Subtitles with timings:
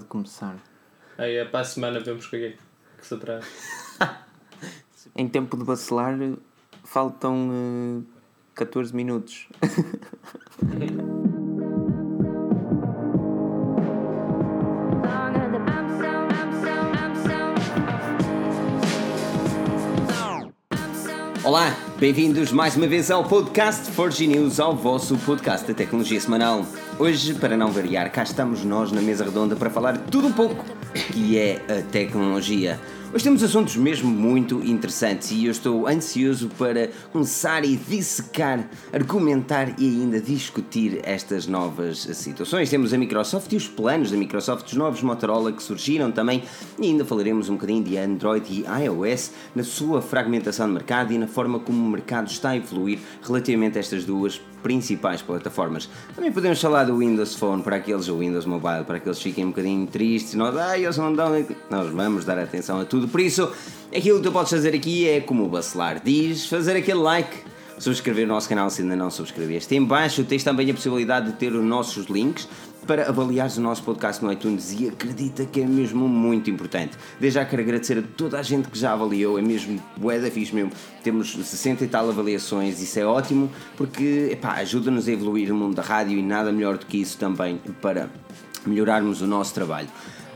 [0.00, 0.56] de começar.
[1.16, 2.56] Aí é para a semana vemos o que é
[2.98, 3.44] que se traz.
[5.16, 6.16] Em tempo de vacilar,
[6.84, 8.02] faltam eh,
[8.54, 9.48] 14 minutos.
[21.42, 26.64] Olá, bem-vindos mais uma vez ao podcast Forge News, ao vosso podcast de tecnologia semanal.
[26.98, 30.64] Hoje, para não variar, cá estamos nós na mesa redonda para falar tudo um pouco
[31.12, 32.80] que é a tecnologia.
[33.12, 39.74] Hoje temos assuntos mesmo muito interessantes e eu estou ansioso para começar e dissecar, argumentar
[39.80, 42.70] e ainda discutir estas novas situações.
[42.70, 46.44] Temos a Microsoft e os planos da Microsoft, os novos Motorola que surgiram também
[46.78, 51.18] e ainda falaremos um bocadinho de Android e iOS na sua fragmentação de mercado e
[51.18, 55.88] na forma como o mercado está a evoluir relativamente a estas duas principais plataformas.
[56.14, 59.44] Também podemos falar do Windows Phone para aqueles, o Windows Mobile, para aqueles que fiquem
[59.44, 61.30] um bocadinho tristes, nós, ah, eles não dão.
[61.68, 63.08] Nós vamos dar atenção a tudo.
[63.08, 63.50] Por isso,
[63.94, 67.50] aquilo que tu podes fazer aqui é como o Bacelar diz: fazer aquele like.
[67.78, 69.74] Subscrever o nosso canal se ainda não subscreveste.
[69.74, 72.46] Em baixo tens também a possibilidade de ter os nossos links
[72.86, 76.96] para avaliares o nosso podcast no iTunes e acredita que é mesmo muito importante.
[77.18, 80.30] Desde já quero agradecer a toda a gente que já avaliou, é mesmo bué da
[80.30, 80.72] fixe mesmo.
[81.02, 85.82] Temos 60 e tal avaliações, isso é ótimo porque ajuda-nos a evoluir no mundo da
[85.82, 88.10] rádio e nada melhor do que isso também para
[88.66, 89.88] melhorarmos o nosso trabalho.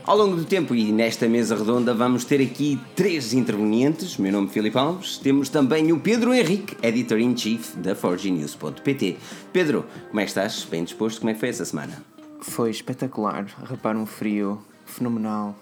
[0.05, 4.17] Ao longo do tempo e nesta mesa redonda vamos ter aqui três intervenientes.
[4.17, 5.17] Meu nome é Filipe Alves.
[5.17, 9.17] Temos também o Pedro Henrique, Editor-in-Chief da ForgeNews.pt.
[9.51, 10.63] Pedro, como é que estás?
[10.69, 11.21] Bem disposto?
[11.21, 12.14] Como é que foi essa semana?
[12.47, 13.45] Foi espetacular.
[13.63, 15.55] Repara um frio fenomenal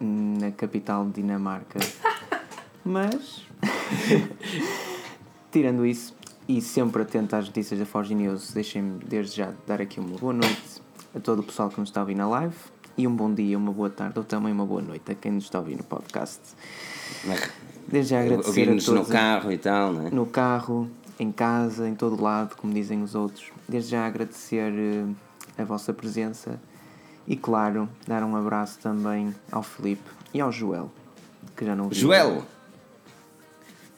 [0.00, 1.78] na capital de Dinamarca.
[2.84, 3.46] Mas,
[5.52, 6.14] tirando isso,
[6.48, 10.32] e sempre atento às notícias da Forge News, deixem-me desde já dar aqui uma boa
[10.32, 10.82] noite
[11.14, 12.56] a todo o pessoal que nos está a ouvir na live
[12.96, 15.44] e um bom dia, uma boa tarde ou também uma boa noite a quem nos
[15.44, 16.40] está a ouvir no podcast.
[17.86, 20.10] Desde já agradecer Ouvir-nos a todos no carro e tal, não é?
[20.10, 23.52] no carro, em casa, em todo lado, como dizem os outros.
[23.68, 25.06] Desde já agradecer eh,
[25.58, 26.60] a vossa presença
[27.26, 30.02] e, claro, dar um abraço também ao Felipe
[30.34, 30.90] e ao Joel,
[31.56, 31.94] que já não vi.
[31.96, 32.44] Joel!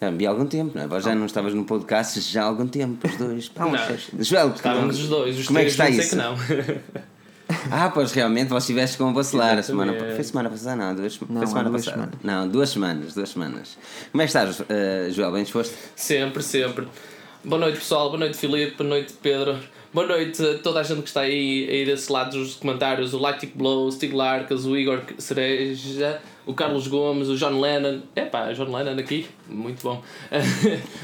[0.00, 0.86] Já vi há algum tempo, não é?
[0.88, 3.48] Vós já não estavas no podcast já há algum tempo, os dois.
[3.48, 3.72] Pá, Não.
[4.24, 6.66] Joel, Estávamos os dois, os como é que três, está não sei isso?
[6.66, 7.02] que não.
[7.70, 10.14] Ah, pois realmente vós estiveste com o vacilar a semana Exatamente.
[10.16, 10.76] Foi semana passada?
[10.76, 12.02] Não, duas, Não, foi semana duas passada.
[12.02, 12.18] semanas.
[12.24, 13.78] Não, duas semanas, duas semanas.
[14.10, 15.32] Como é que estás, eh, Joel?
[15.32, 15.74] Bem disposto?
[15.94, 16.88] sempre, sempre.
[17.44, 19.58] Boa noite pessoal, boa noite Filipe, boa noite Pedro.
[19.94, 23.18] Boa noite a toda a gente que está aí, aí desse lado dos comentários, o
[23.18, 28.00] Lactic Blow, o Stig Larcas, o Igor Cereja, o Carlos Gomes, o John Lennon.
[28.16, 30.02] Epá, John Lennon aqui, muito bom.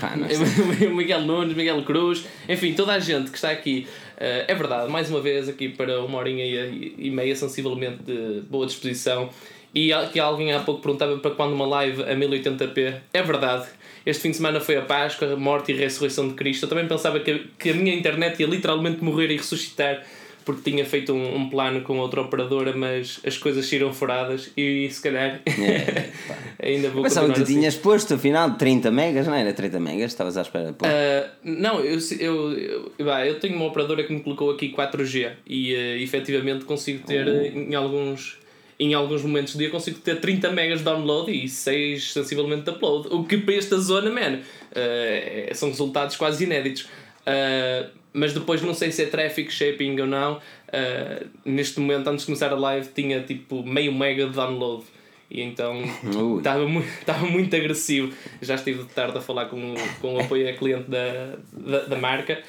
[0.01, 3.87] Pá, o Miguel Nunes, Miguel Cruz, enfim, toda a gente que está aqui.
[4.17, 8.65] Eh, é verdade, mais uma vez aqui para uma horinha e, meia, sensivelmente de boa
[8.65, 9.29] disposição.
[9.75, 13.01] E que alguém há pouco perguntava para quando uma live a 1080p.
[13.13, 13.69] É verdade.
[14.05, 16.65] Este fim de semana foi a Páscoa, a morte e ressurreição de Cristo.
[16.65, 20.03] Eu também pensava que, que a minha internet ia literalmente morrer e ressuscitar
[20.49, 24.89] porque tinha feito um, um plano com outra operadora, mas as coisas saíram furadas e
[24.91, 26.09] se calhar É,
[26.67, 27.57] ainda vou Pensava que tu assim.
[27.57, 30.11] tinhas posto afinal 30 megas, não era 30 megas?
[30.11, 30.71] Estavas à espera.
[30.71, 32.53] Uh, não, eu, eu,
[32.99, 37.07] eu, vá, eu tenho uma operadora que me colocou aqui 4G e uh, efetivamente consigo
[37.07, 38.39] ter uh, em alguns
[38.79, 42.71] em alguns momentos do dia consigo ter 30 megas de download e 6 sensivelmente de
[42.71, 43.09] upload.
[43.09, 46.83] O que para esta zona, man, uh, são resultados quase inéditos.
[46.83, 50.37] Uh, mas depois não sei se é traffic shaping ou não.
[50.37, 54.85] Uh, neste momento, antes de começar a live, tinha tipo meio mega de download.
[55.31, 55.83] E então
[56.39, 58.13] estava muito, estava muito agressivo.
[58.41, 61.97] Já estive de tarde a falar com, com o apoio a cliente da, da, da
[61.97, 62.43] marca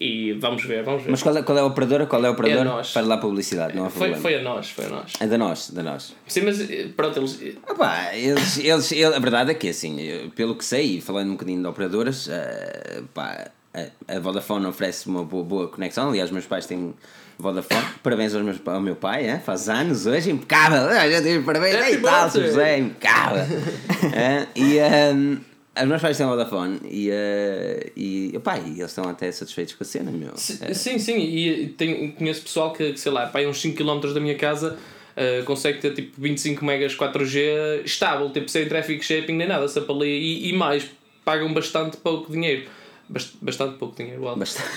[0.00, 1.10] e vamos ver, vamos ver.
[1.10, 2.06] Mas qual é, qual é a operadora?
[2.06, 2.60] Qual é a operadora?
[2.60, 2.92] É nós.
[2.92, 4.22] Para lá publicidade, não há foi, problema.
[4.22, 5.12] foi a nós, foi a nós.
[5.20, 6.14] É da nós, da nós.
[6.26, 7.40] Sim, mas eh, pronto, eles.
[7.66, 11.00] Ah pá, eles, eles, ele- a verdade é que assim, eu- pelo que sei, e
[11.00, 16.08] falando um bocadinho de operadoras, eh, pá, a, a Vodafone oferece uma boa, boa conexão.
[16.10, 16.94] Aliás, meus pais têm
[17.38, 17.84] Vodafone.
[18.02, 19.38] Parabéns aos meus, ao meu pai, eh?
[19.38, 20.88] faz anos hoje, impecável.
[20.88, 22.30] Ah, já parabéns, Happy ei tal.
[22.30, 23.44] José, impecável.
[24.14, 25.38] Eh, e ehm,
[25.82, 29.86] os meus pais têm Vodafone e, eh, e, e eles estão até satisfeitos com a
[29.86, 30.36] cena, meu.
[30.36, 34.12] Si- Sim, sim, e tenho, conheço pessoal que, que, sei lá, pá, uns 5 km
[34.14, 34.78] da minha casa
[35.16, 39.92] eh, consegue ter tipo 25 megas 4G estável, tipo sem traffic shaping nem nada, sempre
[39.92, 40.86] ali e, e mais,
[41.24, 42.66] pagam bastante pouco dinheiro.
[43.08, 44.34] Bast- Bastante pouco dinheiro, uau.
[44.36, 44.68] Bastante,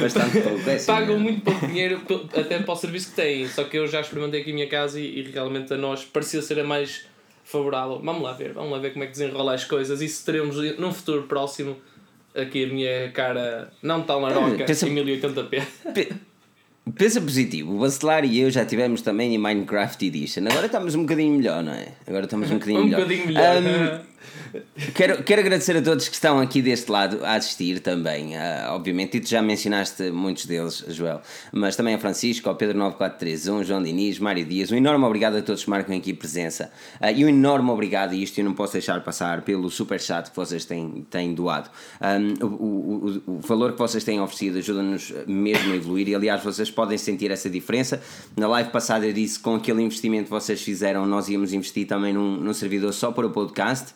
[0.00, 0.68] bastante pouco.
[0.68, 1.18] É assim, Pagam eh.
[1.18, 2.02] muito pouco dinheiro
[2.36, 5.00] até para o serviço que têm, só que eu já experimentei aqui a minha casa
[5.00, 7.06] e, e realmente a nós parecia ser a mais
[7.58, 8.00] favorável.
[8.02, 10.56] Vamos lá ver, vamos lá ver como é que desenrola as coisas e se teremos
[10.78, 11.76] num futuro próximo
[12.34, 15.62] aqui a minha cara não tão laroca pensa- em 1080p.
[15.94, 16.12] Pe-
[16.98, 20.42] Pensa positivo, o Bacelar e eu já tivemos também em Minecraft Edition.
[20.50, 21.88] Agora estamos um bocadinho melhor, não é?
[22.06, 23.00] Agora estamos um bocadinho Um melhor.
[23.00, 23.56] bocadinho melhor.
[23.62, 24.13] Um,
[24.94, 29.16] Quero, quero agradecer a todos que estão aqui deste lado a assistir também, ah, obviamente,
[29.16, 31.20] e tu já mencionaste muitos deles, Joel,
[31.52, 35.42] mas também a Francisco, ao Pedro 9431, João Diniz, Mário Dias, um enorme obrigado a
[35.42, 38.74] todos que marcam aqui presença ah, e um enorme obrigado, e isto eu não posso
[38.74, 41.70] deixar passar, pelo super chat que vocês têm, têm doado.
[42.00, 46.42] Um, o, o, o valor que vocês têm oferecido ajuda-nos mesmo a evoluir e, aliás,
[46.42, 48.00] vocês podem sentir essa diferença.
[48.36, 51.86] Na live passada eu disse que com aquele investimento que vocês fizeram, nós íamos investir
[51.86, 53.94] também num, num servidor só para o podcast.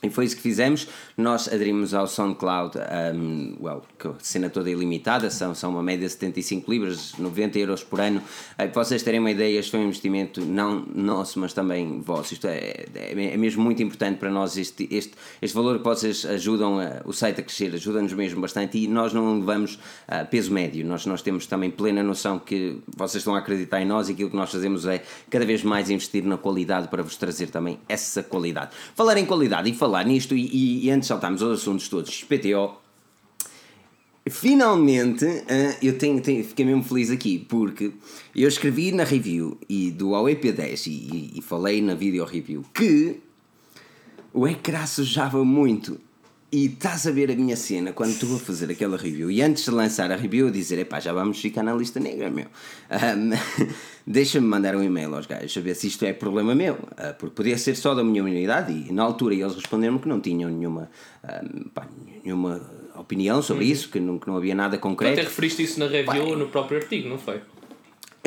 [0.00, 0.86] E foi isso que fizemos.
[1.16, 2.78] Nós aderimos ao SoundCloud,
[3.14, 7.14] um, well, que a cena toda é ilimitada, são, são uma média de 75 libras,
[7.18, 8.22] 90 euros por ano.
[8.56, 12.32] Para vocês terem uma ideia, este foi um investimento não nosso, mas também vosso.
[12.34, 14.56] Isto é, é, é mesmo muito importante para nós.
[14.56, 18.78] Este, este, este valor que vocês ajudam a, o site a crescer, ajuda-nos mesmo bastante.
[18.78, 23.20] E nós não levamos uh, peso médio, nós, nós temos também plena noção que vocês
[23.20, 26.22] estão a acreditar em nós e aquilo que nós fazemos é cada vez mais investir
[26.22, 28.70] na qualidade para vos trazer também essa qualidade.
[28.94, 32.10] Falar em qualidade e falar falar nisto e, e antes de saltarmos aos assuntos todos,
[32.10, 32.76] XPTO,
[34.28, 37.92] finalmente uh, eu tenho, tenho, fiquei mesmo feliz aqui porque
[38.36, 42.62] eu escrevi na review e do Huawei P10 e, e, e falei na video review
[42.74, 43.20] que
[44.34, 45.98] o ecrã sujava muito
[46.50, 49.64] e estás a ver a minha cena quando estou a fazer aquela review e antes
[49.64, 52.46] de lançar a review eu dizer, epá, já vamos ficar na lista negra, meu.
[52.90, 53.30] Um,
[54.06, 57.34] Deixa-me mandar um e-mail aos gajos a ver se isto é problema meu, uh, porque
[57.34, 60.90] podia ser só da minha unidade e na altura eles responderam que não tinham nenhuma,
[61.22, 61.86] um, pá,
[62.24, 62.62] nenhuma
[62.96, 63.70] opinião sobre uhum.
[63.70, 65.20] isso, que não, que não havia nada concreto.
[65.20, 67.42] Até referiste isso na review pá, no próprio artigo, não foi?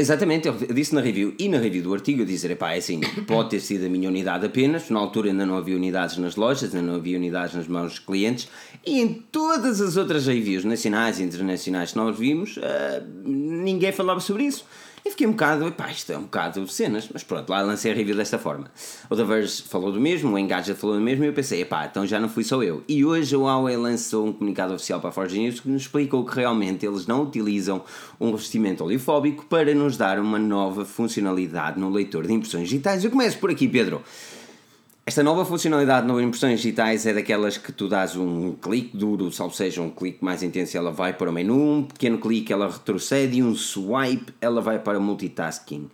[0.01, 3.01] Exatamente, eu disse na review e na review do artigo eu dizer, pá, é assim,
[3.27, 6.74] pode ter sido a minha unidade apenas, na altura ainda não havia unidades nas lojas,
[6.74, 8.48] ainda não havia unidades nas mãos dos clientes,
[8.83, 12.62] e em todas as outras reviews nacionais e internacionais que nós vimos, uh,
[13.24, 14.65] ninguém falava sobre isso.
[15.03, 17.95] E fiquei um bocado, pá, isto é um bocado cenas, mas pronto, lá lancei a
[17.95, 18.71] review desta forma.
[19.09, 21.88] O The Verge falou do mesmo, o Engadget falou do mesmo, e eu pensei, pá,
[21.89, 22.83] então já não fui só eu.
[22.88, 26.24] E hoje o Huawei lançou um comunicado oficial para a Forge News que nos explicou
[26.24, 27.83] que realmente eles não utilizam
[28.19, 33.03] um revestimento oleofóbico para nos dar uma nova funcionalidade no leitor de impressões digitais.
[33.03, 34.03] Eu começo por aqui, Pedro.
[35.12, 39.52] Esta nova funcionalidade no impressões digitais é daquelas que tu dás um clique duro, ou
[39.52, 43.44] seja, um clique mais intenso, ela vai para o menu, um pequeno clique ela retrocede
[43.44, 45.90] um swipe ela vai para o multitasking.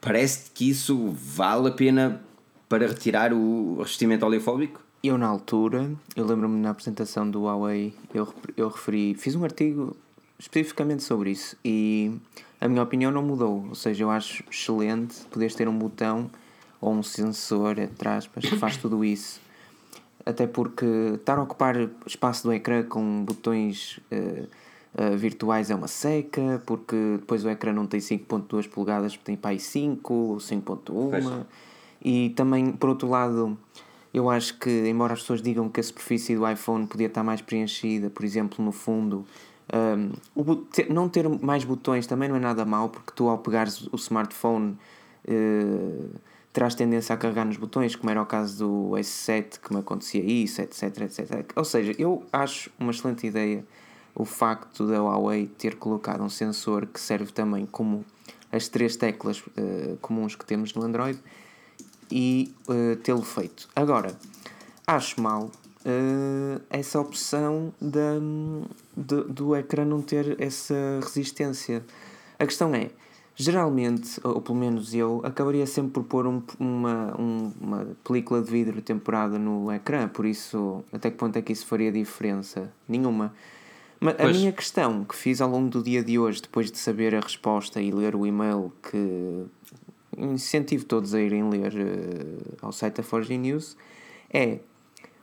[0.00, 2.22] Parece que isso vale a pena
[2.68, 4.80] para retirar o revestimento oleofóbico?
[5.02, 9.96] Eu na altura, eu lembro-me na apresentação do Huawei, eu, eu referi, fiz um artigo
[10.38, 12.12] especificamente sobre isso e
[12.60, 16.30] a minha opinião não mudou, ou seja, eu acho excelente poderes ter um botão
[16.84, 19.40] ou um sensor, entre aspas, que faz tudo isso.
[20.24, 20.84] Até porque
[21.14, 21.76] estar a ocupar
[22.06, 24.46] espaço do ecrã com botões uh,
[25.02, 29.52] uh, virtuais é uma seca, porque depois o ecrã não tem 5.2 polegadas, tem para
[29.52, 31.44] aí 5 ou 5.1.
[32.02, 33.58] E também, por outro lado,
[34.12, 37.40] eu acho que, embora as pessoas digam que a superfície do iPhone podia estar mais
[37.40, 39.24] preenchida, por exemplo, no fundo,
[39.72, 43.88] um, ter, não ter mais botões também não é nada mau, porque tu, ao pegares
[43.90, 44.76] o smartphone.
[45.26, 46.10] Uh,
[46.54, 50.22] terás tendência a carregar nos botões, como era o caso do S7, que me acontecia
[50.24, 51.52] isso, etc, etc.
[51.56, 53.66] Ou seja, eu acho uma excelente ideia
[54.14, 58.04] o facto da Huawei ter colocado um sensor que serve também como
[58.52, 61.18] as três teclas uh, comuns que temos no Android
[62.08, 63.68] e uh, tê-lo feito.
[63.74, 64.16] Agora,
[64.86, 65.50] acho mal
[65.84, 68.20] uh, essa opção da,
[68.96, 71.84] de, do ecrã não ter essa resistência.
[72.38, 72.90] A questão é,
[73.36, 78.50] geralmente, ou pelo menos eu, acabaria sempre por pôr um, uma, um, uma película de
[78.50, 82.72] vidro temperada no ecrã, por isso, até que ponto é que isso faria diferença?
[82.88, 83.34] Nenhuma.
[84.00, 87.14] Mas a minha questão que fiz ao longo do dia de hoje, depois de saber
[87.14, 89.46] a resposta e ler o e-mail que
[90.16, 93.76] incentivo todos a irem ler uh, ao site da Forge News,
[94.32, 94.58] é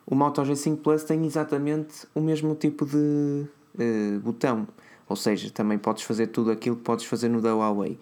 [0.06, 4.68] o Moto G5 Plus tem exatamente o mesmo tipo de uh, botão.
[5.12, 8.00] Ou seja, também podes fazer tudo aquilo que podes fazer no da Huawei.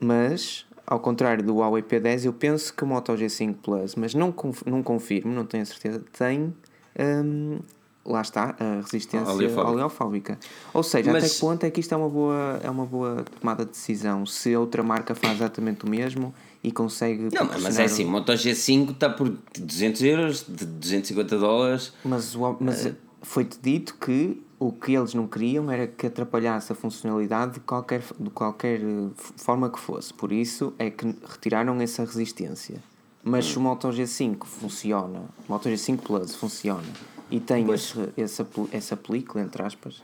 [0.00, 4.32] Mas, ao contrário do Huawei P10, eu penso que o Moto G5 Plus, mas não,
[4.32, 6.54] conf não confirmo, não tenho a certeza, tem.
[6.98, 7.58] Hum,
[8.02, 9.70] lá está, a resistência oleofóbica.
[9.70, 10.38] oleofóbica.
[10.72, 11.24] Ou seja, mas...
[11.24, 14.24] até que ponto é que isto é uma, boa, é uma boa tomada de decisão?
[14.24, 17.28] Se outra marca faz exatamente o mesmo e consegue.
[17.30, 21.92] Não, mas é assim, o Moto G5 está por 200 euros, de 250 dólares.
[22.02, 22.94] Mas, mas uh...
[23.20, 28.02] foi-te dito que o que eles não queriam era que atrapalhasse a funcionalidade de qualquer,
[28.18, 30.12] de qualquer eh, forma que fosse.
[30.14, 32.76] Por isso é que retiraram essa resistência.
[33.22, 36.84] Mas se o Moto G5 funciona, o Moto G5 Plus funciona
[37.30, 40.02] e tem esse, essa, essa película, entre aspas,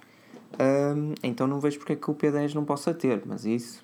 [0.59, 3.83] Ahm, então não vejo porque é que o P10 não possa ter, mas isso.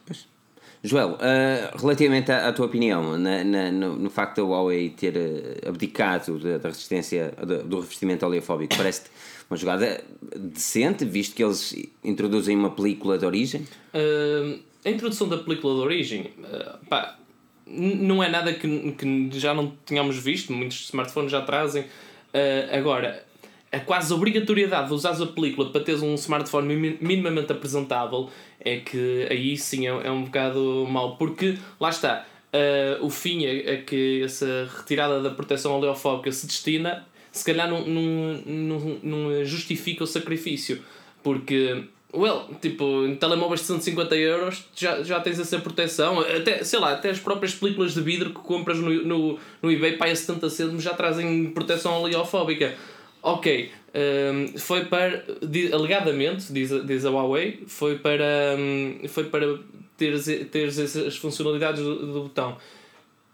[0.82, 5.16] Joel, uh, relativamente à, à tua opinião na, na- no, no facto da Huawei ter
[5.16, 9.10] uh, abdicado da, da resistência do, do revestimento oleofóbico, parece-te
[9.50, 10.02] uma jogada
[10.36, 11.74] decente, visto que eles
[12.04, 13.62] introduzem uma película de origem?
[13.94, 17.18] Uh, a introdução da película de origem, uh, pá,
[17.66, 21.82] não é nada que, que já não tenhamos visto, muitos smartphones já trazem.
[21.82, 23.24] Uh, agora,
[23.72, 28.78] a quase obrigatoriedade de usar a película para teres um smartphone mi- minimamente apresentável é
[28.78, 32.26] que aí sim é, é um bocado mau, porque lá está.
[32.52, 37.06] uh, o fim a, a que essa retirada da proteção oleofóbica se destina,
[37.38, 40.82] se calhar não, não, não, não justifica o sacrifício,
[41.22, 46.20] porque Well, tipo, em telemóveis de 150 euros já, já tens essa proteção.
[46.20, 49.98] Até, sei lá, até as próprias películas de vidro que compras no, no, no eBay
[49.98, 52.74] para a 70 cêntimos já trazem proteção oleofóbica.
[53.22, 55.22] Ok, hum, foi para.
[55.70, 58.56] Alegadamente, diz, diz a Huawei, foi para.
[58.58, 59.58] hum, foi para
[59.98, 62.56] teres, teres essas funcionalidades do, do botão.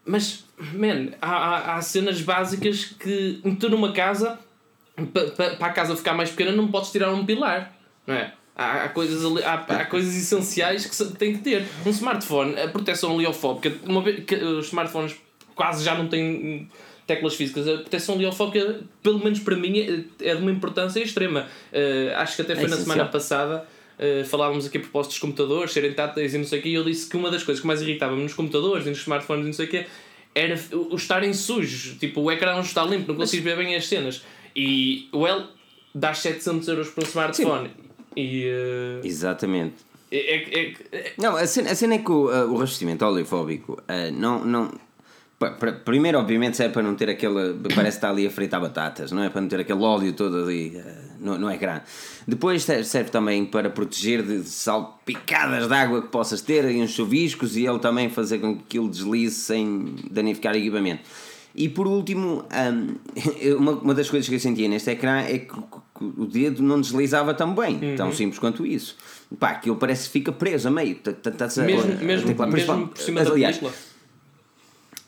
[0.04, 4.38] Mas, man, há, há, há cenas básicas que tu numa casa,
[5.12, 8.32] para pa, pa a casa ficar mais pequena, não podes tirar um pilar, não é?
[8.56, 11.66] Há, há, coisas, ali, há, há coisas essenciais que tem que ter.
[11.84, 15.16] Um smartphone, a proteção oleofóbica, uma vez que os smartphones
[15.56, 16.68] quase já não têm
[17.04, 21.49] teclas físicas, a proteção oleofóbica, pelo menos para mim, é, é de uma importância extrema.
[21.73, 22.94] Eh, acho que até foi É na essencial.
[22.94, 23.66] semana passada.
[23.96, 26.75] Uh, falávamos aqui a propósito dos computadores serem táteis e não sei o quê, e
[26.75, 29.46] eu disse que uma das coisas que mais irritava-me nos computadores e nos smartphones e
[29.46, 29.87] não sei o quê
[30.35, 33.75] era o o estarem sujos, tipo o ecrã não está limpo, não consigo ver bem
[33.76, 34.23] as cenas.
[34.57, 35.47] E, well,
[35.95, 37.71] dás 700 euros por um smartphone
[38.17, 38.47] e.
[39.03, 39.75] uh, Exatamente.
[40.11, 43.05] é, é, é- é- Não, a cena, a cena é que o, uh, o revestimento
[43.05, 44.45] oleofóbico uh, não.
[44.45, 44.71] não
[45.85, 47.55] primeiro, obviamente, serve para não ter aquele.
[47.75, 49.29] Parece que está ali a fritar batatas, não é?
[49.29, 50.81] Para não ter aquele óleo todo ali
[51.21, 51.81] no, no ecrã.
[52.26, 57.57] Depois serve, também para proteger de salpicadas de água que possas ter e uns chuviscos
[57.57, 61.03] e ele também fazer com que aquilo deslize sem danificar o equipamento.
[61.57, 62.95] E por último, um,
[63.41, 65.55] eu- uma, uma das coisas que eu sentia neste ecrã é que,
[66.00, 68.97] o dedo não deslizava tão bem, tão simples quanto isso.
[69.38, 70.97] Pá, aquilo parece que fica preso a meio.
[70.97, 71.31] Tá- tá-
[71.62, 72.26] mesmo, mesmo,
[72.76, 73.93] mesmo por cima da película.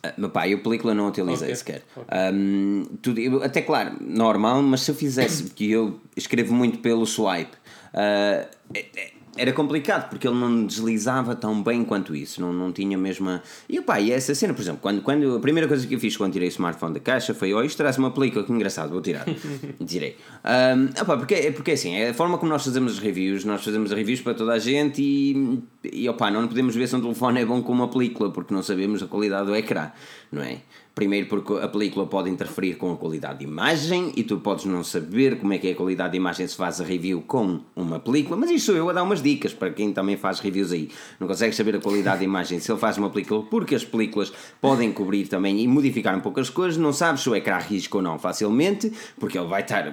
[0.08, 1.82] Ah, Meu pai, eu película não utilizei Ok, sequer.
[1.96, 2.06] ok.
[2.32, 7.06] Um, tudo, eu- até claro, normal, mas se eu fizesse, porque eu escrevo muito pelo
[7.06, 7.56] swipe,
[7.94, 12.72] ah, é- é- era complicado porque ele não deslizava tão bem quanto isso, não, não
[12.72, 13.42] tinha a mesma.
[13.68, 16.16] E pá, e essa cena, por exemplo, quando, quando a primeira coisa que eu fiz
[16.16, 19.00] quando tirei o smartphone da caixa foi: oh, isto traz uma película, que engraçado, vou
[19.00, 19.24] tirar.
[19.86, 20.16] Tirei.
[20.44, 23.64] Um, opá, porque, é porque assim, é a forma como nós fazemos as reviews, nós
[23.64, 25.62] fazemos reviews para toda a gente e,
[25.92, 28.62] e opá, não podemos ver se um telefone é bom com uma película porque não
[28.62, 29.90] sabemos a qualidade do ecrã,
[30.32, 30.58] não é?
[30.96, 34.82] Primeiro porque a película pode interferir com a qualidade de imagem e tu podes não
[34.82, 38.00] saber como é que é a qualidade de imagem se faz a review com uma
[38.00, 40.88] película, mas isto sou eu a dar umas dicas para quem também faz reviews aí.
[41.20, 44.32] Não consegue saber a qualidade de imagem se ele faz uma película porque as películas
[44.58, 47.98] podem cobrir também e modificar um pouco as coisas, não sabes se o ecrã risca
[47.98, 49.92] ou não facilmente, porque ele vai estar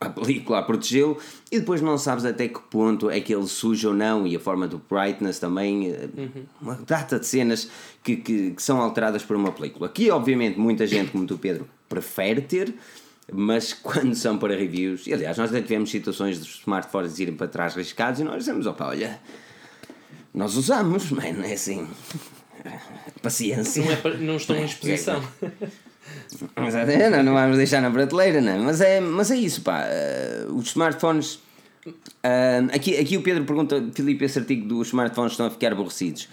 [0.00, 1.18] a película a protegê-lo
[1.50, 4.40] e depois não sabes até que ponto é que ele suja ou não e a
[4.40, 6.08] forma do brightness também eh,
[6.60, 7.70] uma data de cenas
[8.06, 11.68] que, que, que são alteradas por uma película que obviamente muita gente como tu Pedro
[11.88, 12.74] prefere ter
[13.32, 17.48] mas quando são para reviews e aliás nós até tivemos situações dos smartphones irem para
[17.48, 19.18] trás riscados e nós dizemos opa olha
[20.32, 21.86] nós usamos mas não é assim
[23.22, 25.22] paciência Não, é, pa- não estão em exposição.
[26.66, 28.52] Exato, é, não, não vamos deixar na prateleira, não.
[28.52, 28.58] é?
[28.58, 29.82] Mas é, mas é isso, pá.
[29.86, 31.38] eh, os smartphones.
[32.22, 36.28] eh, aqui, aqui o Pedro pergunta, Filipe, esse artigo dos smartphones estão a ficar aborrecidos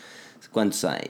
[0.52, 1.02] quando sai.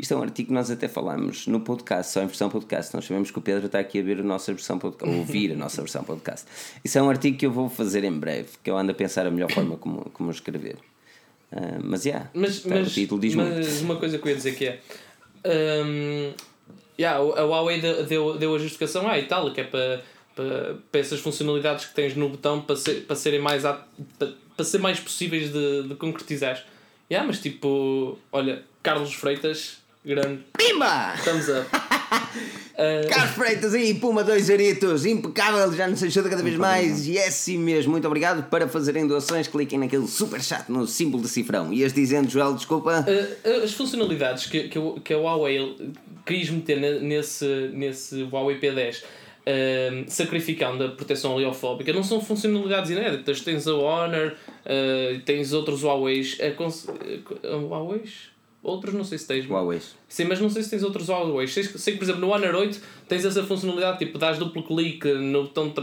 [0.00, 2.94] Isto é um artigo que nós até falamos no podcast, só em versão podcast.
[2.94, 5.52] Nós sabemos que o Pedro está aqui a ver a nossa versão podcast, ou ouvir
[5.52, 6.46] a nossa versão podcast.
[6.82, 9.26] Isso é um artigo que eu vou fazer em breve, que eu ando a pensar
[9.26, 10.76] a melhor forma como, como escrever.
[11.52, 13.54] Eh, mas, yeah, Mas, tá, mas, o título diz muito.
[13.54, 14.80] mas uma coisa que eu ia dizer que é.
[15.84, 16.32] hum,
[16.98, 20.02] yeah, a Huawei deu, deu, a justificação ah, e tal, que é para,
[20.34, 24.64] para, para essas funcionalidades que tens no botão para, ser, para serem mais para, para
[24.64, 26.64] ser mais possíveis de, de concretizar.
[27.10, 31.14] Yeah, mas tipo, olha, Carlos Freitas, grande Pimba!
[31.24, 31.66] thumbs up.
[32.74, 37.18] Uh, Carlos Freitas aí, Puma, dois aritos, impecável, já nos ajuda cada vez mais e
[37.18, 37.92] é assim mesmo.
[37.92, 39.46] Muito obrigado para fazerem doações.
[39.46, 41.72] Cliquem naquele super chat no símbolo de cifrão.
[41.72, 43.04] Ias dizendo, Joel, desculpa.
[43.06, 45.76] Uh, as funcionalidades que, que, que a Huawei
[46.26, 52.90] quis meter ne- nesse, nesse Huawei P10 uh, sacrificando a proteção oleofóbica não são funcionalidades
[52.90, 53.40] inéditas.
[53.42, 56.38] Tens a Honor, uh, tens outros Huawei's.
[56.40, 56.88] A, cons-
[57.44, 58.30] a Huawei's?
[58.62, 59.46] Outros não sei se tens.
[59.48, 59.80] Huawei.
[60.06, 61.46] Sim, mas não sei se tens outros Huawei.
[61.48, 64.62] Sei, que- sei que, por exemplo, no Honor 8 tens essa funcionalidade, tipo, dás duplo
[64.62, 65.82] clique no botão de.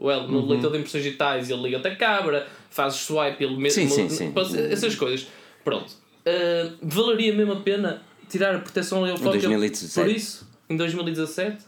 [0.00, 0.28] well, Uhum.
[0.30, 3.70] no leitor de impressões digitais e ele liga-te a câmara, fazes swipe, ele mesmo.
[3.82, 4.32] Sim, sim, sim.
[4.70, 5.26] Essas coisas.
[5.62, 5.92] Pronto.
[6.24, 9.94] Ah, valeria mesmo a pena tirar a proteção oleofóbica 2017.
[9.94, 10.48] por isso?
[10.70, 11.58] Em 2017?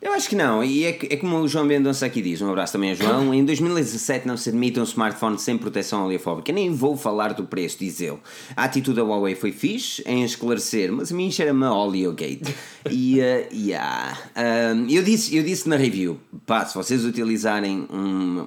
[0.00, 2.72] Eu acho que não, e é, é como o João Mendonça aqui diz, um abraço
[2.72, 6.96] também a João, em 2017 não se admite um smartphone sem proteção oleofóbica, nem vou
[6.96, 8.18] falar do preço, diz ele.
[8.54, 12.54] A atitude da Huawei foi fixe em esclarecer, mas a mim cheira-me a Oleogate.
[12.88, 14.16] E, uh, yeah.
[14.36, 18.46] Um, eu, disse, eu disse na review, pá, se vocês utilizarem um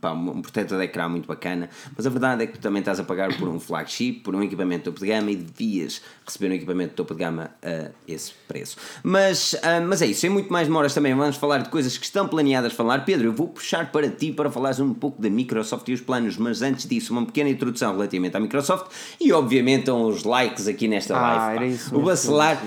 [0.00, 2.98] pá, um protetor de ecrã muito bacana, mas a verdade é que tu também estás
[3.00, 6.54] a pagar por um flagship, por um equipamento topo de gama e devias receber um
[6.56, 8.76] equipamento topo de gama a esse preço.
[9.02, 12.04] Mas, ah, mas é isso, sem muito mais demoras também vamos falar de coisas que
[12.04, 13.04] estão planeadas falar.
[13.04, 16.36] Pedro, eu vou puxar para ti para falares um pouco da Microsoft e os planos,
[16.36, 18.86] mas antes disso, uma pequena introdução relativamente à Microsoft
[19.20, 21.38] e obviamente os likes aqui nesta Ah, live.
[21.40, 21.52] pá.
[21.54, 22.62] era isso o bacelar.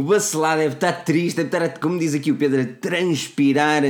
[0.00, 3.82] O bacelar deve estar triste, deve estar, a- como diz aqui o Pedro, a transpirar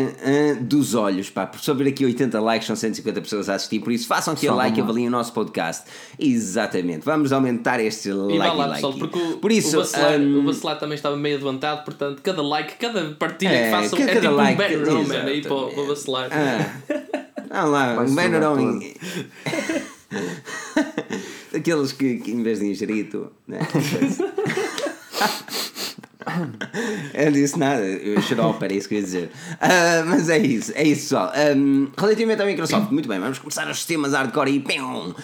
[0.61, 1.31] dos olhos.
[1.31, 1.47] Pá.
[1.47, 4.47] Por só ver aqui 80 likes, são 150 pessoas a assistir, por isso façam aqui
[4.47, 5.85] Só like e avaliem o nosso podcast.
[6.19, 8.39] Exatamente, vamos aumentar este E like.
[8.39, 8.75] lá, like.
[8.75, 12.43] pessoal, porque o, por isso, o, bacelar, o bacelar também estava meio adiantado, portanto, cada
[12.43, 15.55] like, cada partilha É, que façam cada é tipo like, um banner man aí para,
[15.55, 16.29] o- para o bacelar.
[16.33, 16.67] Ah,
[17.49, 18.07] vamos lá, Vai
[18.49, 18.95] um em-
[21.53, 23.61] Daqueles que, que em vez de ingerir tu, né?
[27.15, 29.31] Eu disse nada, eu xarope, era isso que eu ia dizer.
[29.61, 31.33] Ah, mas é isso, é isso, pessoal.
[31.57, 35.15] Um, relativamente à Microsoft, muito bem, vamos começar os sistemas hardcore e pim!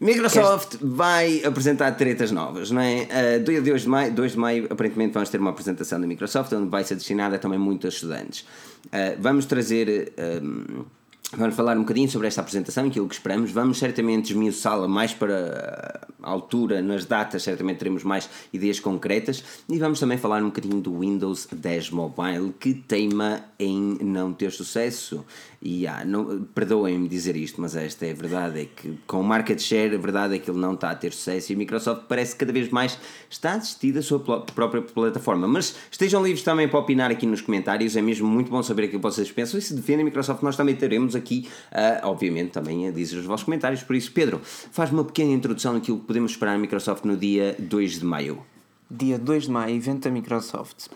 [0.00, 3.08] Microsoft vai apresentar tretas novas, não é?
[3.38, 6.68] Uh, 2 de maio, 2 de maio, aparentemente, vamos ter uma apresentação da Microsoft, onde
[6.68, 8.40] vai ser destinada também muito a estudantes.
[8.86, 10.12] Uh, vamos trazer.
[10.42, 10.84] um,
[11.36, 13.50] Vamos falar um bocadinho sobre esta apresentação, aquilo que esperamos.
[13.50, 19.44] Vamos certamente esmiuçá-la mais para a altura, nas datas, certamente teremos mais ideias concretas.
[19.68, 24.50] E vamos também falar um bocadinho do Windows 10 Mobile, que teima em não ter
[24.52, 25.22] sucesso.
[25.60, 26.04] E ah,
[26.54, 29.98] perdoem-me dizer isto, mas esta é a verdade: é que com o market share, a
[29.98, 32.52] verdade é que ele não está a ter sucesso e a Microsoft parece que cada
[32.52, 32.96] vez mais
[33.28, 35.48] está a desistir da sua própria plataforma.
[35.48, 39.00] Mas estejam livres também para opinar aqui nos comentários, é mesmo muito bom saber aquilo
[39.00, 39.58] que vocês pensam.
[39.58, 43.24] E se defendem a Microsoft, nós também teremos aqui, ah, obviamente, também a dizer os
[43.24, 43.82] vossos comentários.
[43.82, 47.56] Por isso, Pedro, faz uma pequena introdução daquilo que podemos esperar na Microsoft no dia
[47.58, 48.38] 2 de maio.
[48.88, 50.86] Dia 2 de maio, evento da Microsoft.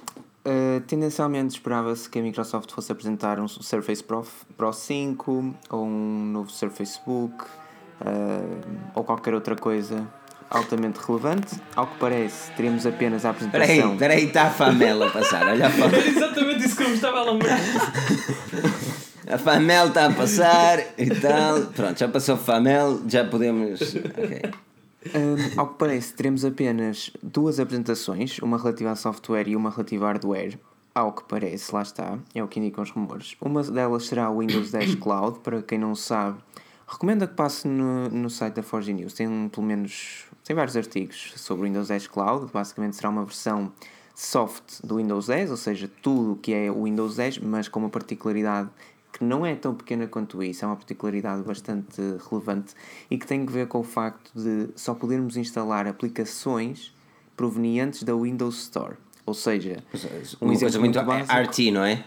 [0.45, 4.27] Uh, tendencialmente esperava-se que a Microsoft fosse apresentar um Surface Pro,
[4.57, 7.45] Pro 5 ou um novo Surface Book
[8.01, 8.61] uh,
[8.93, 10.05] ou qualquer outra coisa
[10.51, 11.57] altamente relevante.
[11.75, 13.65] Ao que parece, teremos apenas a apresentação.
[13.65, 15.47] aí, espera aí, está a Famela a passar.
[15.47, 16.07] Olha a Famela.
[16.07, 17.59] Exatamente isso que eu me estava a lembrar.
[19.31, 21.61] A Famel está a passar e tal.
[21.67, 23.81] Pronto, já passou a Famel, já podemos.
[23.81, 24.51] Ok.
[25.07, 30.05] Um, ao que parece, teremos apenas duas apresentações, uma relativa a software e uma relativa
[30.05, 30.59] a hardware.
[30.95, 33.35] Ao que parece, lá está, é o que indicam os rumores.
[33.41, 36.39] Uma delas será o Windows 10 Cloud, para quem não sabe,
[36.87, 39.15] recomendo que passe no, no site da Forge News.
[39.15, 42.51] Tem pelo menos tem vários artigos sobre o Windows 10 Cloud.
[42.53, 43.73] Basicamente será uma versão
[44.15, 47.81] soft do Windows 10, ou seja, tudo o que é o Windows 10, mas com
[47.81, 48.69] uma particularidade
[49.13, 52.75] que não é tão pequena quanto isso, é uma particularidade bastante relevante
[53.11, 56.95] e que tem que ver com o facto de só podermos instalar aplicações
[57.37, 58.97] provenientes da Windows Store.
[59.27, 59.83] Ou seja,
[60.41, 61.33] um Uma exemplo coisa muito básico.
[61.37, 62.05] RT, não é?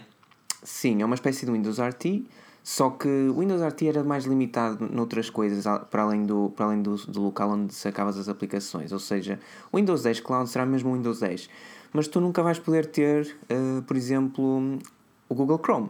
[0.62, 2.24] Sim, é uma espécie de Windows RT,
[2.62, 6.66] só que o Windows RT era mais limitado noutras coisas a- para além, do, para
[6.66, 8.90] além do, do local onde sacavas as aplicações.
[8.92, 9.38] Ou seja,
[9.72, 11.48] o Windows 10 Cloud será mesmo o Windows 10.
[11.92, 14.78] Mas tu nunca vais poder ter, eh, por exemplo,
[15.28, 15.88] o Google Chrome.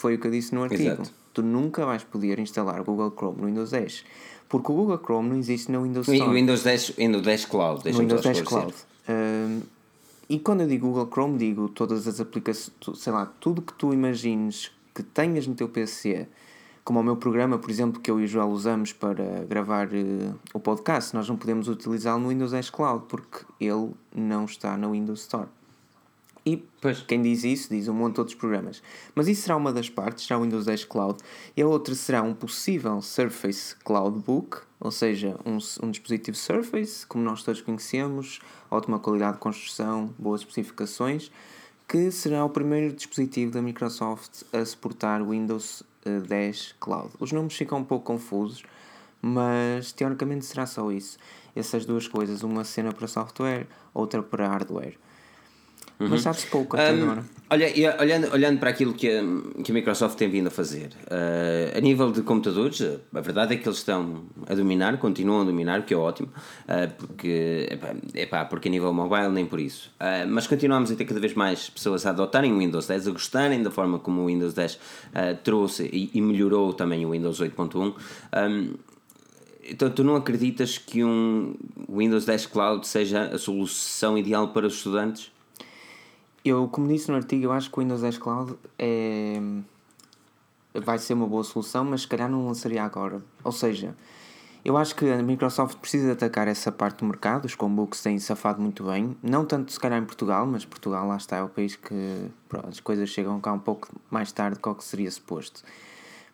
[0.00, 0.82] Foi o que eu disse no artigo.
[0.82, 1.12] Exato.
[1.34, 4.02] Tu nunca vais poder instalar o Google Chrome no Windows 10.
[4.48, 6.32] Porque o Google Chrome não existe na Windows O Store.
[6.32, 8.72] Windows 10, Windows 10 Cloud, no deixa-me Windows 10 esclarecer.
[9.04, 9.60] Cloud.
[9.60, 9.60] Um,
[10.26, 13.92] e quando eu digo Google Chrome, digo todas as aplicações, sei lá, tudo que tu
[13.92, 16.26] imagines que tenhas no teu PC,
[16.82, 20.32] como o meu programa, por exemplo, que eu e o Joel usamos para gravar eh,
[20.54, 24.88] o podcast, nós não podemos utilizá-lo no Windows 10 Cloud porque ele não está na
[24.88, 25.48] Windows Store.
[26.44, 27.02] E Pois.
[27.02, 28.82] quem diz isso diz um monte de outros programas.
[29.14, 31.18] Mas isso será uma das partes, será o Windows 10 Cloud.
[31.56, 37.06] E a outra será um possível Surface Cloud Book, ou seja, um, um dispositivo Surface,
[37.06, 41.30] como nós todos conhecemos, ótima qualidade de construção, boas especificações,
[41.86, 47.10] que será o primeiro dispositivo da Microsoft a suportar Windows eh, 10 Cloud.
[47.18, 48.62] Os nomes ficam um pouco confusos,
[49.20, 51.18] mas teoricamente será só isso.
[51.54, 54.96] Essas duas coisas, uma cena para software, outra para hardware.
[56.08, 57.24] Mas sabe-se pouco até Um, agora.
[57.50, 59.22] olha, olhando, olhando para aquilo que a,
[59.62, 62.80] que a Microsoft tem vindo a fazer, uh, a nível de computadores,
[63.14, 66.28] a verdade é que eles estão a dominar, continuam a dominar, o que é ótimo,
[66.28, 69.90] uh, porque, epá, epá, porque a nível mobile nem por isso.
[70.00, 73.10] Uh, mas continuamos a ter cada vez mais pessoas a adotarem o Windows 10, a
[73.10, 74.78] gostarem da forma como o Windows 10 uh,
[75.44, 77.94] trouxe e, e melhorou também o Windows 8.1.
[78.32, 78.74] Um,
[79.62, 81.54] então, tu não acreditas que um
[81.88, 85.30] Windows 10 Cloud seja a solução ideal para os estudantes?
[86.44, 89.40] Eu, como disse no artigo, eu acho que o Windows 10 Cloud é...
[90.74, 93.20] vai ser uma boa solução, mas se calhar não lançaria agora.
[93.44, 93.94] Ou seja,
[94.64, 98.60] eu acho que a Microsoft precisa atacar essa parte do mercado, os Chromebooks têm safado
[98.60, 101.76] muito bem, não tanto se calhar em Portugal, mas Portugal lá está, é o país
[101.76, 105.62] que pronto, as coisas chegam cá um pouco mais tarde do que seria suposto.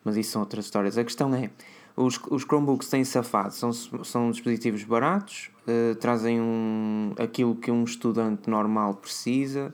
[0.03, 0.97] Mas isso são outras histórias.
[0.97, 1.49] A questão é,
[1.97, 7.83] os, os Chromebooks têm safado, são, são dispositivos baratos, eh, trazem um, aquilo que um
[7.83, 9.73] estudante normal precisa,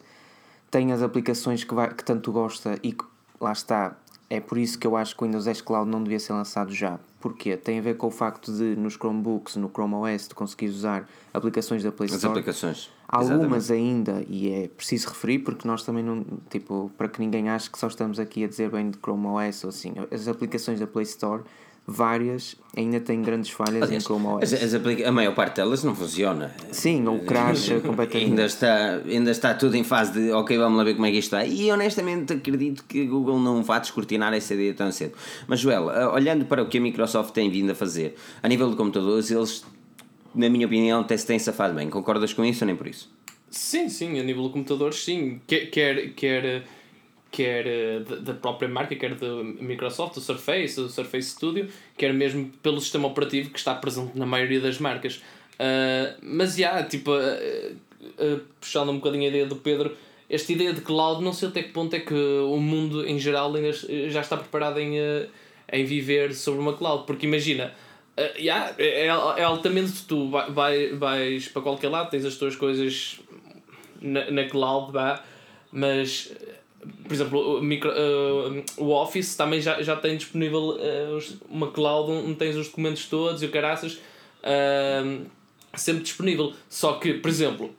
[0.74, 3.06] tem as aplicações que, vai, que tanto gosta e que,
[3.40, 3.96] lá está,
[4.28, 6.74] é por isso que eu acho que o Windows 10 Cloud não devia ser lançado
[6.74, 7.00] já.
[7.22, 7.56] Porquê?
[7.56, 11.08] Tem a ver com o facto de nos Chromebooks, no Chrome OS, tu conseguires usar
[11.32, 12.32] aplicações da Play As Store.
[12.32, 12.90] aplicações.
[13.08, 17.70] Algumas ainda, e é preciso referir, porque nós também não, tipo, para que ninguém ache
[17.70, 20.88] que só estamos aqui a dizer bem de Chrome OS ou assim, as aplicações da
[20.88, 21.44] Play Store,
[21.86, 24.54] várias, ainda têm grandes falhas Aliás, em Chrome OS.
[24.54, 26.56] as- as a maior parte delas não funciona.
[26.72, 28.30] Sim, ou crasha completamente.
[28.30, 31.18] Ainda está, ainda está tudo em fase de ok, vamos lá ver como é que
[31.18, 31.46] isto está.
[31.46, 35.14] E honestamente acredito que a Google não vá descortinar essa ideia tão cedo.
[35.48, 38.70] Mas Joel, ah, olhando para o que a Microsoft tem vindo a fazer, a nível
[38.70, 39.66] de computadores, eles,
[40.34, 41.90] na minha opinião, até se têm safado bem.
[41.90, 43.12] Concordas com isso ou nem por isso?
[43.50, 45.40] Sim, sim, a nível de computadores, sim.
[45.46, 46.64] Quer, quer, quer,
[47.34, 51.68] quer eh, da- própria marca, quer da Microsoft, do Surface, do Surface Studio,
[51.98, 55.22] quer mesmo pelo sistema operativo que está presente na maioria das marcas.
[55.60, 57.38] Ah, mas, já, tipo, ah,
[58.20, 59.98] ah, puxando um bocadinho a ideia do Pedro,
[60.30, 63.54] esta ideia de cloud, não sei até que ponto é que o mundo em geral
[63.56, 63.72] ainda
[64.10, 64.96] já está preparado em,
[65.72, 67.74] em viver sobre uma cloud, porque imagina.
[68.16, 72.56] Uh, yeah, é, é altamente tu vai, vai, vais para qualquer lado, tens as tuas
[72.56, 73.20] coisas
[74.00, 75.24] na, na cloud, vá,
[75.72, 76.32] mas
[77.04, 82.12] por exemplo, o, micro, uh, o Office também já, já tem disponível uh, uma cloud
[82.12, 83.94] onde tens os documentos todos e o caraças
[84.44, 85.26] uh,
[85.76, 86.54] sempre disponível.
[86.70, 87.72] Só que, por exemplo,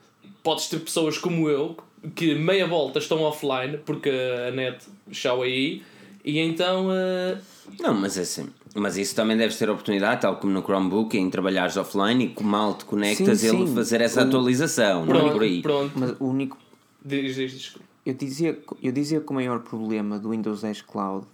[0.42, 1.76] podes ter pessoas como eu
[2.14, 5.82] que meia volta estão offline porque a net chau aí
[6.24, 7.38] e então uh,
[7.80, 8.48] Não, mas é assim.
[8.76, 12.28] Mas isso também deves ter a oportunidade, tal como no Chromebook, em trabalhares offline e
[12.30, 13.74] que mal te conectas Sim, ele sim.
[13.74, 15.62] fazer essa O- atualização, não é pronto, por aí.
[15.62, 15.92] pronto.
[15.94, 16.58] Mas o único
[17.04, 17.76] Diz, diz, diz.
[18.04, 21.26] Eu dizia, eu dizia que o maior problema do Windows 10 Cloud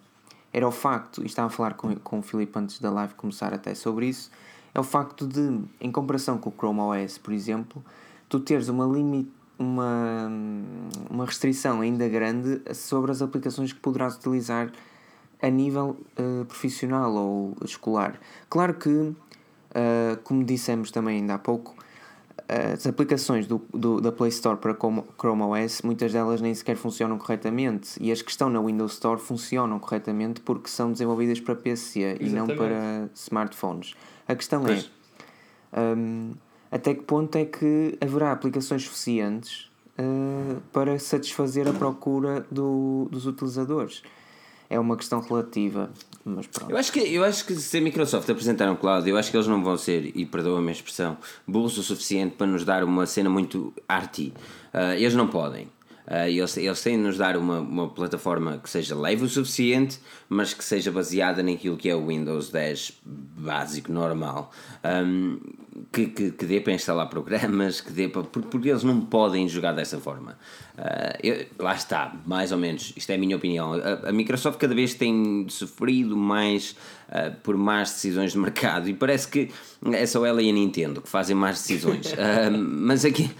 [0.52, 3.52] era o facto, e estava a falar com, com o Filipe antes da live começar
[3.52, 4.30] até sobre isso,
[4.74, 7.84] é o facto de, em comparação com o Chrome OS, por exemplo,
[8.28, 10.30] tu teres uma limite, uma,
[11.10, 14.72] uma restrição ainda grande sobre as aplicações que poderás utilizar
[15.42, 18.18] a nível eh, profissional ou escolar.
[18.48, 19.12] Claro que,
[19.74, 21.74] eh, como dissemos também ainda há pouco,
[22.48, 27.18] as aplicações do, do- da Play Store para Chrome OS, muitas delas nem sequer funcionam
[27.18, 32.16] corretamente e as que estão na Windows Store funcionam corretamente porque são desenvolvidas para PC
[32.20, 32.56] e não Exatamente.
[32.58, 33.94] para smartphones.
[34.28, 34.90] A questão Pois.
[35.72, 36.32] é hum,
[36.70, 43.26] até que ponto é que haverá aplicações suficientes uh, para satisfazer a procura do, dos
[43.26, 44.02] utilizadores?
[44.68, 45.90] É uma questão relativa,
[46.24, 46.70] mas pronto.
[46.70, 49.36] Eu acho, que, eu acho que se a Microsoft apresentar um cloud, eu acho que
[49.36, 53.06] eles não vão ser, e perdoa-me a expressão, burros o suficiente para nos dar uma
[53.06, 54.32] cena muito arty.
[54.72, 55.68] Ah, eles não podem.
[56.06, 59.98] Ah, eles, eles têm de nos dar uma, uma plataforma que seja leve o suficiente,
[60.28, 64.50] mas que seja baseada naquilo que é o Windows 10 básico, normal.
[64.82, 65.38] Ahm,
[65.92, 68.22] que, que, que dê para instalar programas, que dê para.
[68.22, 70.38] Porque, porque eles não podem jogar dessa forma.
[70.76, 73.72] Ah, eu- lá está, mais ou menos, isto é a minha opinião.
[73.74, 76.74] A, a Microsoft cada vez tem sofrido mais
[77.08, 79.50] ah, por más decisões de mercado e parece que
[79.92, 82.14] é só ela e a Nintendo que fazem más decisões.
[82.18, 83.30] Ah, mas aqui,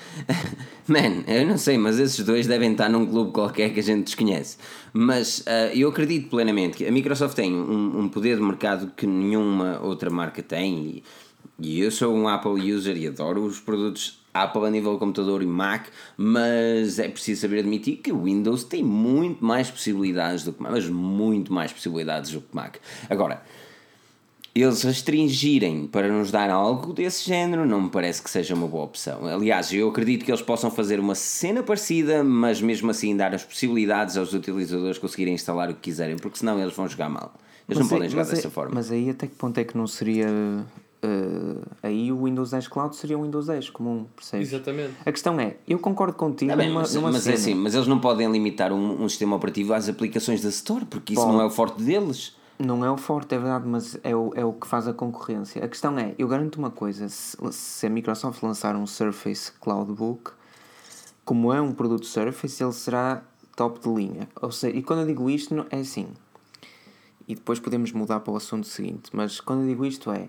[0.88, 4.05] man, eu não sei, mas esses dois devem estar num clube qualquer que a gente
[4.05, 4.57] desconhece.
[4.92, 9.81] Mas eu acredito plenamente que a Microsoft tem um, um poder de mercado que nenhuma
[9.83, 10.74] outra marca tem.
[10.79, 11.05] E,
[11.61, 15.46] e eu sou um Apple user e adoro os produtos Apple a nível computador e
[15.46, 20.62] Mac, mas é preciso saber admitir que o Windows tem muito mais possibilidades do que
[20.62, 22.77] Mac, mas muito mais possibilidades do que Mac.
[23.09, 23.42] Agora,
[24.55, 28.85] eles restringirem para nos dar algo desse género não me parece que seja uma boa
[28.85, 29.27] opção.
[29.27, 33.44] Aliás, eu acredito que eles possam fazer uma cena parecida, mas mesmo assim dar as
[33.44, 37.33] possibilidades aos utilizadores conseguirem instalar o que quiserem, porque senão eles vão jogar mal.
[37.68, 38.75] Eles não Mas aí- podem jogar mas aí- dessa forma.
[38.75, 40.29] Mas aí até que ponto é que não seria
[41.05, 44.53] uh, aí o Windows 10 Cloud seria o Windows 10 comum, percebes?
[44.53, 44.95] Exatamente.
[45.05, 47.35] A questão é, eu concordo contigo Tá bem, numa, mas, numa mas é cena.
[47.37, 51.13] assim, mas eles não podem limitar um, um sistema operativo às aplicações da Store, porque
[51.15, 51.35] isso Pode.
[51.37, 52.35] não é o forte deles.
[52.59, 55.65] Não é o forte, é verdade, mas é o, é o que faz a concorrência.
[55.65, 60.33] A questão é, eu garanto uma coisa, se, se a Microsoft lançar um Surface Cloudbook,
[61.25, 63.23] como é um produto Surface, ele será
[63.57, 64.29] top de linha.
[64.43, 66.09] Ou seja, e quando eu digo isto, não- é assim.
[67.27, 70.29] E depois podemos mudar para o assunto seguinte, mas quando eu digo isto é,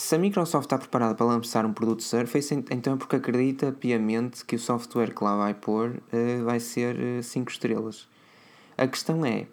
[0.00, 3.70] se a Microsoft está preparada para lançar um produto Surface, ent- então é porque acredita
[3.70, 8.08] piamente que o software que lá vai pôr eh, vai ser 5 estrelas.
[8.78, 9.46] A questão é,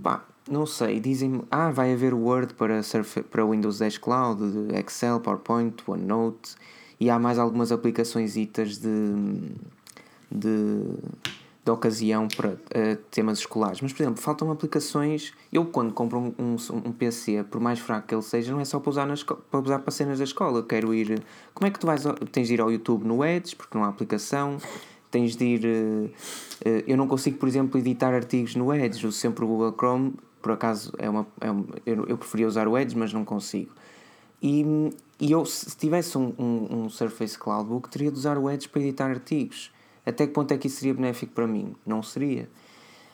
[0.00, 2.80] pá, não sei, dizem-me, ah, vai haver Word para,
[3.28, 4.40] para Windows 10 Cloud,
[4.72, 6.54] Excel, PowerPoint, OneNote,
[7.00, 8.36] e há mais algumas aplicações
[8.78, 8.86] de,
[10.30, 10.80] de,
[11.66, 13.80] de ocasião para eh, temas escolares.
[13.80, 15.34] Mas, por exemplo, faltam aplicações.
[15.52, 18.64] Eu, quando compro um, um, um PC, por mais fraco que ele seja, não é
[18.64, 19.14] só para usar, na
[19.50, 20.60] para usar para cenas da escola.
[20.60, 21.20] Eu quero ir.
[21.52, 22.04] Como é que tu vais.
[22.30, 24.58] Tens de ir ao YouTube no Edge, porque não há aplicação.
[25.10, 25.64] Tens de ir.
[25.64, 26.10] eh,
[26.64, 29.04] eh, eu não consigo, por exemplo, editar artigos no Edge.
[29.04, 30.14] Uso sempre o Google Chrome.
[30.40, 33.72] Por acaso, é uma, é um, eu, eu preferia usar o Edge, mas não consigo.
[34.40, 34.64] E,
[35.18, 38.82] e eu, se tivesse um, um, um Surface Cloudbook, teria de usar o Edge para
[38.82, 39.74] editar artigos.
[40.06, 41.74] Até que ponto é que isso seria benéfico para mim?
[41.84, 42.48] Não seria.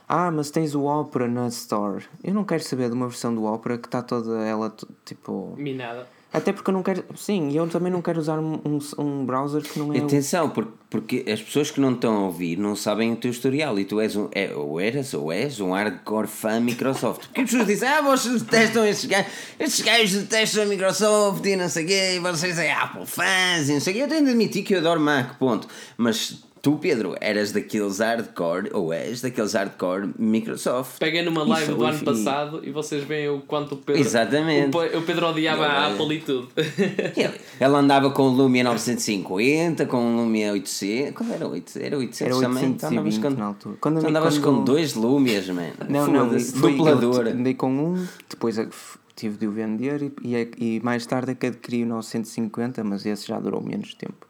[0.09, 2.05] Ah, mas tens o Opera na Store.
[2.23, 4.75] Eu não quero saber de uma versão do Opera que está toda ela
[5.05, 5.55] tipo.
[5.57, 6.07] Minada.
[6.31, 7.05] Até porque eu não quero.
[7.15, 9.99] Sim, e eu também não quero usar um, um, um browser que não é.
[9.99, 13.31] o- Atenção, porque, porque as pessoas que não estão a ouvir não sabem o teu
[13.31, 17.27] historial e tu és um, é, ou eras ou és um hardcore fã Microsoft.
[17.27, 21.55] Porque as pessoas dizem, ah, vocês detestam estes gajos, estes gajos detestam a Microsoft e
[21.57, 24.03] não sei o quê, e vocês é Apple fãs e não sei o quê.
[24.03, 25.69] Eu tenho de admitir que eu adoro Mac, ponto.
[25.99, 30.99] Mas tu, Pedro, eras daqueles hardcore, ou és daqueles hardcore Microsoft.
[31.01, 34.01] Peguei numa live Isso, do ano e- passado e vocês veem o quanto o Pedro.
[34.01, 34.77] Exatamente.
[34.77, 35.93] O, o Pedro odiava a Não, é.
[35.93, 36.49] Apple e tudo.
[36.57, 41.15] Ele- Ela andava com o Lumia 950, com o Lumia 800.
[41.17, 41.83] Qual era o 800?
[41.87, 42.75] Era 800 Era também.
[42.75, 43.77] Tu andavas 820 com, na altura.
[43.81, 45.73] Quando a andavas quando- com dois Lumias, mano.
[45.89, 47.27] Não, não, foi- duplador.
[47.27, 51.05] Andei com um, depois a- f- tive de o vender e, e, é- e mais
[51.07, 54.27] tarde é que adquiri o 950, mas esse já durou menos tempo.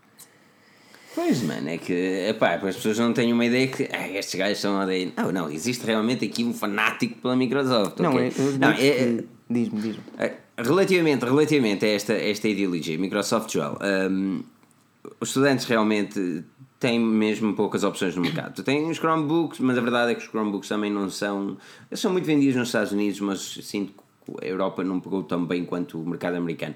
[1.15, 1.93] Pois, mano, é que
[2.29, 5.13] epá, as pessoas não têm uma ideia que ah, estes gajos são aldeia.
[5.17, 7.99] Não, não, existe realmente aqui um fanático pela Microsoft.
[7.99, 8.27] Não, ok?
[8.27, 10.03] é, eu não, é, diz-me, diz-me.
[10.19, 13.79] é, relativamente, relativamente a esta, esta ideologia, Microsoft Joel,
[14.11, 14.43] hum,
[15.21, 16.45] os estudantes realmente
[16.81, 18.55] têm mesmo poucas opções no mercado.
[18.55, 21.57] Tu tens os Chromebooks, mas a verdade é que os Chromebooks também não são.
[21.93, 25.65] São muito vendidos nos Estados Unidos, mas sinto que a Europa não pegou tão bem
[25.65, 26.75] quanto o mercado americano.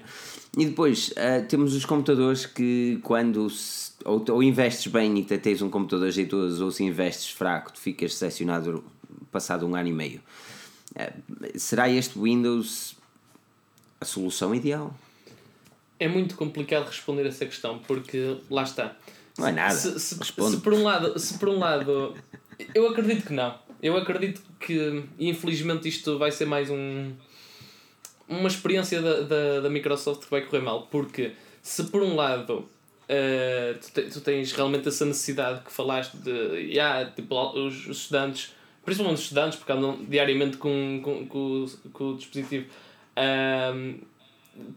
[0.57, 5.37] E depois ah, temos os computadores que, quando se- ou, ou investes bem e te
[5.37, 8.83] tens um computador jeitoso, ou se investes fraco, tu ficas decepcionado
[9.31, 10.21] passado um ano e meio.
[10.95, 11.11] Ah,
[11.55, 12.95] será este Windows
[13.99, 14.95] a solução ideal?
[15.99, 18.95] É muito complicado responder essa questão porque lá está.
[19.37, 19.73] Não é nada.
[19.73, 22.15] Se, se- se por um lado, se por um lado,
[22.73, 23.57] eu acredito que não.
[23.81, 27.11] Eu acredito que infelizmente isto vai ser mais um
[28.27, 31.31] uma experiência da, da, da Microsoft que vai correr mal, porque
[31.61, 32.67] se por um lado
[33.09, 36.31] eh, tu, te- tu tens realmente essa necessidade que falaste de
[36.71, 42.03] yeah, tipo, os, estudantes, principalmente os estudantes, porque andam diariamente com, com, com, o- com
[42.11, 42.65] o dispositivo,
[43.15, 43.95] ahm,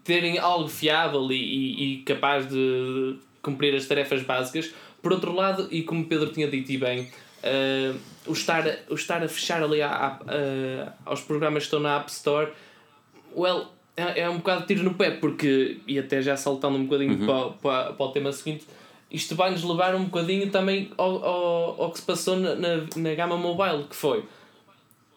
[0.04, 4.72] terem algo fiável e, e, e capaz de cumprir as tarefas básicas.
[5.02, 7.10] Por outro lado, e como Pedro tinha dito e bem,
[7.42, 11.80] ah, o, estar, o estar a fechar ali à- à- ah, aos programas que estão
[11.80, 12.52] na App Store,
[13.34, 13.68] well,
[14.00, 17.26] é, é um bocado de tiro no pé, porque, e até já saltando um bocadinho
[17.26, 18.66] para, para, para o tema seguinte,
[19.10, 22.86] isto vai nos levar um bocadinho também ao, ao, ao que se passou na, na,
[22.96, 24.24] na gama mobile, que foi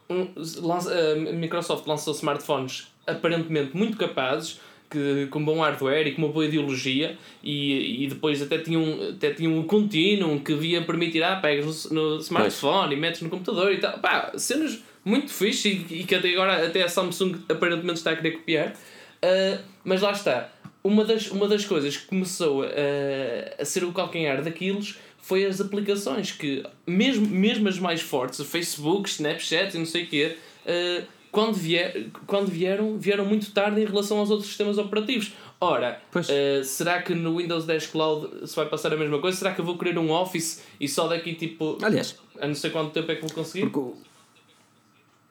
[0.09, 0.27] um,
[0.61, 6.31] lança, a Microsoft lançou smartphones aparentemente muito capazes, que, com bom hardware e com uma
[6.31, 11.35] boa ideologia, e, e depois até tinham, até tinham um Continuum que via permitir, ah,
[11.37, 13.97] pegas no, no smartphone e metes no computador e tal.
[13.99, 18.15] Pá, cenas muito fixe e, e que até agora até a Samsung aparentemente está a
[18.15, 18.73] querer copiar.
[19.23, 20.49] Ah, mas lá está.
[20.83, 25.61] Uma das, uma das coisas que começou a, a ser o calcanhar daqueles foi as
[25.61, 30.37] aplicações que, mesmo, mesmo as mais fortes, Facebook, Snapchat e não sei o quê,
[30.67, 35.31] ah, quando, vier, quando vieram, vieram muito tarde em relação aos outros sistemas operativos.
[35.59, 39.37] Ora, ah, será que no Windows 10 Cloud se vai passar a mesma coisa?
[39.37, 41.77] Será que eu vou querer um Office e só daqui tipo.
[41.81, 43.69] Aliás, a não sei quanto tempo é que vou conseguir?
[43.69, 43.93] porque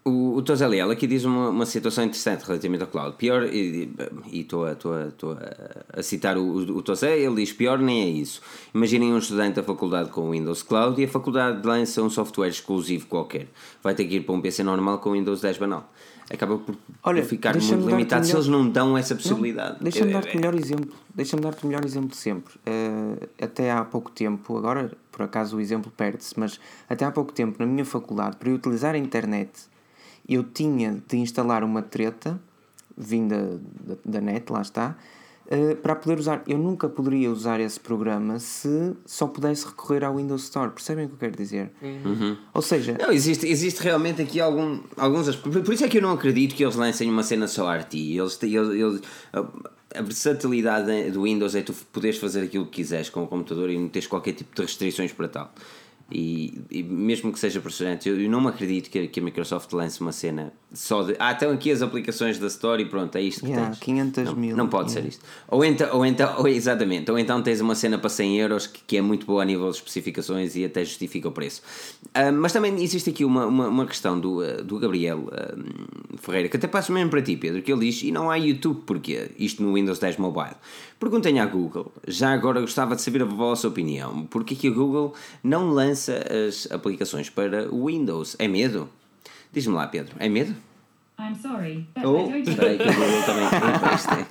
[0.05, 3.17] o- O, o Tozeliel aqui diz uma, uma situação interessante relativamente ao cloud.
[3.17, 3.89] Pior, e
[4.33, 8.41] estou a, a, a, a citar o, o Tozé, ele diz: pior nem é isso.
[8.75, 12.49] Imaginem um estudante da faculdade com o Windows Cloud e a faculdade lança um software
[12.49, 13.47] exclusivo qualquer.
[13.83, 15.89] Vai ter que ir para um PC normal com o Windows 10 banal.
[16.31, 19.77] Acaba por, Olha, por ficar muito limitado se eles não dão essa possibilidade.
[19.83, 20.93] Deixa-me é, dar-te o melhor exemplo.
[21.15, 22.55] Deixa-me dar-te o melhor exemplo sempre.
[22.67, 27.33] Uh, até há pouco tempo, agora por acaso o exemplo perde-se, mas até há pouco
[27.33, 29.51] tempo na minha faculdade, para eu utilizar a internet
[30.35, 32.41] eu tinha de instalar uma treta
[32.97, 34.97] vinda da, da net, lá está,
[35.47, 36.43] uh, para poder usar.
[36.47, 40.71] Eu nunca poderia usar esse programa se só pudesse recorrer ao Windows Store.
[40.71, 41.71] Percebem o que eu quero dizer?
[41.83, 42.37] Uhum.
[42.53, 42.97] Ou seja.
[43.01, 45.35] Não, existe, existe realmente aqui algum, alguns.
[45.37, 47.95] Por isso é que eu não acredito que eles lancem uma cena só RT.
[47.95, 49.01] Eles, eles, eles,
[49.95, 53.79] a versatilidade do Windows é tu poderes fazer aquilo que quiseres com o computador e
[53.79, 55.55] não tens qualquer tipo de restrições para tal.
[56.15, 59.73] E, e, mesmo que seja frustrante, eu, eu não me acredito que, que, a Microsoft
[59.73, 61.17] lance uma cena só de.
[61.19, 63.79] Ah, estão aqui as aplicações da Store e pronto, é isto que yeah, tens.
[63.79, 64.57] 500 não, mil.
[64.57, 65.03] Não pode yeah.
[65.03, 65.25] ser isto.
[65.49, 68.81] Ou então, ou então ou, exatamente, ou então tens uma cena para 100 euros que,
[68.87, 71.63] que é muito boa a nível de especificações e até justifica o preço.
[72.09, 76.49] Uh, mas também existe aqui uma, uma, uma questão do, uh, do Gabriel uh, Ferreira,
[76.51, 79.31] que até passo mesmo para ti, Pedro, que ele diz: e não há YouTube, porquê?
[79.39, 80.57] Isto no Windows 10 Mobile.
[81.03, 85.13] Perguntem à Google, já agora gostava de saber a vossa opinião, porque que a Google
[85.43, 88.37] não lança as aplicações para o Windows?
[88.39, 88.89] É medo?
[89.53, 90.55] Diz-me lá, Pedro, é medo?
[91.19, 93.45] I'm sorry, but oh, I don't espera aí que a Google também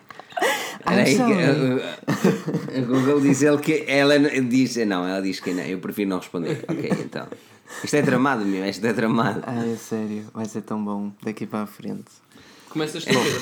[0.80, 5.54] Espera aí que a, a Google diz ele que ela diz, não, ela diz que
[5.54, 6.64] não, eu prefiro não responder.
[6.70, 7.28] Ok, então.
[7.84, 9.42] Isto é tramado, meu, isto é tramado.
[9.46, 12.12] Ah, é sério, vai ser tão bom daqui para a frente.
[12.72, 13.42] Começas tu, Pedro.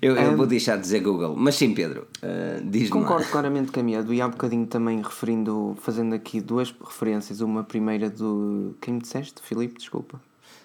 [0.00, 3.30] eu, eu um, vou deixar de dizer Google, mas sim, Pedro, uh, diz-me Concordo lá.
[3.30, 7.40] claramente com a minha, e há um bocadinho também referindo, fazendo aqui duas referências.
[7.40, 8.76] Uma primeira do.
[8.80, 9.42] Quem me disseste?
[9.42, 10.20] Filipe, desculpa.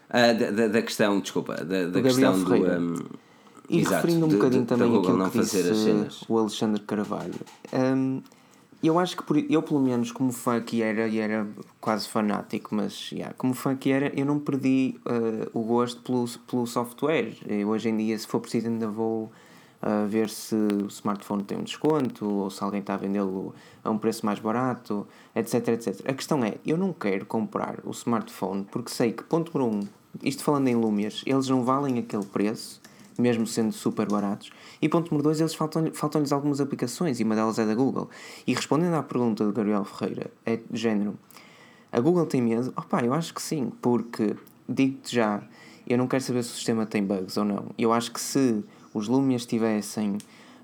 [0.10, 2.54] Uh, da, da, da, questão, desculpa, da, da questão do.
[2.54, 2.96] Um,
[3.68, 7.34] e exato, referindo um bocadinho de, também aquilo que disse o Alexandre Carvalho.
[7.74, 8.22] Um,
[8.88, 11.48] eu acho que por, eu, pelo menos, como fã que era, e era
[11.82, 16.26] quase fanático, mas yeah, como fã que era, eu não perdi uh, o gosto pelo,
[16.48, 17.34] pelo software.
[17.68, 19.32] Hoje em dia, se for preciso, ainda vou
[19.84, 23.90] uh, ver se o smartphone tem um desconto ou se alguém está a vendê-lo a
[23.90, 26.10] um preço mais barato, etc, etc.
[26.10, 29.88] A questão é, eu não quero comprar o smartphone porque sei que, ponto número um,
[30.24, 32.82] isto falando em Lumias, eles não valem aquele preço,
[33.20, 34.50] mesmo sendo super baratos.
[34.82, 38.10] E ponto número dois, eles faltam-lhes faltam algumas aplicações e uma delas é da Google.
[38.48, 41.18] E respondendo à pergunta do Gabriel Ferreira, é de género:
[41.92, 42.74] a Google tem medo?
[42.78, 44.36] Opá, eu acho que sim, porque
[44.68, 45.44] digo-te já,
[45.88, 47.66] eu não quero saber se o sistema tem bugs ou não.
[47.78, 50.18] Eu acho que se os Lumias tivessem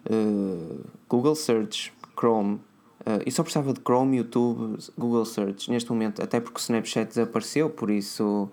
[0.10, 2.56] uh, Google Search, Chrome,
[3.02, 7.10] uh, eu só precisava de Chrome, YouTube, Google Search neste momento, até porque o Snapchat
[7.10, 8.50] desapareceu, por isso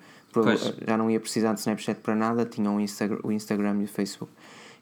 [0.87, 3.88] já não ia precisar de Snapchat para nada, tinham o, Insta o Instagram e o
[3.88, 4.33] Facebook.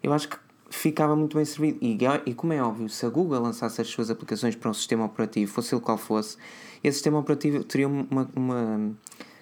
[0.03, 0.37] Eu acho que
[0.71, 1.79] ficava muito bem servido.
[1.83, 5.05] E, e como é óbvio, se a Google lançasse as suas aplicações para um sistema
[5.05, 6.37] operativo, fosse ele qual fosse,
[6.83, 8.93] esse sistema operativo teria uma, uma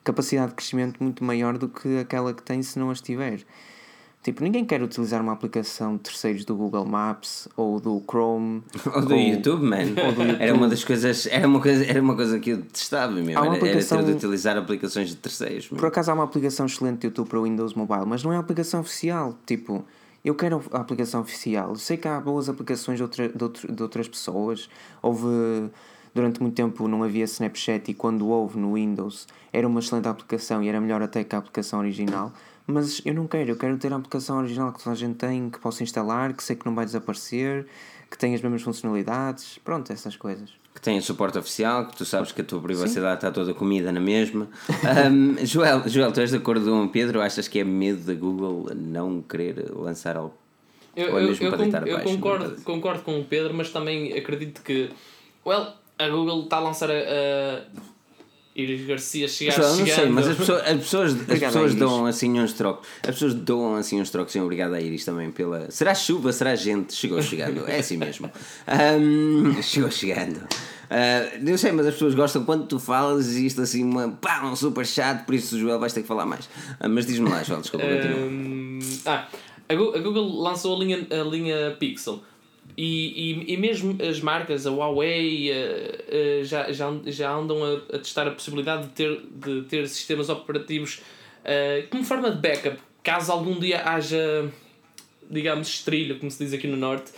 [0.03, 3.45] capacidade de crescimento muito maior do que aquela que tem se não as tiver.
[4.23, 8.63] Tipo, ninguém quer utilizar uma aplicação de terceiros do Google Maps ou do Chrome
[8.95, 9.87] ou do ou, YouTube, man.
[9.95, 10.37] Do YouTube.
[10.41, 13.31] Era uma das coisas, era uma coisa, era uma coisa que eu testava mesmo.
[13.31, 15.65] Era, aplicação, era ter de utilizar aplicações de terceiros.
[15.65, 15.79] Mesmo.
[15.79, 18.37] Por acaso há uma aplicação excelente de YouTube para o Windows Mobile, mas não é
[18.37, 19.39] aplicação oficial.
[19.47, 19.85] Tipo,
[20.25, 21.77] eu quero a aplicação oficial.
[21.77, 24.69] Sei que há boas aplicações de, outra, de, outro, de outras pessoas.
[25.01, 25.71] Houve.
[26.15, 30.63] Durante muito tempo não havia Snapchat e quando houve no Windows era uma excelente aplicação
[30.63, 32.33] e era melhor até que a aplicação original.
[32.71, 35.49] Mas eu não quero, eu quero ter a aplicação original que toda a gente tem,
[35.49, 37.67] que possa instalar, que sei que não vai desaparecer,
[38.11, 39.59] que tem as mesmas funcionalidades.
[39.65, 43.27] Pronto, essas coisas que tem suporte oficial, que tu sabes que a tua privacidade Sim.
[43.27, 44.49] está toda comida na mesma.
[45.11, 47.21] Um, Joel, Joel, tu és de acordo com o Pedro?
[47.21, 50.35] Achas que é medo da Google não querer lançar algo?
[50.95, 54.17] Eu, Ou é mesmo eu, para deitar eu concordo, concordo com o Pedro, mas também
[54.17, 54.91] acredito que
[55.45, 57.61] well, a Google está a lançar a, a
[58.59, 62.41] Iris Garcia chegar Pessoal, não sei, mas as pessoas, as pessoas, as pessoas dão assim
[62.41, 62.89] uns trocos.
[63.03, 64.33] As pessoas dão assim uns trocos.
[64.33, 65.71] Sim, obrigado a Iris também pela.
[65.71, 66.33] Será chuva?
[66.33, 66.93] Será gente?
[66.93, 67.69] Chegou chegando.
[67.69, 68.31] É assim mesmo.
[68.69, 70.39] Um, chegou chegando.
[70.39, 74.43] Uh, não sei, mas as pessoas gostam quando tu falas e isto assim, uma, pá,
[74.45, 76.47] um super chato, por isso o Joel vais ter que falar mais.
[76.47, 79.29] Uh, mas diz-me lá, Joel, desculpa, um, Ah,
[79.69, 82.23] a Google lançou a linha, a linha Pixel
[82.81, 87.97] e, e, e mesmo as marcas, a Huawei, uh, uh, já, já, já andam a,
[87.97, 91.01] a, testar a possibilidade de ter, de ter sistemas operativos
[91.43, 94.49] uh, como forma de backup, caso algum dia haja,
[95.29, 97.11] digamos, estrilho, como se diz aqui no Norte,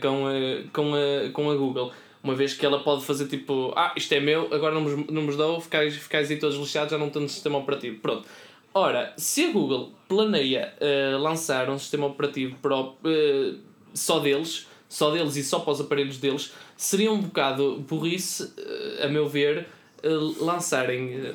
[0.00, 1.92] com, a, com, a, com a Google.
[2.22, 5.26] Uma vez que ela pode fazer tipo, ah, isto é meu, agora não me, não
[5.36, 7.98] dou, ficais, ficais aí todos lixados, já não no sistema operativo.
[7.98, 8.28] Pronto.
[8.72, 15.10] Ora, se a Google planeia uh, lançar um sistema operativo pró- uh, só deles, só
[15.10, 19.66] deles e só para os aparelhos deles, seria um bocado burrice, uh, a meu ver,
[20.04, 21.34] uh, lançarem uh,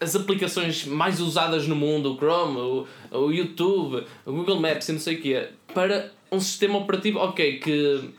[0.00, 4.92] as aplicações mais usadas no mundo, o Chrome, o, o YouTube, o Google Maps e
[4.92, 8.10] não sei o quê, para um sistema operativo, ok, que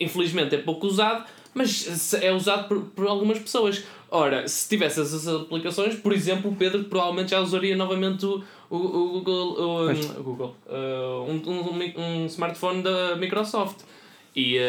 [0.00, 1.24] infelizmente é pouco usado,
[1.54, 3.84] mas é usado por, por algumas pessoas.
[4.10, 8.76] Ora, se tivesse essas aplicações, por exemplo, o Pedro provavelmente já usaria novamente o, o,
[8.76, 9.90] o Google, o,
[10.20, 13.78] o Google uh, um, um, um smartphone da Microsoft.
[14.36, 14.60] E, uh,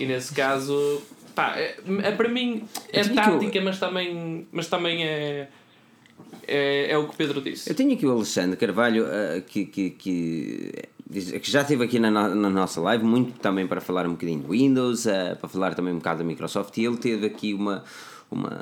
[0.00, 1.02] e nesse caso,
[1.34, 5.48] pá, é, é para mim é que eu- tática, mas também, mas também é,
[6.46, 7.68] é, é o que o Pedro disse.
[7.70, 10.72] Eu tenho aqui o Alexandre Carvalho eh, que, que, que,
[11.08, 14.40] diz- que já esteve aqui na, na nossa live, muito também para falar um bocadinho
[14.42, 17.82] do Windows, eh, para falar também um bocado da Microsoft, e ele teve aqui uma,
[18.30, 18.60] uma,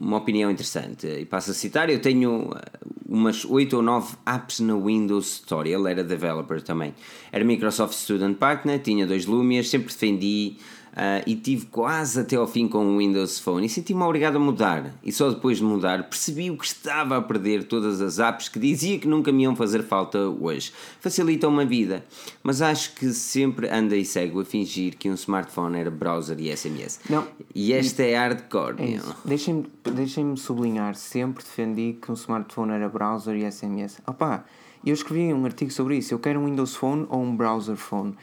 [0.00, 1.06] uma opinião interessante.
[1.06, 2.78] E passo a citar: eu tenho eh,
[3.08, 6.94] umas 8 ou 9 apps no Windows Store, ele era developer também.
[7.30, 10.56] Era Microsoft Student Partner, tinha dois Lumias, sempre defendi.
[10.94, 14.38] Ah, e tive quase até ao fim com o Windows Phone e senti-me obrigado a
[14.38, 14.92] mudar.
[15.02, 18.58] E só depois de mudar percebi o que estava a perder todas as apps que
[18.58, 20.72] dizia que nunca me iam fazer falta hoje.
[21.00, 22.04] Facilitam-me a vida,
[22.42, 27.00] mas acho que sempre andei cego a fingir que um smartphone era browser e SMS.
[27.08, 27.26] Não.
[27.54, 29.00] E esta é hardcore, É.
[29.24, 34.00] Deixem-me deixem sublinhar, sempre defendi que um smartphone era browser e SMS.
[34.06, 34.44] Opa,
[34.84, 36.12] eu escrevi um artigo sobre isso.
[36.12, 38.14] Eu quero um Windows Phone ou um browser phone.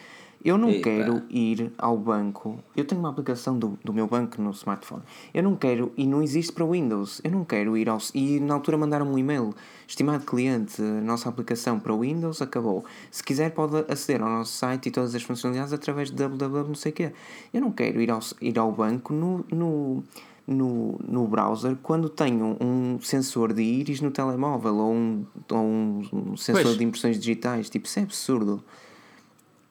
[0.43, 0.83] Eu não Epa.
[0.83, 2.57] quero ir ao banco.
[2.75, 5.03] Eu tenho uma aplicação do, do meu banco no smartphone.
[5.33, 7.19] Eu não quero, e não existe para Windows.
[7.23, 7.97] Eu não quero ir ao.
[8.13, 9.53] E na altura mandaram-me um e-mail.
[9.85, 12.85] Estimado cliente, nossa aplicação para Windows acabou.
[13.11, 16.67] Se quiser, pode aceder ao nosso site e todas as funcionalidades através de www.
[16.67, 17.11] não sei o quê.
[17.53, 20.03] Eu não quero ir ao, ir ao banco no, no,
[20.47, 26.37] no, no browser quando tenho um sensor de íris no telemóvel ou um, ou um
[26.37, 26.77] sensor Pois.
[26.77, 27.69] de impressões digitais.
[27.69, 28.63] Tipo, isso é absurdo.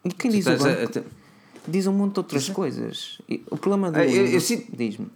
[0.05, 0.99] E quem diz o banco?
[0.99, 1.03] a-
[1.71, 3.19] Diz um monte de outras coisas.
[3.51, 5.07] O problema do Ah, eu- eu Windows- sinto- Diz-me.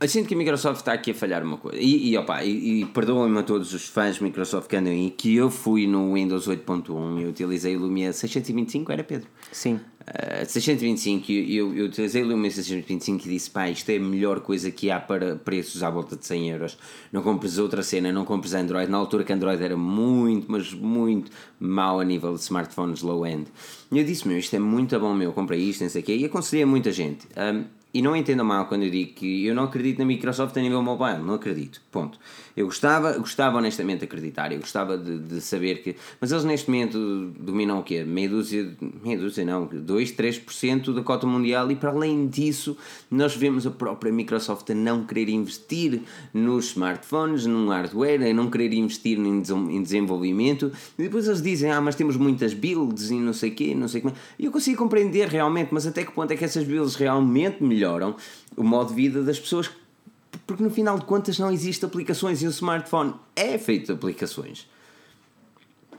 [0.00, 1.76] Eu sinto que a Microsoft está aqui a falhar uma coisa.
[1.76, 5.10] E, e, opa, e, e perdoem-me a todos os fãs de Microsoft que andam aí,
[5.10, 9.28] que eu fui no Windows 8.1 e utilizei o Lumia 625, era Pedro?
[9.50, 9.80] Sim.
[10.08, 14.00] Uh, 625, eu, eu, eu utilizei o Lumia 625 e disse: pá, isto é a
[14.00, 16.78] melhor coisa que há para preços à volta de 100 euros.
[17.12, 18.88] Não compres outra cena, não compres Android.
[18.88, 21.28] Na altura que Android era muito, mas muito
[21.58, 23.48] mau a nível de smartphones low-end.
[23.90, 26.16] E eu disse: meu, isto é muito bom, meu, comprei isto, não sei o quê.
[26.16, 27.26] E aconselhei a muita gente.
[27.36, 30.60] Um, e não entenda mal quando eu digo que eu não acredito na Microsoft a
[30.60, 31.80] nível mobile, não acredito.
[31.90, 32.18] Ponto.
[32.54, 35.96] Eu gostava, gostava honestamente de acreditar, eu gostava de, de saber que.
[36.20, 38.04] Mas eles neste momento dominam o quê?
[38.04, 42.76] Meia dúzia, meia dúzia não, 2, 3% da cota mundial e para além disso,
[43.10, 46.02] nós vemos a própria Microsoft a não querer investir
[46.34, 51.80] nos smartphones, num hardware, a não querer investir em desenvolvimento e depois eles dizem, ah,
[51.80, 54.14] mas temos muitas builds e não sei o quê, não sei como.
[54.38, 57.77] E eu consigo compreender realmente, mas até que ponto é que essas builds realmente melhoram
[58.56, 59.70] o modo de vida das pessoas?
[60.46, 64.66] Porque no final de contas não existe aplicações e o smartphone é feito de aplicações.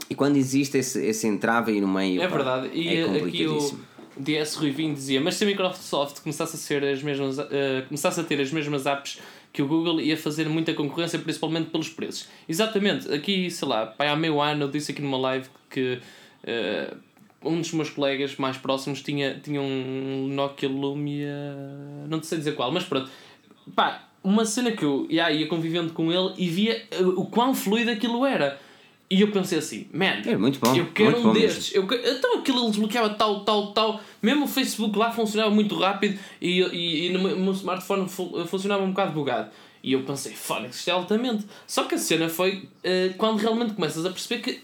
[0.09, 2.69] E quando existe esse, esse entrave aí no meio, É pá, verdade.
[2.73, 3.89] E é aqui o.
[4.17, 8.23] DS Ruivin dizia: Mas se a Microsoft começasse a, ser as mesmas, eh, começasse a
[8.23, 9.19] ter as mesmas apps
[9.53, 12.27] que o Google, ia fazer muita concorrência, principalmente pelos preços.
[12.47, 13.11] Exatamente.
[13.11, 15.99] Aqui, sei lá, pai, há meio ano eu disse aqui numa live que.
[16.43, 16.93] eh,
[17.43, 21.33] um dos meus colegas mais próximos tinha, tinha um Nokia Lumia.
[22.07, 23.09] Não sei dizer qual, mas pronto.
[23.75, 27.53] Pá, uma cena que eu ia, ia convivendo com ele e via eh, o quão
[27.55, 28.59] fluido aquilo era.
[29.11, 31.73] E eu pensei assim, man, É muito bom, eu quero muito um destes.
[31.73, 34.01] Eu, então aquilo ele desbloqueava tal, tal, tal.
[34.21, 38.83] Mesmo o Facebook lá funcionava muito rápido e, e, e no meu- smartphone fu- funcionava
[38.83, 39.49] um bocado bugado.
[39.81, 41.45] E eu pensei, foda isto é altamente.
[41.65, 44.59] Só que a cena foi eh, quando realmente começas a perceber que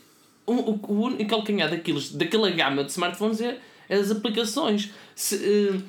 [0.45, 3.57] o, o, o único calcanhar daqueles, daquela gama de smartphones é,
[3.89, 4.91] é as aplicações.
[5.15, 5.81] Se,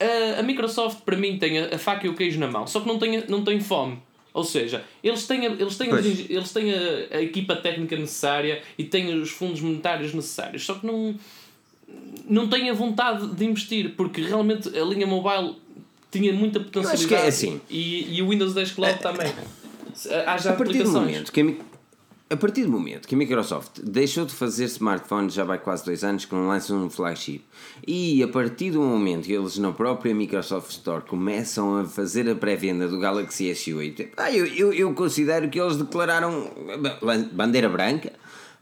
[0.00, 2.66] eh, a, a Microsoft para mim tem a, a faca e o queijo na mão,
[2.66, 3.98] só que não tem, não tem fome.
[4.32, 6.72] Ou seja, eles têm, a, eles têm, os- eles têm
[7.12, 11.14] a, equipa técnica necessária e têm os fundos monetários necessários, só que não,
[12.28, 15.54] não têm a vontade de investir, porque realmente a linha mobile
[16.10, 17.60] tinha muita potencialidade acho que é assim.
[17.70, 19.32] e, e o Windows 10 Cloud também.
[20.26, 20.94] Há já a partir do aplicações.
[20.94, 21.56] momento que
[22.30, 26.02] a, partir do momento que a Microsoft deixou de fazer smartphones já vai quase dois
[26.02, 27.44] anos que não lançam um flagship
[27.86, 32.34] e a partir do momento que eles na própria Microsoft Store começam a fazer a
[32.34, 36.50] pré-venda do Galaxy S8 ah, eu, eu, eu considero que eles declararam
[36.80, 36.98] ba-
[37.32, 38.12] bandeira branca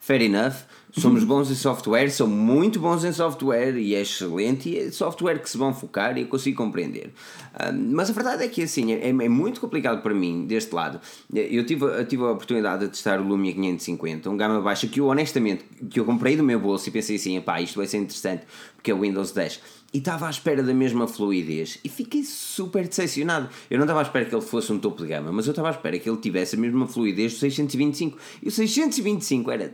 [0.00, 0.54] fair enough.
[0.94, 5.38] Somos bons em software, são muito bons em software e é excelente e é software
[5.38, 7.14] que se vão focar e eu consigo compreender.
[7.54, 11.00] Ah, mas a verdade é que assim, é, é muito complicado para mim deste lado.
[11.32, 15.00] Eu tive, eu tive a oportunidade de testar o Lumia 550, um gama baixa que
[15.00, 17.96] eu honestamente, que eu comprei do meu bolso e pensei assim, pá, isto vai ser
[17.96, 18.42] interessante
[18.74, 19.60] porque é o Windows 10
[19.94, 23.48] e estava à espera da mesma fluidez e fiquei super decepcionado.
[23.70, 25.68] Eu não estava à espera que ele fosse um topo de gama, mas eu estava
[25.68, 29.72] à espera que ele tivesse a mesma fluidez do 625 e o 625 era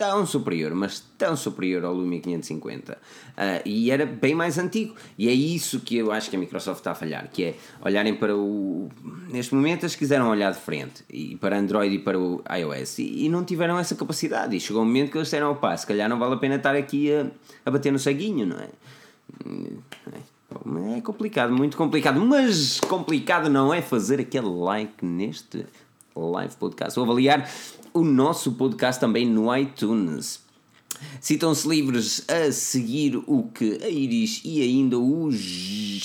[0.00, 2.96] tão superior, mas tão superior ao Lumia 550 uh,
[3.66, 6.92] e era bem mais antigo e é isso que eu acho que a Microsoft está
[6.92, 8.88] a falhar que é olharem para o
[9.28, 13.26] neste momento eles quiseram olhar de frente e para Android e para o iOS e,
[13.26, 16.08] e não tiveram essa capacidade e chegou um momento que eles disseram opa, se calhar
[16.08, 17.26] não vale a pena estar aqui a,
[17.66, 18.70] a bater no ceguinho não é?
[20.96, 25.66] É complicado, muito complicado, mas complicado não é fazer aquele like neste
[26.16, 26.96] live podcast.
[26.96, 27.48] Vou avaliar
[27.92, 30.49] o nosso podcast também no iTunes.
[31.20, 35.30] Citam-se livres a seguir o que a Iris e ainda o.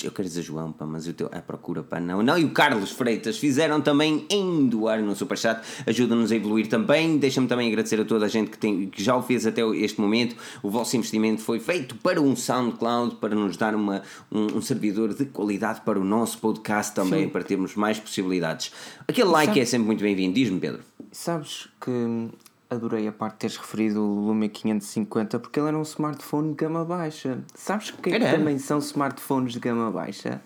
[0.02, 1.28] Eu quero dizer João, pá, mas o teu.
[1.32, 2.22] A procura, pá, não.
[2.22, 5.60] Não, e o Carlos Freitas fizeram também em doar no Superchat.
[5.86, 7.18] Ajuda-nos a evoluir também.
[7.18, 10.00] Deixa-me também agradecer a toda a gente que, tem, que já o fez até este
[10.00, 10.36] momento.
[10.62, 15.14] O vosso investimento foi feito para um SoundCloud, para nos dar uma, um, um servidor
[15.14, 17.28] de qualidade para o nosso podcast também, Sim.
[17.30, 18.72] para termos mais possibilidades.
[19.08, 20.34] Aquele like é sempre muito bem-vindo.
[20.34, 20.82] Diz-me, Pedro.
[21.12, 22.28] Sabes que
[22.68, 26.54] adorei a parte de teres referido o Lumia 550 porque ele era um smartphone de
[26.54, 27.38] gama baixa.
[27.54, 30.40] Sabes que, é que também são smartphones de gama baixa?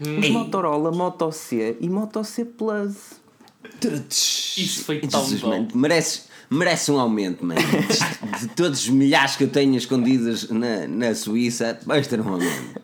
[0.00, 0.18] Hum.
[0.18, 3.20] Os Motorola Moto C e Moto C Plus.
[4.56, 5.48] Isso foi tão Jesus, bom.
[5.48, 7.60] Man, merece, merece um aumento, mano.
[7.60, 12.28] De, de, todos os milhares que eu tenho escondidos na, na Suíça, vais ter um
[12.28, 12.80] aumento.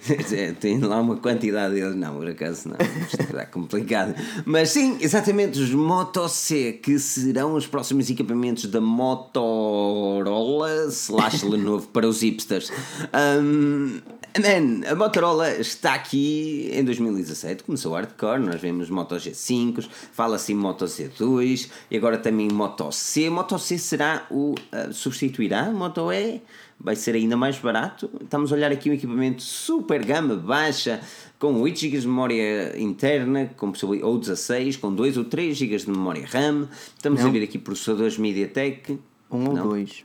[0.60, 2.76] Tem lá uma quantidade deles, não, por acaso não,
[3.06, 4.14] está complicado.
[4.44, 11.88] Mas sim, exatamente, os Moto C, que serão os próximos equipamentos da Motorola slash Lenovo
[11.88, 12.72] para os hipsters.
[13.14, 14.00] Um,
[14.38, 20.54] Man, a Motorola está aqui em 2017, começou hardcore, nós vemos Moto G5, fala-se em
[20.54, 23.28] Moto Z2 e agora também Moto C.
[23.28, 24.54] Moto C será o.
[24.72, 26.40] Uh, substituirá Moto E?
[26.80, 28.10] Vai ser ainda mais barato.
[28.22, 31.00] Estamos a olhar aqui um equipamento super gama baixa,
[31.38, 33.72] com 8 GB de memória interna, com
[34.02, 36.68] ou 16, com 2 ou 3 GB de memória RAM.
[36.96, 37.28] Estamos Não.
[37.28, 38.98] a ver aqui processadores MediaTek.
[39.30, 40.04] 1 um ou 2.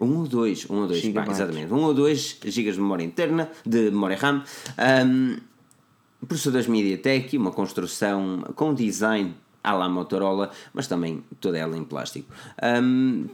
[0.00, 1.72] 1 um ou 2, 1 um ou 2, pá, exatamente.
[1.72, 4.42] 1 um ou 2 GB de memória interna, de memória RAM.
[5.06, 5.36] Um,
[6.26, 12.32] processadores MediaTek, uma construção com design à la Motorola, mas também toda ela em plástico.
[12.62, 13.26] Um,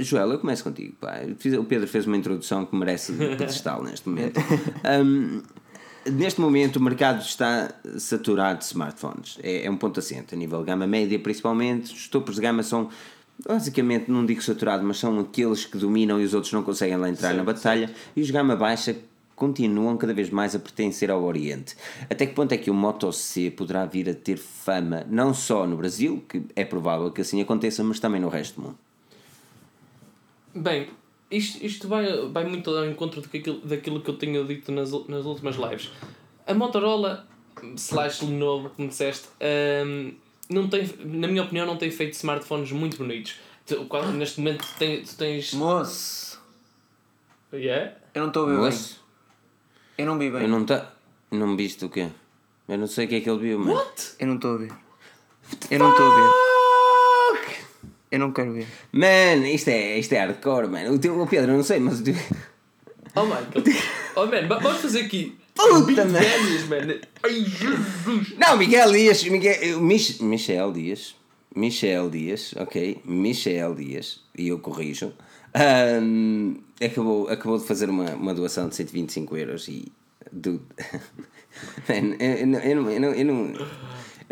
[0.00, 0.94] Joel, eu começo contigo.
[1.00, 1.20] Pá.
[1.58, 4.40] O Pedro fez uma introdução que merece pedestal neste momento.
[5.04, 5.42] Um,
[6.10, 9.38] neste momento o mercado está saturado de smartphones.
[9.42, 11.92] É, é um ponto assente, a nível gama média principalmente.
[11.92, 12.88] Os topos de gama são
[13.46, 17.08] basicamente, não digo saturado, mas são aqueles que dominam e os outros não conseguem lá
[17.08, 17.90] entrar na batalha.
[18.14, 18.96] E os gama baixa
[19.34, 21.76] continuam cada vez mais a pertencer ao Oriente.
[22.08, 25.66] Até que ponto é que o Moto C poderá vir a ter fama, não só
[25.66, 28.78] no Brasil, que é provável que assim aconteça, mas também no resto do mundo?
[30.56, 30.88] Bem,
[31.30, 35.24] isto, isto vai, vai muito ao encontro daquilo, daquilo que eu tenho dito nas, nas
[35.24, 35.90] últimas lives.
[36.46, 37.26] A Motorola,
[37.76, 39.28] slash Lenovo, como disseste,
[39.86, 40.12] um,
[40.48, 43.36] não tem, na minha opinião, não tem feito smartphones muito bonitos.
[43.66, 45.52] Tu, neste momento tem, tu tens.
[45.52, 46.40] Moço!
[47.52, 47.96] Yeah?
[48.14, 48.94] Eu não estou a ver Moço.
[48.94, 50.04] bem.
[50.04, 50.42] Eu não vi bem.
[50.42, 50.92] Eu não tá...
[51.30, 52.08] Não viste o quê?
[52.68, 53.74] Eu não sei o que é que ele viu, mas.
[53.74, 54.14] What?
[54.20, 54.72] Eu não estou a ver.
[55.70, 56.65] Eu não estou a ver.
[58.10, 58.66] Eu não quero ver.
[58.92, 60.90] Man, isto é, isto é hardcore, man.
[60.90, 62.14] O, teu, o Pedro, eu não sei, mas o teu.
[63.14, 63.86] Oh, Michael.
[64.18, 65.36] Oh, man, vamos fazer aqui.
[65.54, 66.20] Puta, man.
[66.70, 67.00] man.
[67.22, 68.34] Ai, Jesus.
[68.38, 69.24] Não, Miguel Dias.
[69.24, 71.14] Miguel, Mich, Michel Dias.
[71.54, 73.02] Michel Dias, ok.
[73.04, 74.22] Michel Dias.
[74.36, 75.12] E eu corrijo.
[76.02, 79.92] Um, acabou, acabou de fazer uma, uma doação de 125 euros e.
[80.32, 80.62] Dude.
[81.88, 83.46] Man, eu, eu, eu, eu, eu não.
[83.54, 83.66] Eu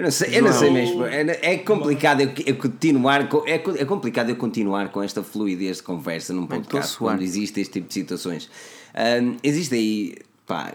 [0.02, 1.04] não sei, eu não sei mesmo.
[1.04, 5.76] É, é complicado eu, eu continuar com, é, é complicado eu continuar com esta fluidez
[5.76, 8.50] de conversa num podcast quando existe este tipo de situações.
[8.94, 10.16] Um, existe aí,
[10.46, 10.74] pá,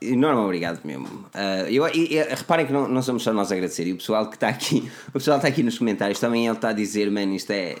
[0.00, 1.06] enorme obrigado mesmo.
[1.06, 4.36] Uh, eu, reparem que não, não somos só nós a agradecer, e o pessoal que
[4.36, 7.50] está aqui, o pessoal está aqui nos comentários também ele está a dizer, man, isto
[7.50, 7.76] é,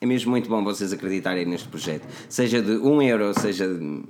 [0.00, 2.06] é mesmo muito bom vocês acreditarem neste projeto.
[2.28, 4.02] Seja de 1 um euro, seja de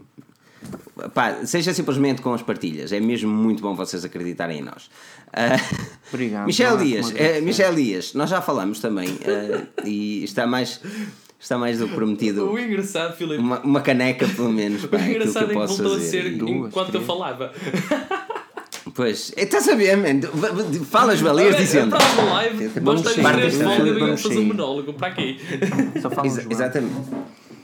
[1.13, 4.87] Pá, seja simplesmente com as partilhas, é mesmo muito bom vocês acreditarem em nós.
[5.29, 6.47] Uh, Obrigado.
[6.47, 10.81] Michel Dias, uh, Michel Dias, nós já falamos também uh, e está mais.
[11.39, 12.51] Está mais do que prometido.
[12.51, 13.39] O engraçado, Filipe.
[13.39, 14.87] Uma, uma caneca, pelo menos.
[14.89, 16.07] Pá, o engraçado que eu é que voltou fazer.
[16.07, 16.95] a ser Duas, enquanto três.
[17.03, 17.53] eu falava.
[18.95, 20.21] Pois, é, estás a ver, man?
[20.21, 21.95] V- v- Fala, Joel, ias dizendo.
[21.95, 25.09] A próxima live, Vamos vamos ter sair, três vamos folga e fazer um monólogo para
[25.09, 25.39] aqui.
[26.01, 26.53] Só falam Exa- João.
[26.53, 26.95] exatamente.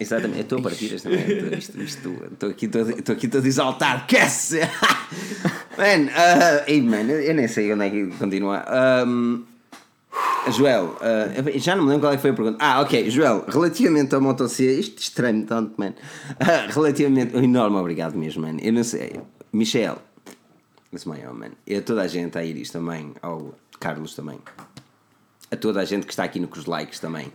[0.03, 1.57] Exatamente, eu estou a partir esta merda.
[1.57, 4.07] Isto, isto, estou aqui todo, estou aqui todo exaltado.
[4.07, 4.61] Quer-se!
[5.79, 8.63] Man, uh, ei, man, eu nem sei onde é que continua.
[9.07, 9.43] Um,
[10.51, 12.59] Joel, uh, já não me lembro qual é que foi a pergunta.
[12.61, 15.95] Ah, ok, Joel, relativamente ao Moto C, isto estranho tanto, man.
[16.33, 18.59] Uh, relativamente, enorme obrigado mesmo, man.
[18.61, 19.19] Eu não sei,
[19.51, 19.97] Michel,
[20.93, 21.53] esse maior, man.
[21.67, 24.39] E a toda a gente, a Iris também, ao Carlos também
[25.53, 27.31] a toda a gente que está aqui no os likes também.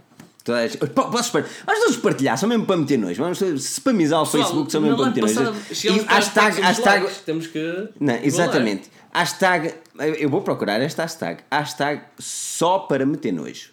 [0.48, 0.78] Toda a gente...
[0.78, 3.22] Po- Posso par- Nós vamos partilhar, só mesmo para meter nojo.
[3.22, 5.54] Vamos spamizar o Facebook, só mesmo para meter nojo.
[5.70, 7.90] E hashtag, hashtag, likes, Temos que.
[8.00, 8.90] não, exatamente.
[9.14, 9.74] Hashtag,
[10.18, 11.42] eu vou procurar esta hashtag.
[11.52, 13.72] Hashtag só para meter nojo.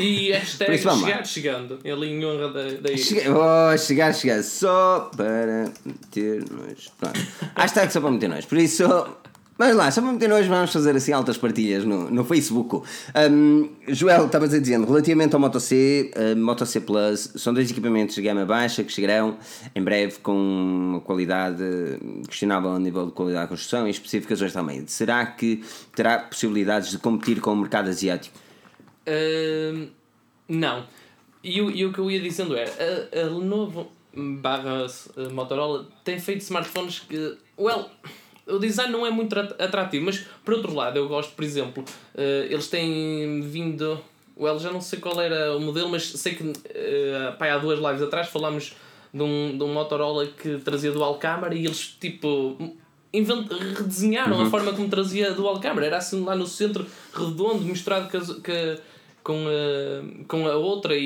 [0.00, 1.78] E hashtag isso, chegar chegando.
[1.84, 3.06] Ele em honra da, da Iris.
[3.06, 6.90] Chega, oh, chegar, chegar, só para meter nojo.
[6.98, 7.20] Pronto.
[7.54, 8.48] Hashtag só para meter nojo.
[8.48, 8.84] Por isso,
[9.58, 12.86] vamos lá, para meter nojo, vamos fazer assim altas partilhas no, no Facebook.
[13.30, 17.70] Um, Joel, estavas a dizendo, relativamente ao Moto C, uh, Moto C Plus, são dois
[17.70, 19.36] equipamentos de gama baixa que chegarão
[19.74, 21.62] em breve com uma qualidade
[22.28, 24.86] questionável a nível de qualidade de construção e especificações também.
[24.86, 25.62] Será que
[25.94, 28.36] terá possibilidades de competir com o mercado asiático?
[30.48, 30.84] Não.
[31.42, 34.86] E, o- e o que eu ia dizendo era, a, a Lenovo barra
[35.16, 37.90] eh, Motorola tem feito smartphones que, well,
[38.46, 41.84] o design não é muito at- atrativo, mas por outro lado eu gosto, por exemplo,
[42.16, 43.98] eh, eles têm vindo,
[44.36, 47.78] well, já não sei qual era o modelo, mas sei que eh, pá, há duas
[47.78, 48.74] lives atrás falámos
[49.12, 52.56] de um, de um Motorola que trazia dual câmara e eles tipo
[53.12, 55.86] invent- redesenharam a forma como trazia a dual câmara.
[55.86, 56.84] Era assim lá no centro,
[57.14, 58.76] redondo, misturado com, as- com,
[59.22, 61.04] com, a, com a outra e,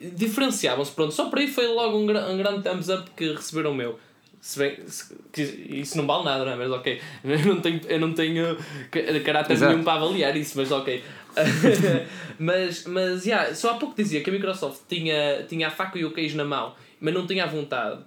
[0.00, 0.90] e diferenciavam-se.
[0.92, 3.74] Pronto, só por aí foi logo um, gra- um grande thumbs up que receberam o
[3.74, 3.98] meu.
[4.46, 6.54] Se bem, se- que isso não vale nada, não é?
[6.54, 8.56] Mas ok, eu não tenho, eu não tenho
[8.92, 9.72] ca- caráter Exato.
[9.72, 11.02] nenhum para avaliar isso, mas ok.
[12.38, 16.04] mas, mas yeah, só há pouco dizia que a Microsoft tinha, tinha a faca e
[16.04, 17.98] o queijo na mão, mas não tinha a vontade.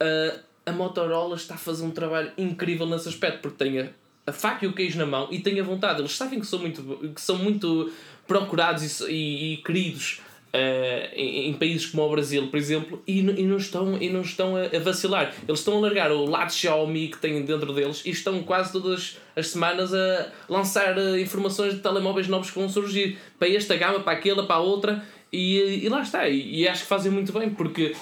[0.00, 3.88] Uh, a Motorola está a fazer um trabalho incrível nesse aspecto, porque tem a,
[4.26, 6.00] a faca e o queijo na mão e tem a vontade.
[6.00, 6.82] Eles sabem que são muito,
[7.14, 7.92] que são muito
[8.26, 10.22] procurados e, e, e queridos
[10.54, 14.20] uh, em, em países como o Brasil, por exemplo, e, e não estão, e não
[14.20, 15.34] estão a, a vacilar.
[15.48, 19.18] Eles estão a largar o lado Xiaomi que têm dentro deles e estão quase todas
[19.34, 24.00] as semanas a lançar uh, informações de telemóveis novos que vão surgir para esta gama,
[24.00, 25.04] para aquela, para a outra.
[25.32, 27.94] E, e lá está, e, e acho que fazem muito bem porque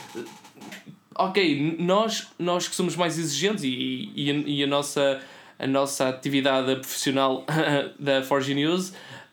[1.17, 5.21] ok, nós, nós que somos mais exigentes e, e, e a, nossa,
[5.59, 7.45] a nossa atividade profissional
[7.99, 8.93] da Forge News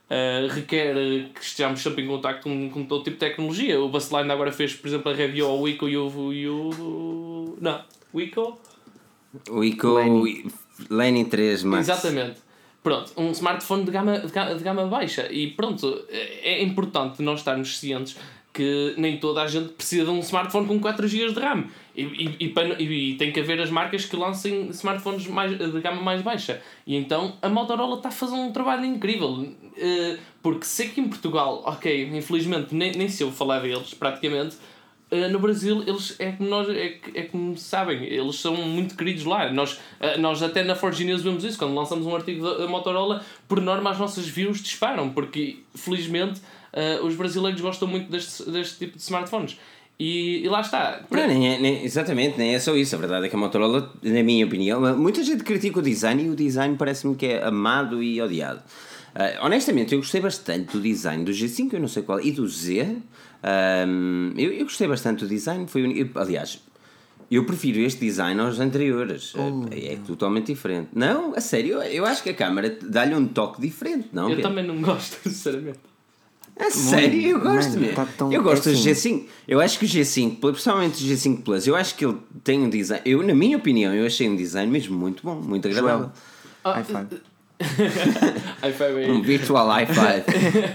[0.09, 0.93] uh, requer
[1.33, 3.79] que estejamos sempre em contacto com, com todo tipo de tecnologia.
[3.79, 6.33] O Baseline agora fez, por exemplo, a review ao Wico e o.
[6.33, 7.81] E o não,
[8.13, 8.59] Wico?
[9.49, 10.45] O Ico Lenny.
[10.89, 11.89] Lenny 3 Max.
[11.89, 12.39] Exatamente.
[12.81, 15.27] Pronto, um smartphone de gama, de ga- de gama baixa.
[15.31, 18.15] E pronto, é é importante nós estarmos cientes
[18.57, 21.65] que nem toda a gente precisa de um smartphone com 4 GB de RAM.
[21.95, 26.01] E, e, e, e- tem que haver as marcas que lancem smartphones mais, de gama
[26.01, 26.59] mais baixa.
[26.85, 29.47] E então a Motorola está a fazer um trabalho incrível.
[29.77, 34.55] Eh, Porque sei que em Portugal, ok, infelizmente nem, nem se eu falar deles praticamente.
[35.09, 39.23] Uh, no Brasil eles é como nós é, é como sabem eles são muito queridos
[39.23, 42.67] lá nós, uh, nós até na Forge News vemos isso quando lançamos um artigo da
[42.67, 46.41] Motorola por norma as nossas views disparam porque felizmente
[46.73, 49.57] uh, os brasileiros gostam muito deste, deste tipo de smartphones
[49.99, 52.95] e, e lá está Não, nem é- nem- exatamente, nem é só isso.
[52.95, 56.29] A verdade é que a Motorola, na minha opinião, muita gente critica o design e
[56.29, 58.61] o design parece-me que é amado e odiado.
[59.15, 62.47] Ah, honestamente, eu gostei bastante do design do G5, eu não sei qual, e do
[62.47, 62.97] Z.
[63.41, 65.65] Ahm, eu, eu gostei bastante do design.
[65.67, 66.59] Foi, eu- aliás,
[67.31, 69.33] eu prefiro este design aos anteriores.
[69.71, 70.89] É, é totalmente diferente.
[70.93, 74.29] Não, a sério, eu, eu acho que a câmera dá-lhe um toque diferente, não?
[74.29, 74.43] eu Pedro?
[74.51, 75.79] também não gosto sinceramente
[76.59, 77.95] A sério, eu gosto mano, mesmo.
[77.95, 79.19] tá tão- eu gosto é do assim.
[79.19, 79.25] G5.
[79.47, 82.69] Eu acho que o G5, principalmente o G5 Plus, eu acho que ele tem um
[82.69, 83.01] design.
[83.05, 86.11] Eu, na minha opinião, eu achei um design mesmo muito bom, muito agradável.
[86.63, 87.21] Ah, High five.
[88.61, 89.11] High five aí.
[89.11, 90.23] Um virtual high five.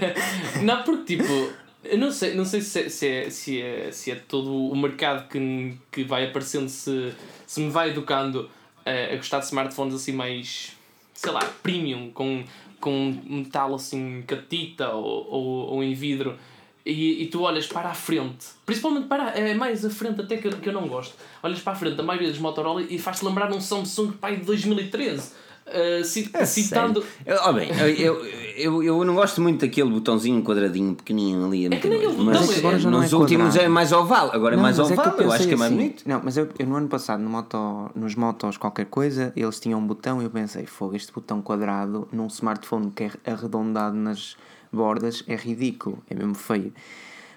[0.65, 1.49] Não, porque tipo,
[1.83, 4.75] eu não sei, não sei se, é- se, é, se, é, se é todo o
[4.75, 7.13] mercado que, que vai aparecendo, se,
[7.45, 8.49] se me vai educando
[8.85, 10.71] a, a gostar de smartphones assim mais,
[11.13, 12.43] sei lá, premium, com,
[12.83, 16.37] com metal assim catita ou, ou, ou em vidro.
[16.85, 20.47] E, e tu olhas para a frente, principalmente para é mais a frente até que,
[20.49, 21.15] eu- que eu não gosto.
[21.41, 24.43] Olhas para a frente, a maioria dos Motorola e faz-te lembrar um Samsung pai de
[24.45, 25.31] 2013.
[25.65, 26.03] Uh,
[26.33, 27.03] É citando.
[27.25, 28.25] Eu, ó bem, eu, eu,
[28.57, 32.25] eu, eu não gosto muito daquele botãozinho quadradinho pequenino ali a meter nem mas botão,
[32.25, 33.65] Mas agora já não nos é últimos quadrado.
[33.65, 35.81] é mais oval, agora é mais mas oval, eu, acho pensei que é mais assim,
[35.81, 36.03] bonito.
[36.05, 39.79] Não, mas eu, eu no ano passado no moto, nos motos qualquer coisa, eles tinham
[39.79, 44.35] um botão e eu pensei, fogo, este botão quadrado num smartphone que é arredondado nas
[44.71, 46.73] bordas é ridículo, é mesmo feio.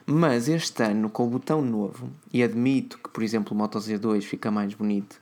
[0.04, 4.22] Mas este ano, com o botão novo, e admito que, por exemplo, o Moto Z2
[4.22, 5.16] fica mais bonito,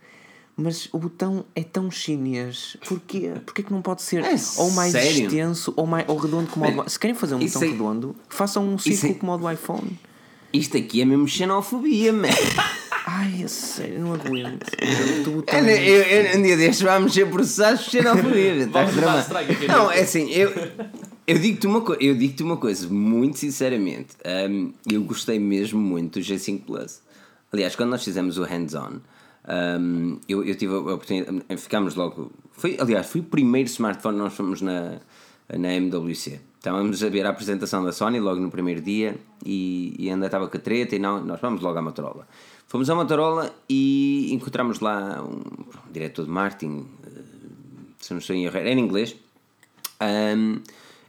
[0.57, 2.77] mas o botão é tão chinês.
[2.87, 3.33] Porquê?
[3.45, 5.25] Porquê que não pode ser É ou mais sério?
[5.27, 8.17] extenso ou, mais, ou redondo como o do Se querem fazer um botão é- redondo,
[8.29, 9.99] façam um círculo é- como o do iPhone.
[10.53, 12.29] Isto aqui é mesmo xenofobia, man.
[13.07, 14.65] Ai, a sério, não aguento.
[15.27, 18.67] Botão- Eu, eu, eu, um dia destes vamos ser processados por xenofobia.
[18.67, 19.91] Não, dentro.
[19.91, 20.53] é assim, eu,
[21.27, 24.09] eu digo-te uma, co eu digo uma coisa, muito sinceramente.
[24.49, 27.01] hum, eu gostei mesmo muito do G5 Plus.
[27.53, 29.01] Aliás, quando nós fizemos o hands-on,
[29.49, 31.43] hum, eu, eu tive a oportunidade.
[31.57, 32.33] Ficámos logo.
[32.53, 35.01] Foi, aliás, foi o primeiro smartphone que nós fomos na,
[35.53, 36.41] na MWC.
[36.59, 40.49] Estávamos a ver a apresentação da Sony logo no primeiro dia e, e ainda estava
[40.49, 42.27] com a treta e não, nós vamos logo à Motorola.
[42.67, 45.43] Fomos à Motorola e encontramos lá um,
[45.93, 47.11] diretor de marketing, eh,
[48.01, 49.15] se não estou em erro, era em inglês.
[50.01, 50.61] Um,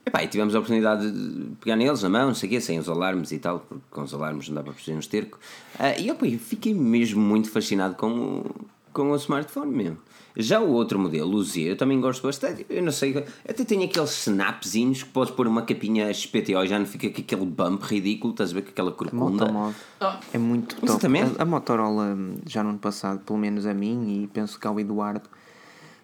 [0.05, 2.77] epá, e tivemos a oportunidade de pegar neles na mão, não sei o quê, sem
[2.79, 5.39] os alarmes e tal, porque com os alarmes não dá para perceber um esterco.
[5.79, 8.55] Ah, e opa, eu fiquei mesmo muito fascinado com o,
[8.93, 9.97] com o smartphone mesmo.
[10.37, 12.65] Já o outro modelo, o Z, eu também gosto bastante.
[12.69, 16.77] Eu não sei, até tem aqueles snapzinhos que podes pôr uma capinha XPTO e já
[16.77, 19.45] não fica com aquele bump ridículo, estás a ver com aquela corcunda.
[19.45, 20.19] Motomod Ah.
[20.33, 20.87] é muito top.
[20.87, 21.35] Exatamente.
[21.39, 24.77] A, a Motorola, já no ano passado, pelo menos a mim, e penso que ao
[24.77, 25.29] Eduardo,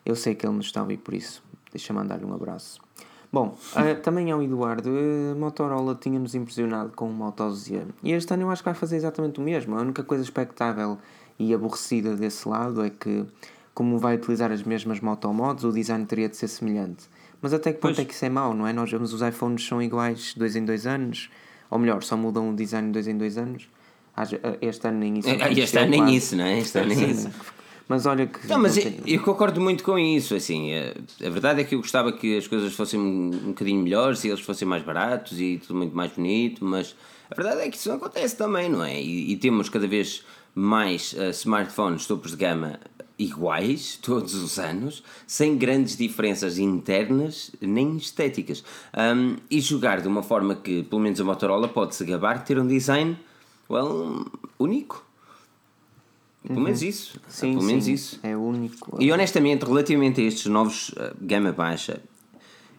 [0.05, 1.43] eu sei que ele nos está a ouvir por isso.
[1.73, 2.79] Deixa-me mandar-lhe um abraço.
[3.31, 7.81] Bom, eh, também ao Eduardo, eh, a Motorola tinha-nos impressionado com o Moto Z.
[8.03, 9.77] E este ano eu acho que vai fazer exatamente o mesmo.
[9.77, 10.97] A única coisa expectável
[11.39, 13.25] e aborrecida desse lado é que,
[13.73, 17.05] como vai utilizar as mesmas motomods, o design teria de ser semelhante.
[17.41, 17.99] Mas até que ponto Pois.
[17.99, 18.73] é que isso é mau, não é?
[18.73, 21.29] Nós vemos os iPhones são iguais dois em dois anos,
[21.69, 23.69] ou melhor, só mudam o design de dois em dois anos.
[24.13, 25.29] Haja- Este ano nem isso.
[25.29, 26.59] Ah, Este ano nem isso, não é?
[26.59, 27.29] Este ano nem isso.
[27.91, 28.47] Mas olha que.
[28.47, 30.33] Não, mas não eu, eu concordo muito com isso.
[30.33, 30.93] Assim, eh,
[31.25, 34.29] a verdade é que eu gostava que as coisas fossem um, um bocadinho melhores e
[34.29, 36.95] eles fossem mais baratos e tudo muito mais bonito, mas
[37.29, 38.97] a verdade é que isso não acontece também, não é?
[39.01, 40.23] E, e temos cada vez
[40.55, 42.79] mais eh, smartphones topos de gama
[43.19, 48.63] iguais todos os anos, sem grandes diferenças internas nem estéticas.
[48.93, 52.45] Ahm, e jogar de uma forma que, pelo menos a Motorola, pode se gabar de
[52.45, 53.17] ter um design
[53.69, 54.25] well,
[54.57, 55.10] único.
[56.45, 57.15] Pelo menos isso.
[57.15, 57.21] Uhum.
[57.27, 58.19] Sim, pelo menos sim, isso.
[58.23, 58.97] É único.
[58.99, 62.01] E honestamente, relativamente a estes novos uh, gama baixa,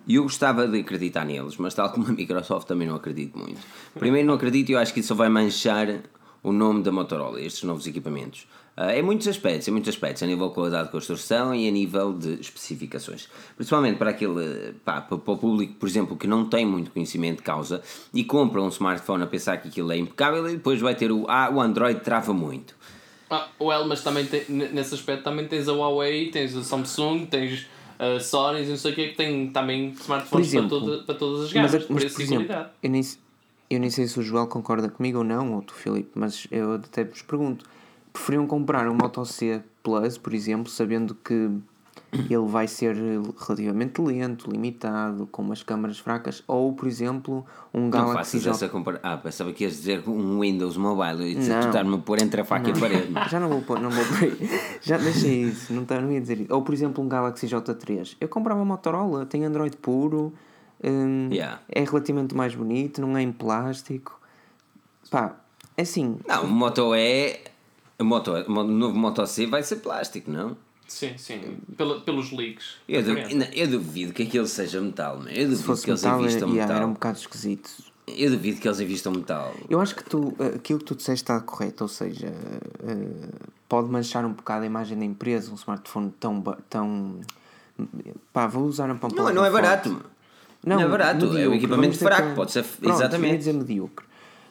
[0.08, 3.60] eu gostava de acreditar neles, mas tal como a Microsoft também não acredito muito.
[3.94, 6.02] Primeiro não acredito e eu acho que isso só vai manchar
[6.42, 8.48] o nome da Motorola, estes novos equipamentos.
[8.76, 11.70] Uh, em muitos aspectos, em muitos aspectos, a nível de qualidade de construção e a
[11.70, 13.28] nível de especificações.
[13.54, 17.36] Principalmente para aquele, pá, para, para o público, por exemplo, que não tem muito conhecimento
[17.36, 17.80] de causa
[18.12, 21.26] e compra um smartphone a pensar que aquilo é impecável e depois vai ter o,
[21.28, 22.74] ah, o Android trava muito.
[23.34, 27.66] Ah, well, mas também nesse aspecto também tens a Huawei, tens a Samsung, tens
[27.98, 31.14] a Sony e não sei o que que tem também smartphones exemplo, para, toda, para
[31.14, 32.70] todas as Mas, gamas, mas, por e exemplo, qualidade.
[32.82, 33.02] eu nem,
[33.70, 36.74] eu nem sei se o Joel concorda comigo ou não, ou tu, Filipe, mas eu
[36.74, 37.64] até vos pergunto:
[38.12, 41.48] preferiam comprar um Moto C Plus, por exemplo, sabendo que
[42.12, 47.90] ele vai ser relativamente lento, limitado, com umas câmaras fracas, ou, por exemplo, um Não
[47.90, 48.50] Galaxy faças J.
[48.50, 49.10] essa comparação.
[49.10, 51.60] Ah, pensava que ias dizer um Windows Mobile e Não.
[51.60, 53.12] estar-me a pôr entre a faca e a parede.
[53.30, 54.36] Já não vou pôr, não vou pôr.
[54.82, 56.52] Já deixei isso, não, tá, não ia dizer isso.
[56.54, 58.16] Ou por exemplo um Galaxy J3.
[58.20, 60.34] Eu comprava uma Motorola, tem Android puro,
[60.84, 61.60] hum, Yeah.
[61.70, 64.20] é relativamente mais bonito, não é em plástico.
[65.10, 65.34] Pá,
[65.78, 66.18] é assim.
[66.28, 67.38] Não, o Moto E.
[67.98, 70.56] O, Moto, o novo Moto C vai ser plástico, não?
[70.92, 72.76] Sim, sim, pela, pelos leaks.
[72.86, 75.30] Eu, du- não, eu duvido que aquilo seja metal, man.
[75.30, 76.76] eu duvido que eles metal, invistam era, yeah, metal.
[76.76, 77.70] era um bocado esquisito.
[78.06, 79.54] Eu duvido que eles invistam metal.
[79.70, 83.28] Eu acho que tu, eh, aquilo que tu disseste está correto, ou seja, eh,
[83.68, 86.42] pode manchar um bocado a imagem da empresa, um smartphone tão.
[86.68, 87.20] tão
[88.32, 89.62] pá, vou usar um Não, palavra não é forte.
[89.62, 90.04] barato.
[90.64, 92.64] Não, é barato, é medíocre, equipamento vamos dizer fraco, que é- pode ser.
[92.64, 93.38] Pronto, exatamente.
[93.38, 94.06] dizer medíocre.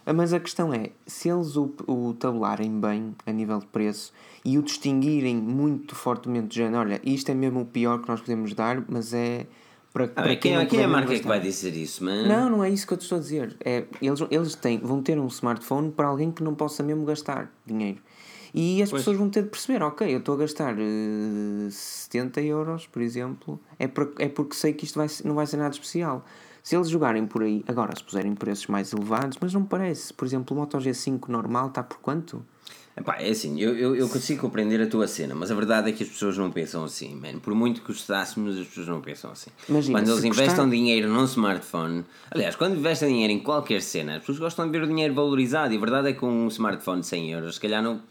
[0.06, 4.12] Ah, Mas a questão é, se eles o, o tabularem bem a nível de preço
[4.44, 8.20] e o distinguirem muito fortemente do género, olha, isto é mesmo o pior que nós
[8.22, 9.46] podemos dar, mas é
[9.94, 11.28] para, Ah, para quem, não quem é a marca que gastar.
[11.30, 12.28] vai dizer isso, man?
[12.28, 13.56] Não, não é isso que eu te estou a dizer.
[13.64, 17.52] É, eles eles têm, vão ter um smartphone para alguém que não possa mesmo gastar
[17.66, 18.00] dinheiro.
[18.54, 19.02] E as Pois.
[19.02, 23.60] pessoas vão ter de perceber, ok, eu estou a gastar eh, 70 euros, por exemplo,
[23.80, 23.86] é,
[24.20, 26.26] é porque sei que isto vai, não vai ser nada especial.
[26.64, 30.14] Se eles jogarem por aí, agora se puserem preços mais elevados, mas não parece.
[30.14, 32.46] Por exemplo, o Moto G5 normal está por quanto?
[32.96, 35.94] Epá, é assim, eu, eu, eu consigo compreender a tua cena, mas a verdade é
[35.94, 37.40] que as pessoas não pensam assim, man.
[37.40, 39.50] Por muito que gostássemos, as pessoas não pensam assim.
[39.70, 44.16] Imagina, quando eles investem custar- dinheiro num smartphone, aliás, quando investem dinheiro em qualquer cena,
[44.16, 45.74] as pessoas gostam de ver o dinheiro valorizado.
[45.74, 48.02] E a verdade é que um smartphone de 100 euros, se calhar não.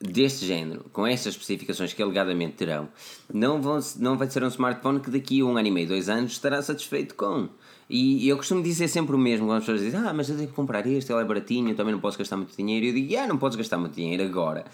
[0.00, 2.88] Deste género, com estas especificações que alegadamente terão,
[3.32, 6.08] não, vão, não vai ser um smartphone que daqui a um ano e meio, dois
[6.08, 7.48] anos, estará satisfeito com.
[7.88, 10.48] E eu costumo dizer sempre o mesmo quando as pessoas dizem: Ah, mas eu tenho
[10.48, 12.86] que comprar este, ele é baratinho, eu também não posso gastar muito dinheiro.
[12.86, 14.64] E eu digo: Ah, não podes gastar muito dinheiro agora.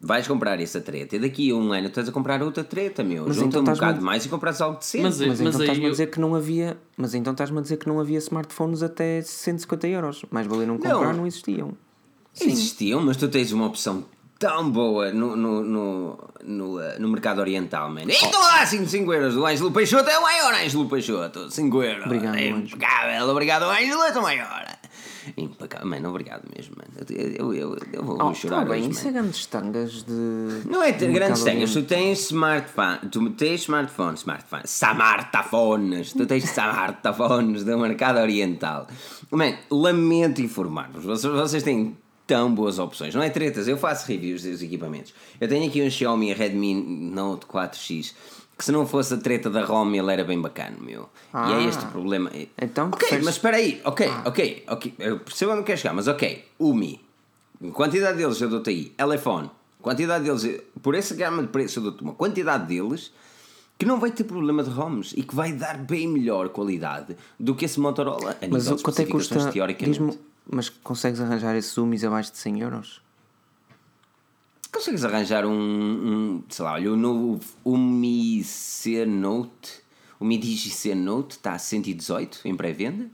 [0.00, 3.24] Vais comprar essa treta e daqui a um ano estás a comprar outra treta, meu.
[3.26, 5.04] Mas Junta então um estás bocado muito- mais e compras algo decente.
[5.04, 6.76] Mas, Mas, mas então aí estás-me a eu- dizer que não havia.
[6.96, 10.24] Mas então estás-me a dizer que não havia smartphones até 150 euros.
[10.30, 11.72] Mais valia não comprar, não, existiam.
[12.38, 14.04] Existiam, mas tu tens uma opção
[14.38, 18.10] tão boa no, no, no, no, eh, no mercado oriental, mano.
[18.10, 19.36] Então lá, 5, euros.
[19.36, 21.50] O Ângelo Peixoto é o maior Ângelo Peixoto.
[21.50, 22.04] 5 euros.
[22.06, 22.58] Obrigado, é Ângelo.
[22.58, 23.28] impecável.
[23.28, 24.74] Obrigado, Ângelo, és o maior.
[25.36, 25.88] Impecável.
[25.88, 26.90] Mano, obrigado mesmo, mano.
[27.08, 29.16] Eu, eu, eu, eu vou, Oh, chorar tá bem, hoje, isso mano.
[29.16, 30.12] é grandes tangas de.
[30.66, 37.64] Não é grandes tenhas, tu tens smartphone, tu tens smartphones, smartphones, smartphones, tu tens smartphones
[37.64, 38.86] do mercado oriental.
[39.30, 41.96] Man, lamento informar-vos, vocês, vocês têm
[42.26, 45.12] tão boas opções, não é tretas, eu faço reviews dos equipamentos.
[45.40, 48.14] Eu tenho aqui um Xiaomi Redmi Note 4X,
[48.56, 51.02] que se não fosse a treta da ROM ele era bem bacana, meu.
[51.02, 51.60] E Ah.
[51.60, 52.30] é este o problema.
[52.60, 56.06] Então, ok, preferes- mas espera aí, ok, ok, ok, eu percebo onde quer chegar, mas
[56.08, 57.00] ok, Umi,
[57.72, 59.50] quantidade deles eu dou-te aí, Elefone,
[59.82, 63.12] quantidade deles, por essa gama de preço eu dou-te uma quantidade deles
[63.78, 67.54] que não vai ter problema de ROMs e que vai dar bem melhor qualidade do
[67.56, 69.50] que esse Motorola a Mas nível de quanto é que custa?
[69.50, 70.18] teoricamente.
[70.50, 73.00] Mas consegues arranjar esses Umis abaixo de 100 euros?
[74.72, 79.80] Consegues arranjar um, um, sei lá, olha, o novo Umi C Note,
[80.18, 83.06] o Mi Digi C Note está a 118 em pré-venda.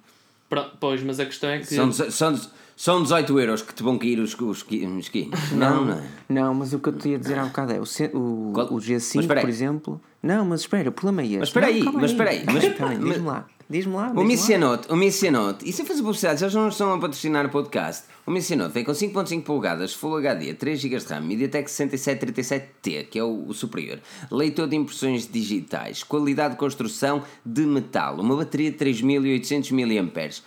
[0.48, 1.66] Pronto, pois, mas a questão é que.
[1.66, 2.40] São, são,
[2.76, 5.52] são 18 euros que te vão cair os, os, os quilos.
[5.52, 5.94] Não, não.
[5.98, 6.08] é?
[6.28, 8.68] Não, mas o que eu te ia dizer há bocado é o, C- o, Qual-
[8.68, 9.44] o Mas G5, espera aí.
[9.46, 10.00] por exemplo.
[10.22, 11.38] Não, mas espera, o problema é este.
[11.40, 13.12] Mas espera Não, aí, mas espera aí, mas- Espera aí, mas- diz-me lá.
[13.12, 13.46] Diz-me lá.
[13.59, 14.12] O diz-me lá.
[14.12, 18.04] O Mi Cianote, e sem fazer publicidade, eles não estão a patrocinar o podcast.
[18.26, 23.06] O Mi Cianote vem com 5.5 polegadas, Full HD, 3 GB de RAM, MediaTek 6737T,
[23.08, 24.00] que é o, o superior,
[24.30, 30.42] leitor de impressões digitais, qualidade de construção de metal, uma bateria de 3800 mAh.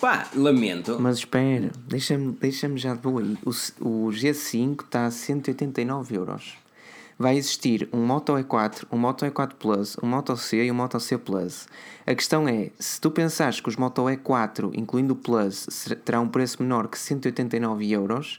[0.00, 0.98] Pá, lamento.
[1.00, 3.38] Mas espera, deixa-me deixa já de boa aí.
[3.44, 3.50] O,
[3.88, 6.65] o G5 está a 189 euros.
[7.18, 11.00] Vai existir um Moto E4, um Moto E4 Plus, um Moto C e um Moto
[11.00, 11.66] C Plus.
[12.06, 15.66] A questão é, se tu pensares que os Moto E4, incluindo o Plus,
[16.04, 18.38] terá um preço menor que 189 euros,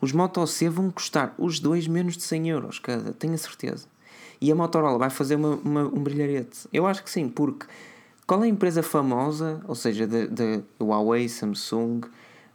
[0.00, 3.86] os Moto C vão custar os dois menos de 100 euros cada, tenho a certeza.
[4.40, 6.68] E a Motorola vai fazer uma, uma- um brilharete.
[6.72, 7.66] Eu acho que sim, porque
[8.26, 12.02] qual é a empresa famosa, ou seja, da da Huawei, Samsung,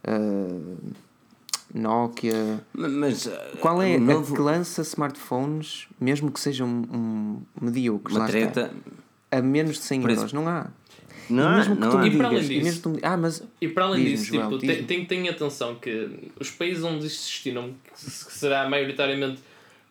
[0.04, 0.76] ah,
[1.74, 7.42] Nokia, Mas, uh, qual é o a novo- que lança smartphones, mesmo que sejam um,
[7.60, 8.72] medíocres, uma está, treta?
[9.30, 10.20] a menos de 100 Preço.
[10.20, 10.32] euros?
[10.32, 10.68] Não há.
[11.28, 12.02] Não E há, mesmo que não tu há.
[12.02, 14.04] me E para além digas, e disso- mesmo que tu ah, mas E para além
[14.04, 18.32] disso, tipo, tem, tem, tem atenção que os países onde isto existiram, que se- que
[18.32, 19.42] será maioritariamente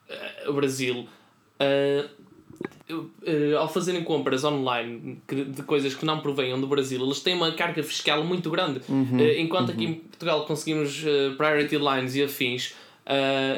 [0.07, 1.05] eh, o Brasil,
[1.59, 2.07] eh,
[2.93, 7.19] eu, eh, ao fazerem compras online que- de coisas que não provenham do Brasil, eles
[7.19, 8.81] têm uma carga fiscal muito grande.
[8.87, 12.73] Uhum, Eh, enquanto aqui em Portugal conseguimos eh, priority lines e afins.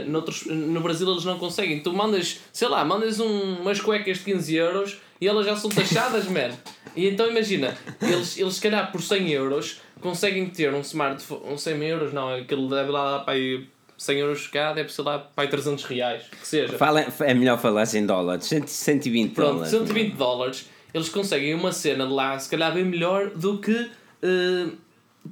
[0.07, 1.79] noutros, no Brasil eles não conseguem.
[1.79, 5.69] Tu mandas, sei lá, mandas um, umas cuecas de 15 euros e elas já são
[5.69, 6.49] taxadas, man.
[6.95, 11.57] E então imagina, eles, eles se calhar por 100 euros conseguem ter um smartphone, um
[11.57, 13.65] 100 euros, não, aquele deve lá para aí
[13.97, 16.77] 100 euros cá, deve ser lá aí 300 reais, que seja.
[16.77, 19.69] Fala, é melhor falar em dólares, 100 120 Pronto, dólares.
[19.71, 23.89] 120 dólares, eles conseguem uma cena de lá, se calhar bem melhor do que
[24.21, 24.67] eh,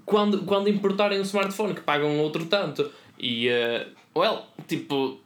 [0.06, 2.90] quando, quando importarem um smartphone, que pagam outro tanto.
[3.20, 5.20] E, eh, well, tipo,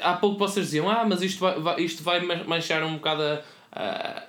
[0.00, 3.22] há pouco vocês diziam, ah, mas isto vai, vai- isto vai ma- manchar um bocado
[3.22, 3.40] a-
[3.72, 4.22] a-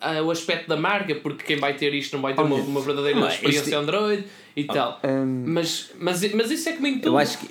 [0.00, 2.80] a- o aspecto da marca, porque quem vai ter isto não vai ter uma, uma
[2.80, 4.24] verdadeira mas experiência isto- Android
[4.56, 5.00] e tal.
[5.04, 7.08] hum, Mas, mas, mas isso é que me tudo.
[7.08, 7.50] Eu acho que.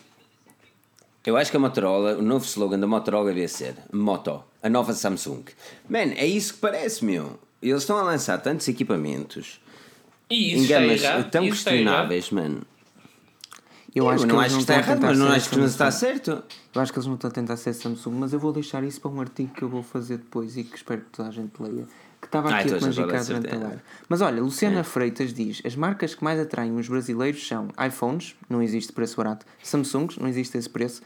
[1.26, 4.94] Eu acho que a Motorola, o novo slogan da Motorola devia ser Moto, a nova
[4.94, 5.44] Samsung.
[5.88, 7.38] Man, é isso que parece, meu.
[7.62, 9.60] Eles estão a lançar tantos equipamentos
[10.30, 11.30] e em isso está gamas errado.
[11.30, 12.62] tão isso questionáveis, mano.
[13.94, 15.92] eu acho que não eles acho que está errado, mas não acho que não está
[15.92, 16.42] certo.
[16.74, 19.02] Eu acho que eles não estão a tentar ser Samsung, mas eu vou deixar isso
[19.02, 21.52] para um artigo que eu vou fazer depois e que espero que toda a gente
[21.60, 21.86] leia.
[22.22, 23.82] Que estava Ah, aqui a então a durante a live.
[24.10, 28.62] Mas olha, Luciana Freitas diz: as marcas que mais atraem os brasileiros são iPhones, não
[28.62, 31.02] existe preço barato, Samsungs, não existe esse preço,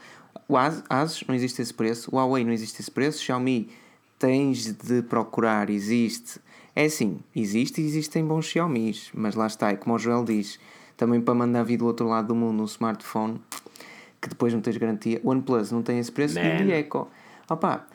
[0.48, 3.70] o As- Asus, não existe esse preço, Huawei, não existe esse preço, Xiaomi,
[4.18, 6.40] tens de procurar, existe.
[6.76, 10.58] É assim, existe e existem bons Xiaomis, mas lá está, é como o Joel diz,
[10.96, 13.40] também para mandar vir do outro lado do mundo um smartphone
[14.20, 15.20] que depois não tens garantia.
[15.22, 16.64] OnePlus não tem esse preço e Man.
[16.66, 17.08] o Eco.
[17.48, 17.86] Opa,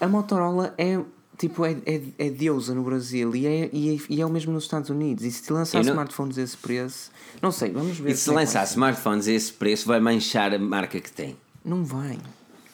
[0.00, 1.00] a Motorola é
[1.48, 4.52] tipo é, é, é deusa no Brasil e é, e, é, e é o mesmo
[4.52, 5.24] nos Estados Unidos.
[5.24, 8.12] E se te lançar não- smartphones a esse preço, não sei, vamos ver.
[8.12, 11.36] E se como é lançar smartphones a esse preço, vai manchar a marca que tem.
[11.64, 12.18] Não vai,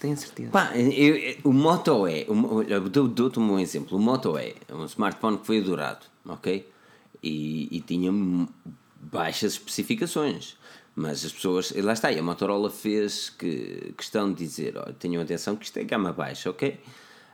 [0.01, 0.51] tenho certeza.
[0.51, 2.27] Pá, eu- eu- o Moto E,
[3.11, 3.97] dou-te um exemplo.
[3.97, 6.69] O Moto E é um smartphone que foi adorado, ok?
[7.23, 8.13] E, e tinha
[9.01, 10.57] baixas especificações.
[10.95, 15.23] Mas as pessoas, lá está, e a Motorola fez que, questão de dizer: ó, tenham
[15.23, 16.79] atenção que isto é gama baixa, ok?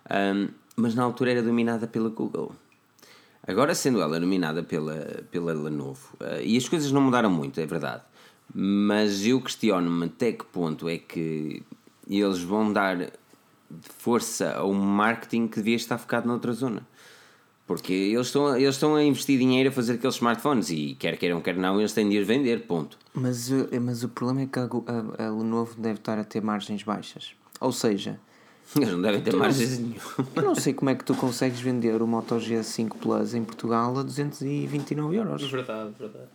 [0.08, 2.54] Ahm, mas na altura era dominada pela Google.
[3.46, 7.66] Agora, sendo ela nominada pela, pela Lenovo, eh, e as coisas não mudaram muito, é
[7.66, 8.02] verdade,
[8.54, 11.62] mas eu questiono-me até que ponto é que
[12.08, 13.12] eles vão dar
[13.82, 16.86] força a um marketing que devia estar focado noutra zona.
[17.66, 21.40] Porque eles estão, eles estão a investir dinheiro a fazer aqueles smartphones e quer queiram,
[21.40, 22.98] quer não, eles têm de ir vender, ponto.
[23.14, 26.42] Mas, uh, mas o problema é que a, a, a Lenovo deve estar a ter
[26.42, 27.32] margens baixas.
[27.60, 28.20] Ou seja,
[28.76, 29.94] Eles não devem ter margens nenhum.
[30.34, 33.98] eu não sei como é que tu consegues vender o Moto G5 Plus em Portugal
[33.98, 35.50] a 229 euros.
[35.50, 36.28] Verdade, verdade.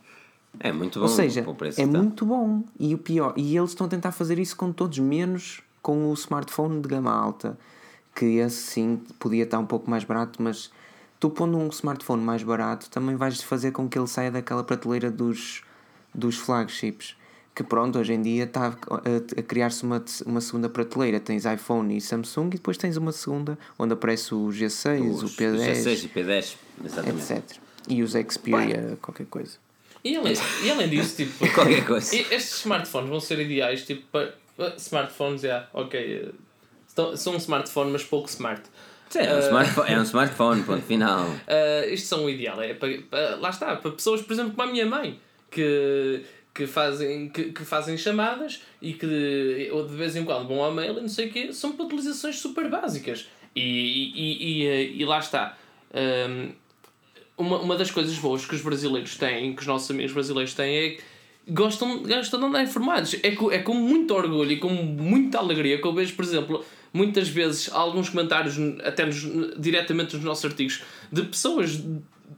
[0.58, 2.64] É muito bom Ou seja, para o preço é muito bom.
[2.78, 6.14] E o pior, e eles estão a tentar fazer isso com todos, menos com o
[6.14, 7.58] smartphone de gama alta,
[8.14, 10.70] que esse sim podia estar um pouco mais barato, mas
[11.18, 15.10] tu pondo um smartphone mais barato também vais fazer com que ele saia daquela prateleira
[15.10, 15.62] dos,
[16.14, 17.16] dos flagships.
[17.54, 21.18] Que pronto, hoje em dia está a, criar-se uma, uma segunda prateleira.
[21.20, 25.36] Tens iPhone e Samsung e depois tens uma segunda onde aparece o G6, o Os
[25.36, 27.32] P10, G6 e P10, exatamente.
[27.32, 27.56] etc.
[27.88, 29.58] E os Xperia, qualquer coisa.
[30.04, 30.32] E além,
[30.64, 31.52] e além disso, tipo.
[31.52, 32.14] Qualquer coisa.
[32.16, 34.34] estes smartphones vão ser ideais, tipo, para.
[34.58, 36.24] uh, Smartphones, já, ok.
[36.28, 36.34] uh,
[36.88, 38.62] estão- São um smartphone, mas pouco smart.
[39.10, 41.26] Sim, é, um smartphone, é um smartphone, ponto final.
[41.28, 42.62] Uh, isto são o ideal.
[42.62, 45.18] É para, para- lá está, para pessoas, por exemplo, como a minha mãe,
[45.50, 46.22] que,
[46.54, 50.72] que, fazem, que, que fazem chamadas e que ou de vez em quando vão ao
[50.72, 53.28] mail e não sei o quê, são para utilizações super básicas.
[53.54, 55.56] E, e, e, e, e lá está.
[55.92, 56.52] Um,
[57.36, 60.76] uma, uma das coisas boas que os brasileiros têm, que os nossos amigos brasileiros têm,
[60.76, 61.02] é que
[61.48, 63.16] gostam, gostam de andar informados.
[63.22, 66.64] É com, é com muito orgulho e com muita alegria que eu vejo, por exemplo,
[66.92, 69.26] muitas vezes alguns comentários, até nos,
[69.58, 71.82] diretamente nos nossos artigos, de pessoas,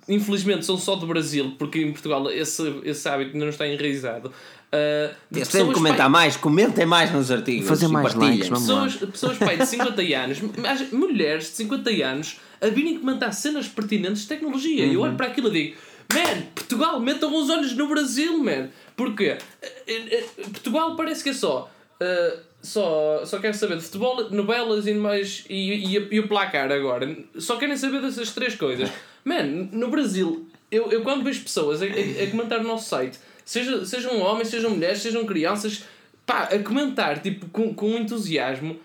[0.08, 4.28] infelizmente, são só do Brasil, porque em Portugal esse, esse hábito ainda não está enraizado.
[4.28, 7.68] uh, de pessoas, comentar pá, mais, comentem mais nos artigos.
[7.68, 12.68] Fazer mais likes, pessoas, pessoas pai, de 50 anos, mas mulheres de 50 anos, a
[12.68, 14.84] virem comentar cenas pertinentes de tecnologia.
[14.84, 15.76] E eu olho para aquilo e digo:
[16.12, 18.68] Man, Portugal, metam os olhos no Brasil, man.
[18.96, 19.38] Porquê?
[19.62, 21.70] Eh, eh, Portugal parece que é só.
[22.00, 26.70] eh, só, só quer saber de futebol, novelas e mais e, e, e o placar
[26.70, 27.16] agora.
[27.36, 28.88] Só querem saber dessas três coisas.
[29.24, 31.88] Man, no Brasil, eu, eu quando vejo pessoas a, a,
[32.24, 35.84] a comentar no nosso site, seja, sejam homens, sejam mulheres, sejam crianças,
[36.26, 38.76] pá, a comentar tipo, com, com entusiasmo,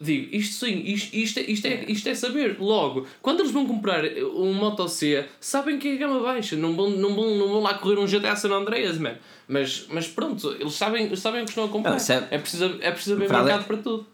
[0.00, 2.56] digo, isto sim, isto, isto, é, isto, é, isto é saber.
[2.58, 6.90] Logo, quando eles vão comprar um Moto C, sabem que é gama baixa, não vão,
[6.90, 9.16] não vão, não vão lá correr um GTA San Andreas, man.
[9.48, 11.90] Mas, mas pronto, eles sabem, sabem o que estão a comprar.
[11.90, 14.06] Não, é- é, preciso, é preciso haver mercado para tudo.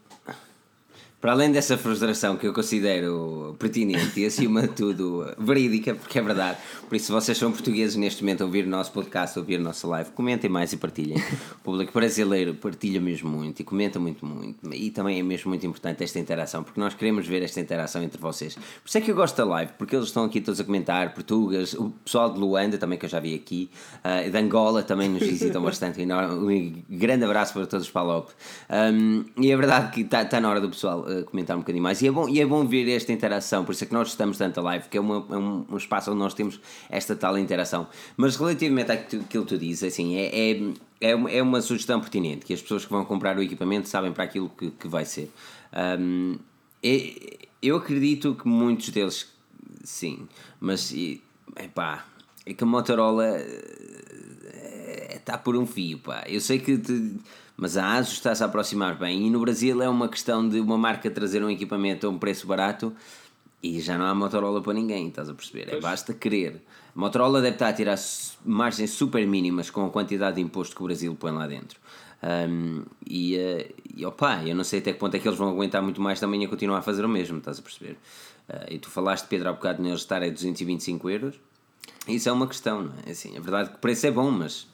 [1.19, 6.23] Para além dessa frustração que eu considero pertinente e acima de tudo verídica, porque é
[6.23, 9.41] verdade, por isso se vocês são portugueses neste momento a ouvir o nosso podcast, a
[9.41, 11.17] ouvir a nossa live, comentem mais e partilhem.
[11.53, 14.73] O público brasileiro partilha mesmo muito e comenta muito, muito.
[14.75, 18.21] E também é mesmo muito importante esta interação, porque nós queremos ver esta interação entre
[18.21, 18.55] vocês.
[18.55, 21.15] Por isso é que eu gosto da live, porque eles estão aqui todos a comentar,
[21.15, 23.71] português, o pessoal de Luanda também que eu já vi aqui,
[24.05, 26.01] uh, de Angola também nos visitam bastante.
[26.03, 28.29] Um grande abraço para todos os Palop.
[28.71, 32.01] Um, e é verdade que está tá na hora do pessoal comentar um bocadinho mais.
[32.03, 34.37] E é, bom, e é bom ver esta interação, por isso é que nós estamos
[34.39, 37.39] tanto a live, que é, uma, é um, um espaço onde nós temos esta tal
[37.39, 37.87] interação.
[38.17, 40.63] Mas relativamente àquilo que tu dizes, assim, é, é,
[41.01, 44.13] é, uma, é uma sugestão pertinente, que as pessoas que vão comprar o equipamento sabem
[44.13, 45.31] para aquilo que, que vai ser.
[45.99, 46.39] Um,
[46.83, 49.27] é- eu acredito que muitos deles,
[49.83, 50.29] sim,
[50.61, 50.93] mas
[51.57, 52.05] epá,
[52.45, 53.37] é que a Motorola
[55.11, 56.25] está por um fio, pá.
[56.27, 56.79] Eu sei que.
[56.79, 57.15] te-
[57.57, 60.77] mas a ASUS está-se a aproximar bem e no Brasil é uma questão de uma
[60.77, 62.93] marca trazer um equipamento a um preço barato
[63.63, 65.75] e já não há Motorola para ninguém, estás a perceber?
[65.75, 66.63] É basta querer.
[66.95, 67.99] A Motorola deve estar a tirar
[68.45, 71.81] margens super mínimas com a quantidade de imposto que o Brasil põe lá dentro.
[72.23, 75.49] Um, e, eh, e opá, eu não sei até que ponto é que eles vão
[75.51, 77.97] aguentar muito mais também a continuar a fazer o mesmo, estás a perceber?
[78.49, 81.35] Uh, e tu falaste, Pedro, há bocado neles estar a 225 euros.
[82.07, 83.11] Isso é uma questão, não é?
[83.11, 84.67] Assim, a verdade é que o preço é bom, mas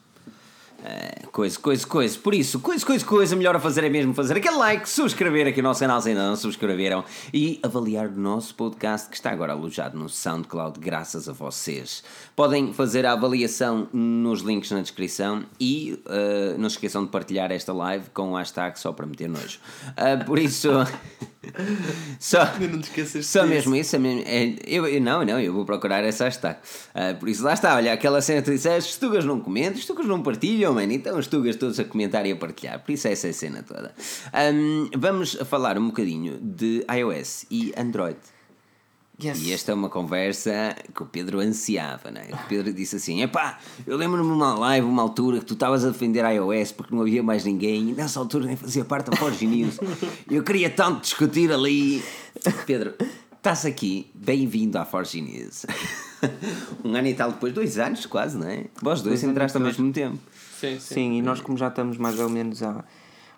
[0.83, 2.19] Uh, coisa, coisa, coisa.
[2.19, 5.61] Por isso, coisa, coisa, coisa, melhor a fazer é mesmo fazer aquele like, subscrever aqui
[5.61, 9.53] o nosso canal se ainda não subscreveram e avaliar o nosso podcast que está agora
[9.53, 12.03] alojado no SoundCloud graças a vocês.
[12.35, 17.71] Podem fazer a avaliação nos links na descrição e uh, não esqueçam de partilhar esta
[17.71, 19.59] live com o hashtag só para meter nojo.
[19.91, 20.69] Uh, por isso.
[22.19, 25.53] só, não te esqueças só mesmo isso, é mesmo- é- eu, eu- não, não, eu
[25.53, 26.57] vou procurar essa hashtag.
[26.93, 29.79] Ah, por isso lá está, olha, aquela cena que tu disseste, os tugas não comentam,
[29.79, 32.91] os tugas não partilham, mano, então os tugas todos a comentar e a partilhar, por
[32.91, 33.93] isso essa é a cena toda.
[34.31, 38.17] Ahm, vamos falar um bocadinho de iOS e Android.
[39.21, 39.43] Yes.
[39.43, 42.29] E esta é uma conversa que o Pedro ansiava, né?
[42.31, 45.85] O Pedro disse assim: Epá, eu lembro-me de uma live, uma altura que tu estavas
[45.85, 49.11] a defender a iOS porque não havia mais ninguém e nessa altura nem fazia parte
[49.11, 49.79] da Forge News.
[50.29, 52.03] Eu queria tanto discutir ali.
[52.65, 52.95] Pedro,
[53.37, 55.67] estás aqui, bem-vindo à Forge News.
[56.83, 58.65] um ano e tal depois, dois anos quase, não é?
[58.81, 60.17] Vós dois entraste ao mesmo tempo.
[60.59, 60.93] Sim, sim.
[60.95, 62.83] Sim, e nós como já estamos mais ou menos há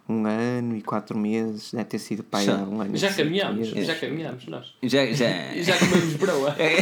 [0.08, 3.70] um ano e quatro meses, deve ter sido pai Já- há um ano Já caminhámos,
[3.70, 4.74] já caminhámos nós.
[4.84, 5.28] Já, já.
[5.62, 6.56] Já comemos broa.
[6.60, 6.78] É.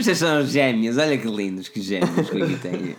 [0.00, 2.96] Vocês são gêmeos, olha que lindos, que gêmeos que aqui tenho.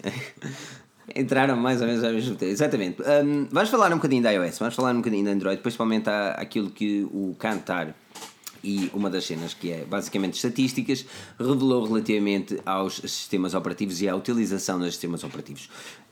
[1.15, 2.51] Entraram mais ou menos ao mesmo tempo.
[2.51, 3.01] Exatamente.
[3.01, 6.31] Hum, vamos falar um bocadinho da iOS, vamos falar um bocadinho da Android, principalmente há
[6.31, 7.95] aquilo que o Cantar
[8.63, 11.05] e uma das cenas que é basicamente estatísticas
[11.39, 15.69] revelou relativamente aos sistemas operativos e à utilização dos sistemas operativos.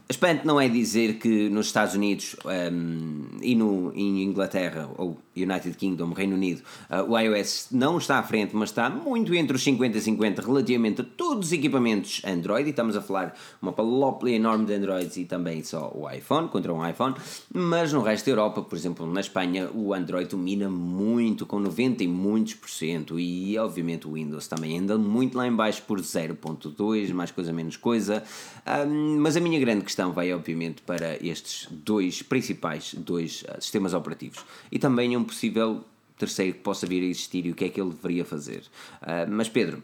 [0.10, 2.36] Espanto não é dizer que nos Estados Unidos
[2.72, 8.20] hum, e no, em Inglaterra ou United Kingdom, Reino Unido, ah, o iOS não está
[8.20, 12.22] à frente, mas está muito entre os 50 e 50 relativamente a todos os equipamentos
[12.26, 12.68] Android.
[12.68, 16.74] E estamos a falar uma palóplia enorme de Androids e também só o iPhone, contra
[16.74, 17.16] um iPhone.
[17.52, 22.04] Mas no resto da Europa, por exemplo, na Espanha, o Android domina muito, com 90
[22.04, 23.20] e muitos por cento.
[23.20, 27.78] E obviamente o Windows também anda muito lá em baixo por 0.2, mais coisa menos
[27.78, 28.22] coisa.
[28.66, 33.94] Ahm, mas a minha grande questão vai obviamente para estes dois principais dois ah, sistemas
[33.94, 35.84] operativos e também um possível
[36.18, 38.64] terceiro que possa vir a existir e o que é que ele deveria fazer.
[39.02, 39.84] Ah, mas Pedro,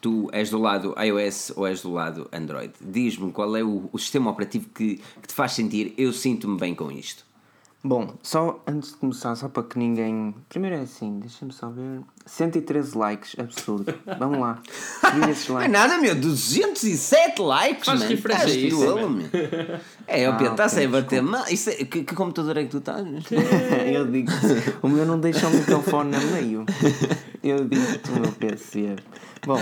[0.00, 2.72] tu és do lado iOS ou és do lado Android?
[2.80, 6.74] Diz-me qual é o, o sistema operativo que, que te faz sentir eu sinto-me bem
[6.74, 7.29] com isto.
[7.82, 10.34] Bom, só antes de começar, só para que ninguém.
[10.50, 12.02] Primeiro é assim, deixa-me só ver.
[12.26, 13.94] 113 likes, absurdo.
[14.18, 14.60] Vamos lá.
[15.00, 15.72] Subir esses Não é likes.
[15.72, 18.10] nada, meu, 207 likes, Faz mano.
[18.10, 18.84] refresh Estás a isso.
[20.06, 21.44] É, o Ah, Pedro, está-se ok, a bater mal.
[21.50, 23.02] Isso é- que, que computador é que tu estás?
[23.90, 24.30] Eu digo
[24.82, 26.66] o meu não deixa o microfone a meio.
[27.42, 27.82] Eu digo
[28.14, 28.96] o meu PC.
[29.46, 29.58] Bom,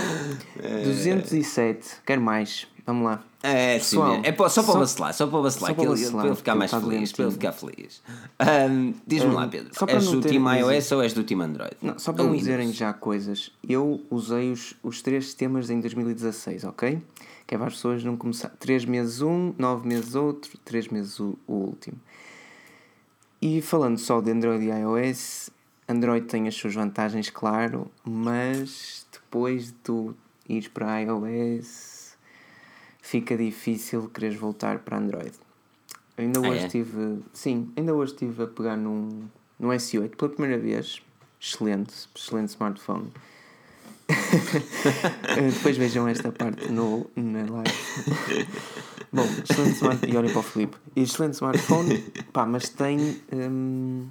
[0.83, 2.67] 207, quero mais.
[2.85, 3.23] Vamos lá.
[3.41, 4.25] É, sim, Pessoal, mesmo.
[4.25, 6.55] é só para só- vacilar, só para vacilar, só para ele, vacilar, para ele ficar
[6.55, 8.01] mais feliz, para ele ficar feliz.
[8.37, 11.71] Ahm, Diz-me lá, Ahm, Pedro, és do time dizer- iOS ou és do time Android?
[11.81, 12.45] Não, só para não Windows?
[12.47, 17.01] dizerem já coisas, eu usei os, os três sistemas em 2016, ok?
[17.47, 18.49] Que é para as pessoas não começar.
[18.59, 21.97] 3 meses um, 9 meses outro, 3 meses o, o último.
[23.41, 25.49] E falando só de Android e iOS,
[25.87, 30.13] Android tem as suas vantagens, claro, mas depois de tu
[30.47, 31.88] ires para iOS
[33.09, 35.31] fica difícil quereres voltar para Android.
[36.17, 36.65] Ainda Ah, hoje é?
[36.65, 37.19] estive.
[37.33, 39.23] Sim, ainda hoje estive a pegar num,
[39.59, 41.01] num S8 pela primeira vez.
[41.41, 43.07] Excelente, excelente smartphone.
[45.37, 48.47] Eh, Depois vejam esta parte no, na live.
[49.13, 50.11] Bom, excelente smartphone.
[50.13, 50.77] E olhem para o Filipe.
[50.95, 51.99] Excelente smartphone,
[52.33, 53.19] pá, mas tem.
[53.31, 54.07] hum,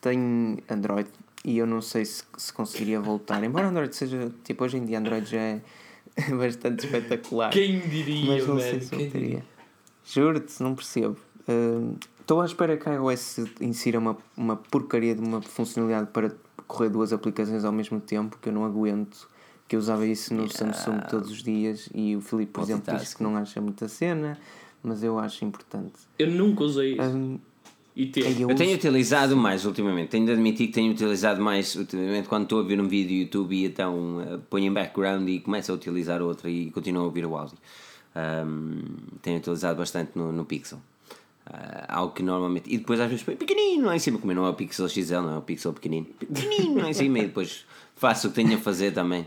[0.00, 1.08] tem Android.
[1.44, 3.42] E eu não sei se, se conseguiria voltar.
[3.44, 4.30] Embora Android seja.
[4.44, 5.60] Tipo, hoje em dia Android já é
[6.38, 7.50] bastante espetacular.
[7.50, 9.10] Quem diria, Mas não sei se voltaria.
[9.10, 9.44] diria?
[10.04, 11.16] Juro-te, não percebo.
[12.20, 16.32] Estou à espera que a iOS insira uma, uma porcaria de uma funcionalidade para
[16.66, 19.28] correr duas aplicações ao mesmo tempo, que eu não aguento.
[19.68, 23.16] Que eu usava isso no Samsung todos os dias e o Filipe, por exemplo, disse
[23.16, 24.38] que não acha muita cena,
[24.80, 25.94] mas eu acho importante.
[26.16, 27.02] Eu nunca usei isso.
[27.02, 27.40] Hum,
[27.96, 28.42] E teve.
[28.42, 32.28] eu Eu tenho uso- utilizado mais ultimamente, tenho de admitir que tenho utilizado mais ultimamente
[32.28, 35.40] quando estou a ver um vídeo do YouTube e então eh, ponho em background e
[35.40, 37.56] começo a utilizar outro e continuo a ouvir o áudio.
[38.14, 38.82] Ahm,
[39.22, 40.78] tenho utilizado bastante no, no Pixel.
[41.46, 42.72] Ah, algo que normalmente.
[42.72, 45.14] E depois às vezes põe pequenino lá em cima, como não é o Pixel XL,
[45.22, 46.06] não é o Pixel pequenino.
[46.18, 47.64] Pequenino lá em cima e depois
[47.96, 49.26] faço o que tenho a fazer também.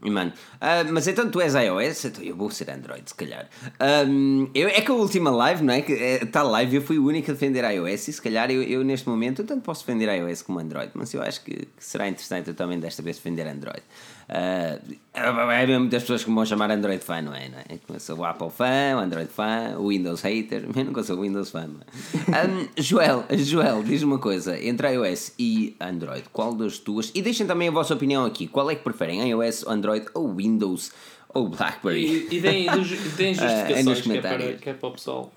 [0.00, 3.48] Mano, ah, mas então tu és iOS, então eu vou ser Android, se calhar.
[3.80, 5.82] Ahm, eu, é que a última live, não é?
[5.82, 8.84] Que está live, eu fui o único a defender iOS e se calhar eu, eu
[8.84, 12.06] neste momento eu tanto posso defender iOS como Android, mas eu acho que, que será
[12.08, 13.82] interessante eu também desta vez defender Android.
[14.28, 14.78] Ah,
[15.14, 17.48] é mesmo muitas pessoas que me vão chamar Android fan, não é?
[17.48, 17.64] Não é?
[17.88, 21.22] Eu sou o Apple fan, o Android fan, o Windows hater, eu nunca sou o
[21.22, 21.70] Windows fan.
[22.28, 27.10] Ahm, Joel, Joel, diz uma coisa, entre iOS e Android, qual das duas?
[27.14, 30.92] E deixem também a vossa opinião aqui, qual é que preferem, iOS, Android ou Windows?
[31.34, 32.26] ou BlackBerry.
[32.30, 32.66] E, e deem,
[33.16, 35.32] deem Ah, justificações que, é para, que é para o pessoal.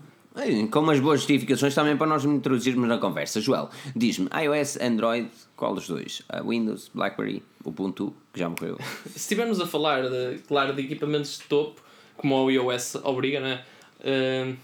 [0.71, 3.41] Com umas boas justificações também para nós introduzirmos na conversa.
[3.41, 5.27] Joel, diz-me, iOS, Android,
[5.61, 6.23] qual dos dois?
[6.27, 8.79] Ah, Windows, BlackBerry, Ubuntu, que já morreu.
[9.11, 11.79] Se estivermos a falar, de, claro, de equipamentos de topo,
[12.17, 13.63] como o iOS obriga, né?
[13.99, 14.57] Uh,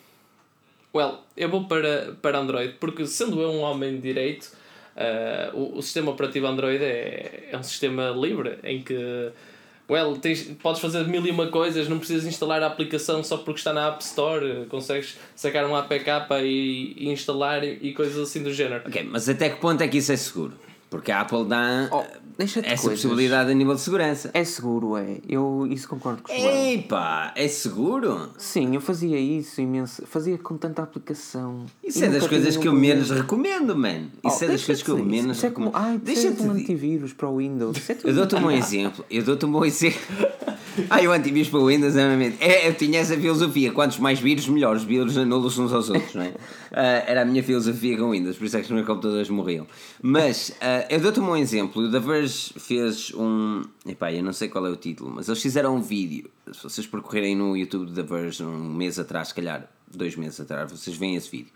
[0.92, 4.52] well, eu vou para, para Android, porque sendo eu um homem de direito,
[4.96, 9.32] uh, o, o sistema operativo Android é, é um sistema livre, em que
[9.88, 13.60] well, tens, podes fazer mil e uma coisas, não precisas instalar a aplicação só porque
[13.60, 16.10] está na App Store, consegues sacar um APK
[16.42, 18.82] e, e instalar e, e coisas assim do género.
[18.88, 20.66] Ok, mas até que ponto é que isso é seguro?
[20.90, 22.06] Porque a Apple dá Oh,
[22.38, 23.02] deixa-te essa coisas.
[23.02, 24.30] possibilidade a nível de segurança.
[24.34, 25.18] É seguro, é.
[25.28, 26.74] Eu isso concordo com o João.
[26.74, 28.30] Epá, é seguro?
[28.38, 30.04] Sim, eu fazia isso imenso.
[30.06, 31.66] Fazia com tanta aplicação.
[31.84, 34.08] Isso é das coisas que eu menos recomendo, man.
[34.24, 35.90] Oh, Isso é das coisas que eu menos Isso é como, recomendo.
[35.90, 37.90] ai, deixa Deixa-te um antivírus para o Windows.
[37.90, 39.06] É Eu dou-te um bom exemplo.
[39.10, 40.00] Eu dou-te um bom exemplo.
[40.92, 42.38] Ah, o antivírus para o Windows, realmente.
[42.40, 43.72] É, eu tinha essa filosofia.
[43.72, 44.76] Quantos mais vírus, melhor.
[44.76, 46.34] Os vírus anulam-se uns aos outros, não é?
[46.70, 49.30] Ah, era a minha filosofia com o Windows, por isso é que os meus computadores
[49.30, 49.66] morriam.
[50.02, 51.82] Mas, ah, eu dou-te um bom exemplo.
[51.82, 53.64] O The Verge fez um.
[53.86, 56.30] Epá, eu não sei qual é o título, mas eles fizeram um vídeo.
[56.52, 60.72] Se vocês percorrerem no YouTube The Verge um mês atrás, se calhar dois meses atrás,
[60.72, 61.52] vocês veem esse vídeo.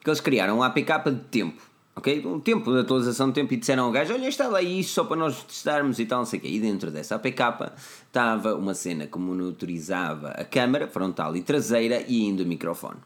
[0.00, 1.62] Que eles criaram um APK de tempo.
[1.96, 2.26] Ok?
[2.26, 5.16] Um tempo de atualização de tempo e disseram ao gajo: Olha, aí isto só para
[5.16, 6.48] nós testarmos e tal, não sei o quê.
[6.48, 7.72] E dentro dessa APK
[8.06, 12.98] estava uma cena que monitorizava a câmara frontal e traseira e ainda o microfone.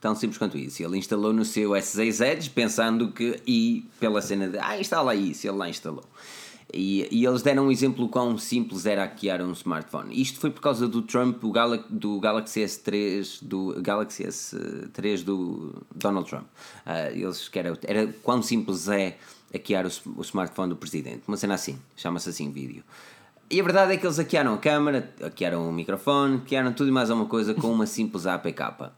[0.00, 0.82] Tão simples quanto isso.
[0.82, 5.46] Ele instalou no seu S6 Edge pensando que, e pela cena de, ah, instala isso,
[5.46, 6.04] ele lá instalou.
[6.72, 10.20] E, e eles deram um exemplo quão simples era hackear um smartphone.
[10.20, 11.52] Isto foi por causa do Trump, do,
[11.88, 16.46] do Galaxy S3, do Galaxy S3 do Donald Trump.
[16.84, 19.16] Ah, eles que era, era quão simples é
[19.52, 21.22] hackear o, o smartphone do presidente.
[21.26, 22.82] Uma cena assim, chama-se assim vídeo.
[23.48, 26.92] E a verdade é que eles hackearam a câmera, hackearam o microfone, hackearam tudo e
[26.92, 28.90] mais alguma coisa com uma simples APK.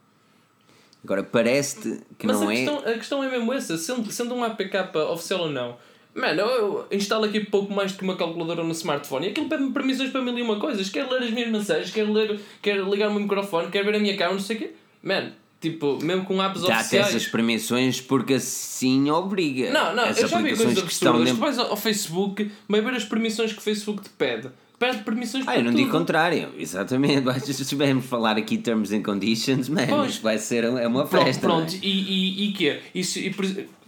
[1.05, 2.57] Agora, parece-te que Mas não a, é.
[2.57, 4.77] questão, a questão é mesmo essa, sendo, sendo um APK
[5.13, 5.77] oficial ou não.
[6.15, 9.71] Mano, eu instalo aqui pouco mais do que uma calculadora no smartphone e aquilo pede-me
[9.73, 10.89] permissões para mil e uma coisas.
[10.89, 13.99] Quero ler as minhas mensagens, quero, ler, quero ligar o meu microfone, quero ver a
[14.01, 14.71] minha câmera, não sei o quê.
[15.01, 17.07] Mano, tipo, mesmo com apps Dá-te oficiais.
[17.09, 19.71] essas permissões porque assim obriga.
[19.71, 21.21] Não, não, As eu já vi coisas que estão absurdas.
[21.21, 24.49] Tu dentro- vais ao ao Facebook, vai ver as permissões que o Facebook te pede.
[24.79, 25.79] Pede permissões Ah, para eu não tudo.
[25.83, 27.23] digo contrário, exatamente.
[27.23, 30.19] Mas Se estivermos a falar aqui terms and conditions, man, Pois.
[30.19, 31.41] vai ser é uma Pronto, festa.
[31.41, 31.73] pronto.
[31.73, 31.85] não é?
[31.85, 32.81] E, e, e quê?
[32.95, 33.35] Isso, e,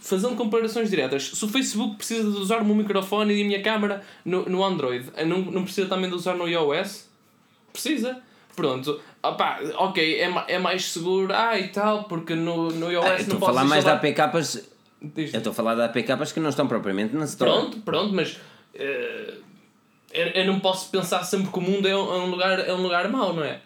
[0.00, 3.62] fazendo comparações diretas, se o Facebook precisa de usar o meu microfone e a minha
[3.62, 7.08] câmera no, no Android, eh, não, não precisa também de usar no iOS?
[7.72, 8.18] Precisa.
[8.56, 9.00] Pronto.
[9.22, 13.16] Opá, ok, é, é mais seguro, ah e tal, porque no, no iOS Ah, não
[13.16, 14.28] estou a posso falar mais de instalar...
[14.32, 14.68] APKs.
[15.02, 17.50] Diz- Eu estou a falar de APKs que não estão propriamente na Store.
[17.50, 18.38] Pronto, pronto, mas
[18.74, 19.34] eh,
[20.12, 22.72] eu, eu não posso pensar sempre que o mundo é um, é um lugar, é
[22.72, 23.60] um lugar mau, não é?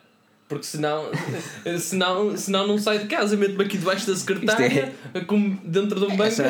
[0.48, 1.10] Porque senão,
[1.80, 4.92] senão, senão não saio de casa, meto-me aqui debaixo da secretária,
[5.26, 6.42] como dentro de um banco.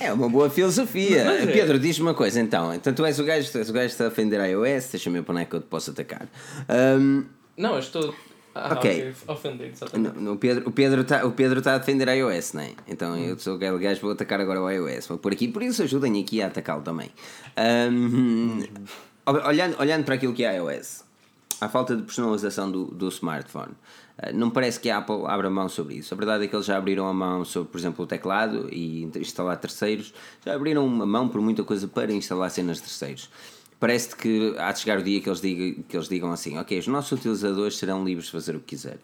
[0.00, 1.24] É uma boa filosofia.
[1.24, 1.52] Mas é.
[1.52, 2.72] Pedro, diz-me uma coisa então.
[2.72, 4.90] Então tu és o gajo, tu és o gajo que está a defender a iOS,
[4.92, 6.28] deixa-me ver para onde é que eu te posso atacar.
[6.68, 7.24] Ahm,
[7.56, 8.14] Não, eu estou.
[8.62, 9.14] Ah, Ok.
[9.26, 12.72] Ofendido, Pedro, o Pedro está o Pedro tá a defender a iOS, não é?
[12.86, 15.06] Então eu sou aquele gajo vou atacar agora o iOS.
[15.06, 17.10] Vou por aqui, por isso ajudem aqui a atacá-lo também.
[17.56, 18.62] Ahm,
[19.26, 21.04] olhando, olhando para aquilo que é a iOS,
[21.60, 23.72] a falta de personalização do, do smartphone,
[24.18, 26.12] ah, não parece que a Apple abra mão sobre isso.
[26.12, 29.08] A verdade é que eles já abriram a mão sobre, por exemplo, o teclado e
[29.16, 30.12] instalar terceiros,
[30.44, 33.30] já abriram a mão por muita coisa para instalar cenas terceiros.
[33.80, 36.78] Parece que há de chegar o dia que eles, digam, que eles digam assim: Ok,
[36.78, 39.00] os nossos utilizadores serão livres de fazer o que quiserem.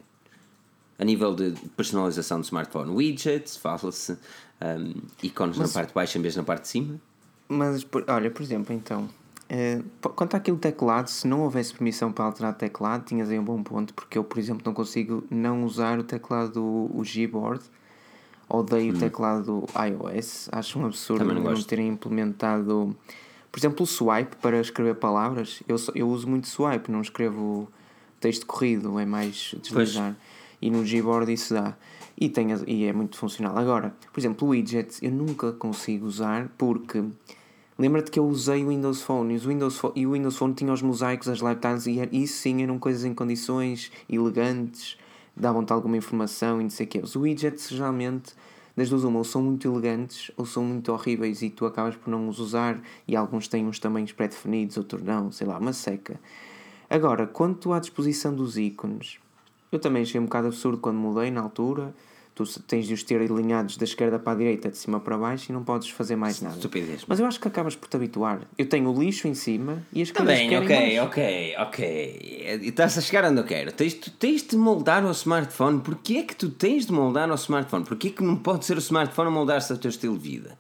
[0.99, 4.13] A nível de personalização do smartphone, widgets, fala-se,
[4.63, 7.01] um, ícones na parte de baixo em vez na parte de cima.
[7.49, 9.09] Mas, por- olha, por exemplo, então,
[10.01, 13.45] p- quanto àquele teclado, se não houvesse permissão para alterar o teclado, tinhas aí um
[13.45, 17.63] bom ponto, porque eu, por exemplo, não consigo não usar o teclado, o Gboard,
[18.49, 22.97] odeio o teclado do iOS, acho um absurdo não não, terem implementado,
[23.57, 27.67] por exemplo, o swipe para escrever palavras, eu, eu uso muito swipe, não escrevo
[28.21, 30.15] texto corrido, é mais deslizar,
[30.61, 31.75] e no Gboard isso dá.
[32.21, 33.57] E, tem, e é muito funcional.
[33.57, 37.03] Agora, por exemplo, o widget eu nunca consigo usar porque
[37.79, 40.53] lembra-te que eu usei o Windows Phone e, os Windows Phone e o Windows Phone
[40.53, 44.99] tinha os mosaicos, as lifetimes e isso sim eram coisas em condições elegantes,
[45.35, 47.01] davam-te alguma informação e não sei o quê.
[47.03, 48.35] Os widgets geralmente,
[48.77, 52.11] das duas uma, ou são muito elegantes ou são muito horríveis e tu acabas por
[52.11, 52.79] não os usar
[53.09, 56.21] e alguns têm uns tamanhos pré-definidos, outros não, sei lá, uma seca.
[56.89, 59.19] Agora, quanto à disposição dos ícones,
[59.73, 61.95] eu também achei um bocado absurdo quando mudei na altura.
[62.37, 65.51] Tu tens de os ter alinhados da esquerda para a direita, de cima para baixo
[65.51, 66.57] e não podes fazer mais nada.
[66.57, 67.03] Estupidez.
[67.09, 68.43] Mas eu acho que acabas por te habituar.
[68.59, 72.61] Eu tenho o lixo em cima e as Está coisas bem, ok, ok, ok.
[72.63, 73.73] E Estás a chegar onde eu quero.
[73.73, 75.81] Tens, tu tens de moldar ao smartphone.
[75.81, 77.87] Porquê é que tu tens de moldar ao smartphone?
[77.87, 80.59] Porquê é que não pode ser o smartphone a moldar-se ao teu estilo de vida?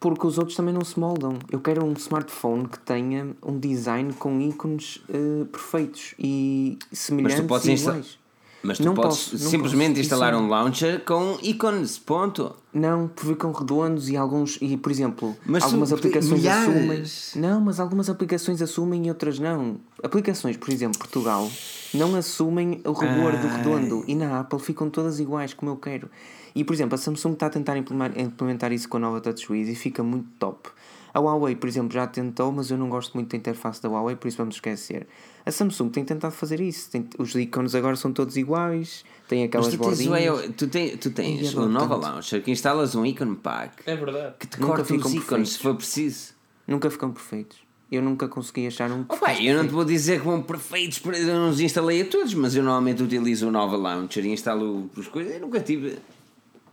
[0.00, 1.38] Porque os outros também não se moldam.
[1.52, 7.66] Eu quero um smartphone que tenha um design com ícones eh, perfeitos e semelhantes podes
[7.68, 8.19] e iguais.
[8.62, 10.00] Mas tu Não podes posso, não simplesmente posso.
[10.00, 12.54] instalar Isso- um launcher com ícones, ponto.
[12.74, 16.68] Não, porque ficam redondos e alguns, e por exemplo, Mas algumas aplicações milhares.
[16.68, 17.04] assumem.
[17.50, 19.78] Não, mas algumas aplicações assumem e outras não.
[20.02, 21.50] Aplicações, por exemplo, Portugal,
[21.94, 23.56] não assumem o rigor do Ai.
[23.56, 26.10] redondo e na Apple ficam todas iguais, como eu quero.
[26.54, 29.68] E por exemplo, a Samsung está a tentar implementar, implementar isso com a nova TouchWiz
[29.68, 30.68] e fica muito top.
[31.14, 34.14] A Huawei, por exemplo, já tentou, mas eu não gosto muito da interface da Huawei,
[34.16, 35.08] por isso vamos esquecer.
[35.44, 36.90] A Samsung tem tentado fazer isso.
[36.90, 40.54] Tem- os ícones agora são todos iguais, tem aquelas Mas tu tens, o bordinhas.
[40.56, 42.02] tu tens, tu tens o Nova tanto.
[42.06, 44.34] Launcher que instalas um icon pack É verdade.
[44.38, 45.52] que te Nunca corta ficam os ícones perfeitos.
[45.52, 46.34] se for preciso.
[46.68, 47.58] Nunca ficam perfeitos.
[47.90, 50.40] Eu nunca consegui achar um que Oh, ficasse eu não te vou dizer que vão
[50.42, 54.28] perfeitos, eu não os instalei a todos, mas eu normalmente utilizo o Nova Launcher e
[54.28, 55.32] instalo as coisas.
[55.34, 55.98] Eu nunca tive.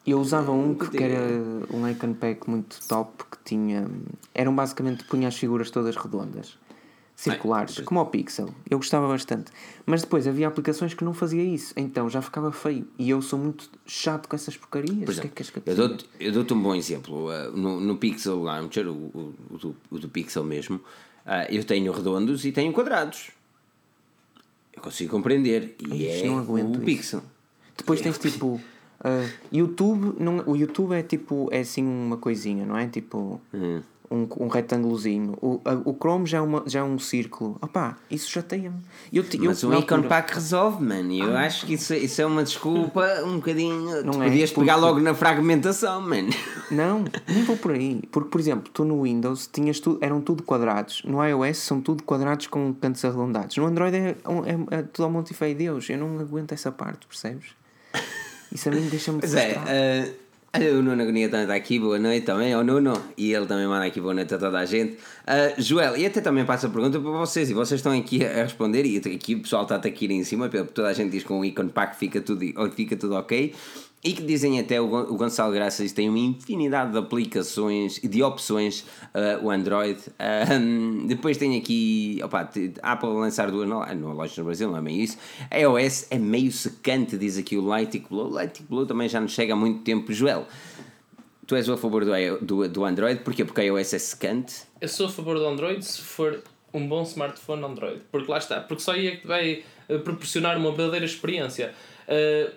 [0.06, 1.19] Eu usava um que, era
[1.73, 3.88] um icon pack muito top que tinha.
[4.35, 6.56] Eram basicamente punha as figuras todas redondas,
[7.18, 8.53] circulares, como o Pixel.
[8.69, 9.52] Eu gostava bastante.
[9.88, 12.88] Mas depois havia aplicações que não fazia isso, então já ficava feio.
[12.98, 15.03] E eu sou muito chato com essas porcarias.
[15.03, 17.27] Por que é exemplo, que és que eu dou-te dou-te um bom exemplo.
[17.27, 21.64] Uh, no, no Pixel Launcher, o, o, o do, o do Pixel mesmo, uh, eu
[21.64, 23.31] tenho redondos e tenho quadrados.
[24.72, 25.76] Eu consigo compreender.
[25.89, 26.81] E é não aguento o isso.
[26.81, 27.23] Pixel.
[27.76, 28.61] Depois tens tipo.
[29.03, 31.49] ah, YouTube, não, o YouTube é tipo.
[31.52, 32.88] É assim uma coisinha, não é?
[32.88, 33.41] Tipo.
[33.52, 33.81] Hum.
[34.10, 35.38] Um, um retângulozinho.
[35.42, 37.58] O, a- o Chrome já é, uma, já é um círculo.
[37.62, 38.78] Opá, isso chateia-me.
[39.12, 41.14] Eu, eu, Mas o Icon altura- Pack resolve, mano.
[41.14, 44.04] Eu acho que isso, isso é uma desculpa um bocadinho.
[44.06, 46.30] Não tu é, podias pegar porque- logo na fragmentação, mano.
[46.72, 48.02] Não, nem vou por aí.
[48.10, 51.02] Porque, por exemplo, tu no Windows tinhas tudo, eram tudo quadrados.
[51.04, 53.58] No iOS são tudo quadrados com cantos arredondados.
[53.58, 54.10] No Android é,
[54.72, 55.90] é, é tudo ao monte e feio Deus.
[55.90, 57.48] Eu não aguento essa parte, percebes?
[58.54, 59.70] Isso a mim deixa-me Pois é, frustrado.
[60.58, 63.68] Olha, o Nuno Agonia também está aqui, boa noite também ao Nuno, e ele também
[63.68, 64.98] manda aqui boa noite a toda a gente.
[65.26, 68.44] Eh, Joel, e até também passo a pergunta para vocês, e vocês estão aqui a
[68.44, 71.46] responder, e aqui o pessoal está-te aqui em cima, toda a gente diz com o
[71.46, 73.54] Icon Pack fica tudo, fica tudo ok,
[74.03, 78.07] e que dizem até o, Gon- o Gonçalo Graças tem uma infinidade de aplicações e
[78.07, 79.99] de opções eh, o Android.
[80.19, 84.69] Ahm, depois tem aqui, opa, te- a Apple lançar duas no, no loja no Brasil,
[84.69, 85.18] não é bem isso.
[85.49, 88.28] A iOS é meio secante, diz aqui o Lighting Blue.
[88.28, 90.14] O Lighting Blue também já nos chega há muito tempo.
[90.14, 90.45] Joel,
[91.45, 92.11] tu és a favor do,
[92.41, 93.44] do, do Android, porquê?
[93.44, 94.56] Porque a iOS é secante.
[94.80, 96.41] Eu sou a favor do Android se for
[96.74, 98.02] um bom smartphone Android.
[98.11, 98.61] Porque lá está.
[98.61, 101.74] Porque só aí é que vai eh, proporcionar uma verdadeira experiência.
[102.07, 102.52] Eh,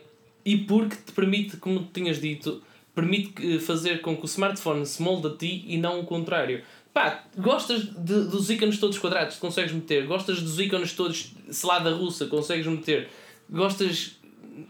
[0.44, 2.62] e porque te permite, como tinhas dito,
[2.94, 6.62] permite eh, fazer com que o smartphone se molde a ti e não o contrário.
[6.92, 10.06] Pá, gostas de- dos ícones todos quadrados, consegues meter.
[10.06, 13.08] Gostas dos ícones todos selada russa, consegues meter.
[13.48, 14.16] Gostas,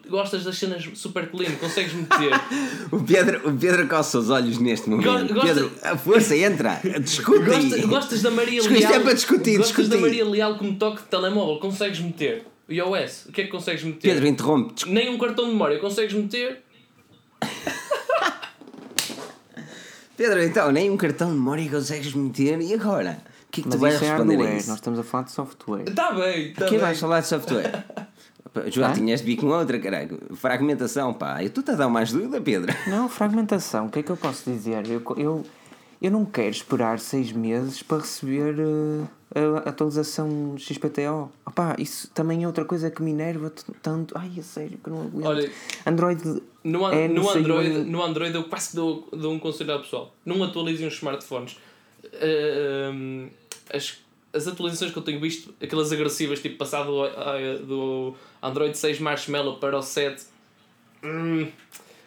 [0.08, 2.30] gostas das cenas super clean, consegues meter.
[2.92, 5.32] O Pedro, o Pedro coça os olhos neste momento.
[5.32, 7.82] gosta- Pedro, a força, entra, discute Gosta- aí.
[7.86, 8.74] gostas da Maria Leal.
[8.74, 9.88] isto é para discutir, Gostas discutir.
[9.90, 12.44] da Maria Leal como toque de telemóvel, consegues meter.
[12.70, 14.12] O iOS, o que é que consegues meter?
[14.12, 14.88] Pedro, interrompe.
[14.88, 16.62] Nem um cartão de memória consegues meter.
[20.16, 23.18] Pedro, então, nem um cartão de memória consegues meter, e agora?
[23.48, 24.68] O que é que tu Mas vais isso é responder a hardware, isso?
[24.68, 25.84] nós estamos a falar de software.
[25.88, 26.78] Está bem, está bem.
[26.78, 27.84] vais falar de software.
[28.70, 28.94] João, Hã?
[28.94, 30.20] tinhas de vir com outra, caralho.
[30.36, 31.38] Fragmentação, pá.
[31.52, 32.72] Tu estás a dar mais dúvida, Pedro?
[32.88, 34.86] Não, fragmentação, o que é que eu posso dizer?
[34.88, 35.46] Eu, eu,
[36.02, 39.04] eu não quero esperar seis meses para receber eh,
[39.34, 41.30] a atualização XPTO.
[41.46, 43.52] Opá, isso também é outra coisa que me enerva
[43.82, 44.16] tanto.
[44.18, 45.26] Ai, é sério, que não aguento.
[45.26, 45.50] Olha,
[45.86, 46.42] Android.
[46.64, 49.80] No, an- é, no, Android, eu- no Android eu quase dou, dou um conselho ao
[49.80, 50.14] pessoal.
[50.26, 51.56] Não atualizem os smartphones.
[52.20, 53.28] Ahm,
[53.72, 53.98] as,
[54.32, 59.58] as atualizações que eu tenho visto, aquelas agressivas, tipo passado do, do Android 6 Marshmallow
[59.58, 60.24] para o 7,
[61.04, 61.46] hum,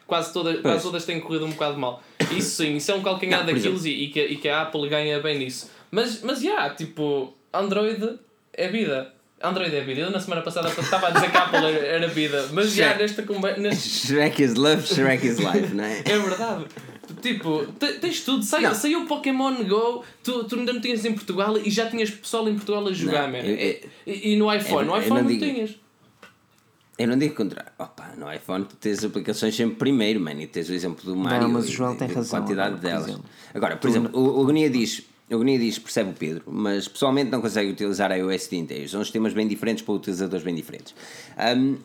[0.06, 2.02] quase, todas, quase todas têm corrido um bocado mal.
[2.32, 4.88] Isso sim, isso é um calcanhar Não, daqueles e, e, que, e que a Apple
[4.90, 5.70] ganha bem nisso.
[5.94, 8.18] Mas, mas já, tipo, Android
[8.52, 9.14] é vida.
[9.41, 10.02] Android é vida.
[10.02, 12.95] Eu na semana passada estava a dizer que a Apple era, era vida, mas já
[12.95, 13.76] nesta conversa.
[13.76, 15.99] Shrek is love, Shrek is life, não é?
[15.99, 16.65] É verdade.
[17.22, 18.44] Tipo, te- tens tudo.
[18.44, 18.74] Sai, Não.
[18.74, 22.49] saiu o Pokémon Go, tu, tu ainda não tinhas em Portugal e já tinhas pessoal
[22.49, 23.45] em Portugal a jogar, Não, man.
[23.45, 25.76] eu- eu- E, e no iPhone, no eu iPhone não não, digo- tinhas.
[26.98, 27.72] Eu não digo contrário.
[27.78, 31.49] Opa, no iPhone tu tens aplicações sempre primeiro, mano, e tens o exemplo do Mario
[31.49, 33.07] mas o e- Joel e tem a razão quantidade agora, delas.
[33.10, 33.26] exemplo.
[33.53, 37.32] Agora, por exemplo, o, o Gonia diz, o Gonia diz, percebe o Pedro, mas pessoalmente
[37.32, 38.91] não consegue utilizar iOS de inteiros.
[38.91, 40.94] São sistemas bem diferentes para utilizadores bem diferentes.
[41.38, 41.78] Ahm,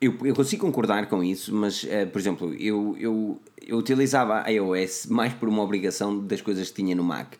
[0.00, 4.48] eu, eu consigo concordar com isso, mas, eh, por exemplo, eu, eu, eu utilizava a
[4.48, 7.34] iOS mais por uma obrigação das coisas que tinha no Mac,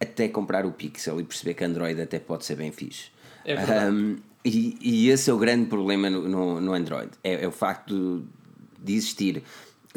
[0.00, 3.10] até comprar o Pixel e perceber que Android até pode ser bem fixe.
[3.44, 3.94] É verdade.
[3.94, 7.52] Um, e, e esse é o grande problema no, no, no Android: é, é o
[7.52, 8.24] facto
[8.82, 9.42] de existir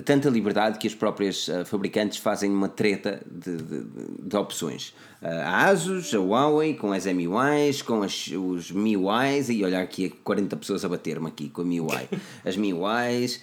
[0.04, 3.84] tanta liberdade que as próprias uh, fabricantes fazem uma treta de, de,
[4.20, 4.90] de opções.
[5.22, 10.10] Uh, a Asus, a Huawei, com as MIUIs, com as, os MIUIs, e olhar aqui
[10.10, 12.10] 40 pessoas a bater-me aqui com a MIUI.
[12.46, 13.42] As MIUIs,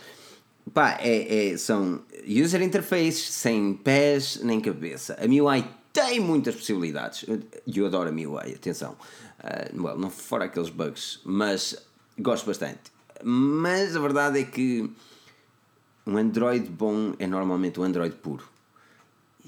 [0.72, 5.16] pá, é, é, são user interface sem pés nem cabeça.
[5.20, 7.24] A MIUI tem muitas possibilidades.
[7.66, 8.97] E eu adoro a MIUI, atenção.
[9.40, 11.76] Uh, well, não fora aqueles bugs, mas
[12.18, 12.93] gosto bastante.
[13.22, 14.90] Mas a verdade é que
[16.09, 18.43] um Android bom é normalmente um Android puro.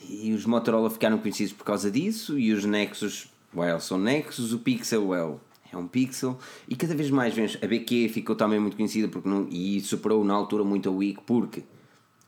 [0.07, 4.59] E os Motorola ficaram conhecidos por causa disso, e os Nexus, well, são Nexus, o
[4.59, 5.41] Pixel, well,
[5.73, 6.39] é um Pixel,
[6.69, 10.23] e cada vez mais vemos, a BQ ficou também muito conhecida porque não, e superou
[10.23, 11.65] na altura muito a Week porque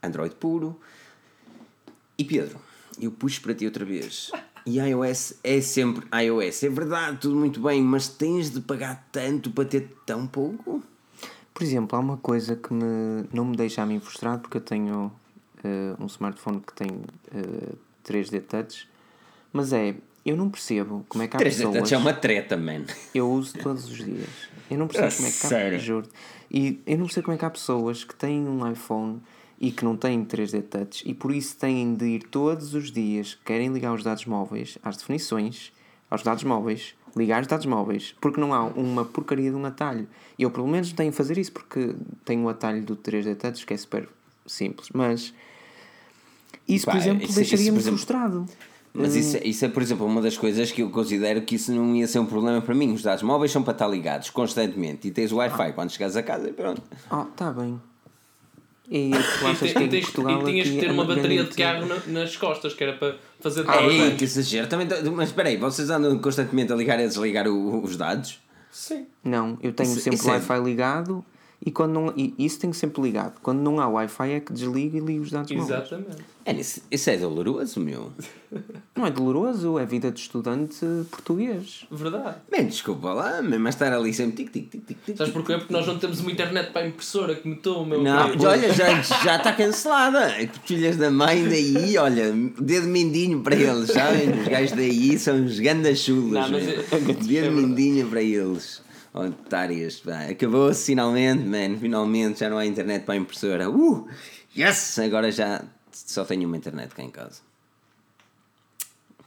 [0.01, 0.79] Android puro.
[2.17, 2.59] E Pedro,
[2.99, 4.31] eu puxo para ti outra vez.
[4.65, 6.63] E iOS é sempre iOS.
[6.63, 10.81] É verdade, tudo muito bem, mas tens de pagar tanto para ter tão pouco?
[11.53, 14.61] Por exemplo, há uma coisa que me, não me deixa a mim frustrado porque eu
[14.61, 15.11] tenho
[15.63, 16.89] eh, um smartphone que tem
[17.33, 17.75] eh,
[18.05, 18.89] 3D Touch,
[19.51, 21.77] mas é, eu não percebo como é que há 3D pessoas...
[21.77, 22.85] Touch é uma treta, man.
[23.13, 24.29] Eu uso todos os dias.
[24.69, 25.49] Eu não percebo A como é que há...
[25.49, 25.79] sério?
[25.79, 26.09] Juro.
[26.49, 29.21] E eu não sei como é que há pessoas que têm um iPhone
[29.59, 33.37] e que não têm 3D Touch e por isso têm de ir todos os dias,
[33.45, 35.71] querem ligar os dados móveis às definições,
[36.09, 40.07] aos dados móveis, ligar os dados móveis, porque não há uma porcaria de um atalho.
[40.37, 41.95] E eu pelo menos tenho de fazer isso porque
[42.25, 44.07] tenho o atalho do 3D Touch que é super
[44.45, 45.33] simples, mas
[46.67, 48.45] isso, por Pá, exemplo, deixaria-me por exemplo, frustrado.
[48.93, 51.95] Mas isso, isso é, por exemplo, uma das coisas que eu considero que isso não
[51.95, 52.93] ia ser um problema para mim.
[52.93, 56.21] Os dados móveis são para estar ligados constantemente e tens o Wi-Fi quando chegares a
[56.21, 56.81] casa e pronto.
[57.09, 57.81] Ah, tá bem.
[58.95, 61.43] E tu achas que e em tens- Portugal e tinhas que ter é uma bateria
[61.43, 64.67] de carro na- nas costas, que era para fazer Ei, power que exagero.
[64.67, 68.39] Também, mas espera aí, vocês andam constantemente a ligar e a desligar o- os dados?
[68.71, 69.07] Sim.
[69.23, 71.25] Não, eu tenho Isso- sempre o é- Wi-Fi ligado
[71.65, 72.13] e quando não.
[72.17, 73.39] E isso tenho sempre ligado.
[73.41, 75.69] Quando não há Wi-Fi é que desligo e ligo os dados móveis.
[75.69, 76.23] Exatamente.
[76.45, 78.11] É, isso, isso é doloroso, meu.
[78.95, 80.77] Não é doloroso, é vida de estudante
[81.09, 81.85] português.
[81.89, 82.35] Verdade.
[82.51, 85.17] Man, desculpa lá, mas estar ali sempre tic tic tic tic tic.
[85.17, 85.57] Sabes porquê?
[85.57, 88.03] Porque nós não temos uma internet para a impressora que metou o meu.
[88.03, 90.31] Não, meu- olha, já já está cancelada.
[90.65, 94.29] Filhas da mãe daí, olha, dedo mindinho para eles, sabem?
[94.41, 96.33] Os gajos daí são os grandes chulos.
[96.33, 98.81] Não, mas é- é Dedo mindinho para eles.
[99.13, 100.21] Otárias, pá.
[100.29, 101.77] Acabou-se finalmente, man.
[101.77, 103.69] Finalmente já não há internet para a impressora.
[103.69, 104.07] Uh!
[104.57, 104.97] Yes!
[104.99, 107.41] Agora já só tenho uma internet cá em casa.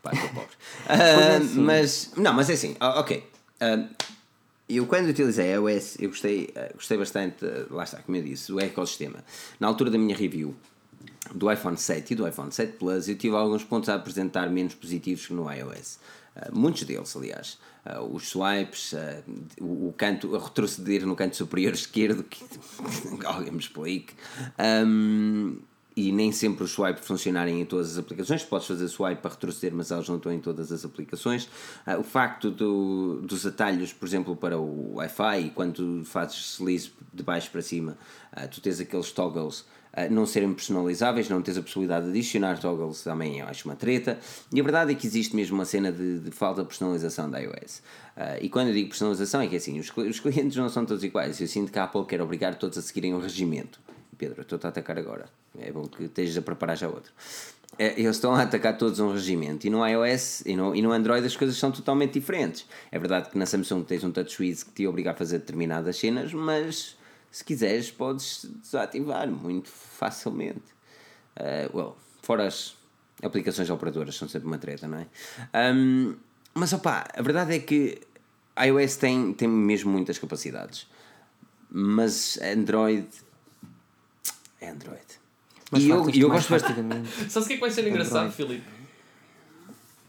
[0.03, 0.57] Pá, estou pobre.
[0.89, 3.25] Ah, mas, não, mas é assim, ok.
[3.61, 3.89] Ah,
[4.69, 8.23] eu quando utilizei a iOS, eu gostei, ah, gostei bastante, ah, lá está, como eu
[8.23, 9.25] disse, do ecossistema.
[9.61, 10.55] Na altura da minha review
[11.33, 14.75] do iPhone 7 e do iPhone 7 Plus, eu tive alguns pontos a apresentar menos
[14.75, 15.99] positivos que no iOS.
[16.53, 17.59] Muitos deles, aliás.
[17.89, 19.23] Ah, os swipes, ah,
[19.61, 22.43] o, canto, a retroceder no canto superior esquerdo, que
[23.25, 24.13] alguém me explique.
[24.59, 25.59] Ahm,
[25.99, 28.43] e nem sempre os swipe funcionarem em todas as aplicações.
[28.45, 31.49] Podes fazer swipe para retroceder, mas elas não estão em todas as aplicações.
[31.87, 37.23] Ah, o facto do- dos atalhos, por exemplo, para o Wi-Fi, quando fazes sleaze de
[37.23, 37.97] baixo para cima,
[38.51, 39.65] tu tens aqueles toggles
[40.11, 44.19] não serem personalizáveis, não tens a possibilidade de adicionar toggles, também eu acho uma treta.
[44.53, 47.39] E a verdade é que existe mesmo uma cena de, de falta de personalização da
[47.39, 47.83] iOS.
[48.17, 51.03] Ah, e quando eu digo personalização, é que assim, os, os clientes não são todos
[51.03, 51.41] iguais.
[51.41, 53.81] Eu sinto que a Apple quer obrigar todos a seguirem o regimento.
[54.19, 55.27] Pedro, estou-te a atacar agora.
[55.59, 57.13] É bom que estejas a preparar já outro.
[57.79, 60.93] É, Eles estão a atacar todos um regimento e no iOS e no, e no
[60.93, 62.65] Android as coisas são totalmente diferentes.
[62.91, 66.33] É verdade que na Samsung tens um TouchWiz que te obriga a fazer determinadas cenas,
[66.33, 66.97] mas
[67.31, 70.63] se quiseres podes desativar muito facilmente.
[71.37, 72.75] Uh, well, fora as
[73.23, 75.73] aplicações operadoras, são sempre uma treta, não é?
[75.73, 76.17] Um,
[76.55, 78.01] mas opá, a verdade é que
[78.59, 80.87] iOS tem, tem mesmo muitas capacidades,
[81.71, 83.07] mas Android
[84.61, 85.01] é Android.
[85.71, 86.81] Mas e eu, e eu gosto bastante.
[87.29, 88.35] Sabes o que é que vai ser engraçado, Android.
[88.37, 88.77] Filipe?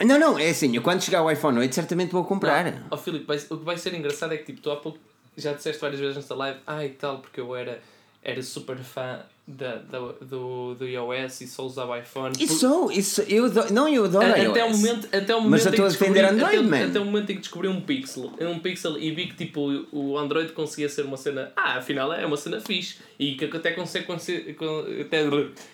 [0.06, 2.86] Não, não, é assim, eu quando chegar o iPhone 8 certamente vou comprar.
[2.92, 5.00] Ó Filipe, vai- o que vai ser engraçado é que tipo, tu há pouco
[5.38, 7.80] já disseste várias vezes nesta live, ah e tal, porque eu era,
[8.24, 12.36] era super fã da, da, do, do iOS e só usava iPhone.
[12.38, 14.50] Isso sou, isso, eu adoro, não, eu adoro A- iOS.
[14.52, 16.86] até o momento, até o Mas momento eu em estou a defender Android, até, man.
[16.90, 19.62] até o momento em que descobri um pixel, um pixel e vi que tipo
[19.94, 23.72] o Android conseguia ser uma cena, ah, afinal é uma cena fixe e que até
[23.72, 25.22] consegue conse- con- até,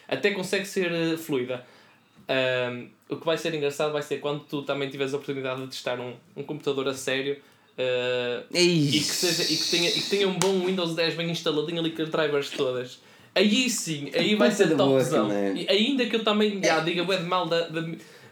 [0.07, 1.65] até consegue ser eh, fluida.
[2.27, 5.67] Ahm, o que vai ser engraçado vai ser quando tu também tiveres a oportunidade de
[5.67, 7.37] testar um, um computador a sério
[7.77, 11.29] Uh, e, que seja, e, que tenha, e que tenha um bom Windows 10 bem
[11.31, 12.99] instaladinho ali com as drivers todas.
[13.35, 15.29] Aí sim, aí vai ser topzão.
[15.55, 17.83] E ainda que eu também já, diga bué de mal da, da-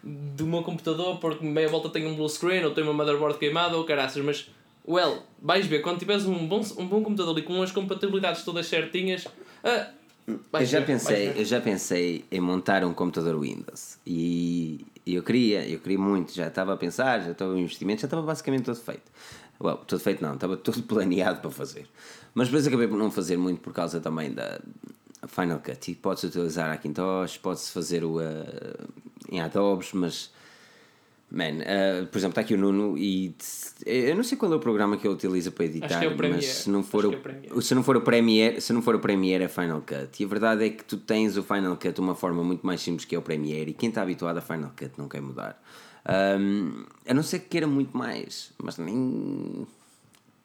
[0.03, 3.75] do meu computador porque meia volta tem um blue screen ou tem uma motherboard queimada
[3.77, 4.47] ou caraças, mas
[4.87, 8.67] well, vais ver, quando tiveres um bom, um bom computador ali com as compatibilidades todas
[8.67, 9.27] certinhas,
[9.63, 9.87] ah,
[10.27, 15.23] Eu já ver, pensei, eu já pensei em montar um computador Windows e e eu
[15.23, 18.63] queria, eu queria muito, já estava a pensar, já estava o investimento, já estava basicamente
[18.63, 19.11] todo feito.
[19.59, 21.87] Well, todo feito não, estava tudo planeado para fazer.
[22.33, 24.59] Mas depois acabei por não fazer muito por causa também da
[25.27, 25.91] Final Cut.
[25.91, 28.75] E pode-se utilizar a Macintosh, pode-se fazer o, eh,
[29.29, 30.31] em Adobe, mas
[31.31, 33.33] Man, eh, por exemplo, está aqui o Nuno e
[33.85, 36.45] eu não sei qual é o programa que ele utiliza para editar, é o Premiere.
[36.45, 37.15] mas se não for Acho
[37.55, 40.21] o, é se não for o Premiere, se não for o Premiere é Final Cut.
[40.21, 42.81] E a verdade é que tu tens o Final Cut de uma forma muito mais
[42.81, 45.61] simples que é o Premiere e quem está habituado a Final Cut não quer mudar.
[46.03, 49.65] Ahm, a não ser que queira muito mais, mas nem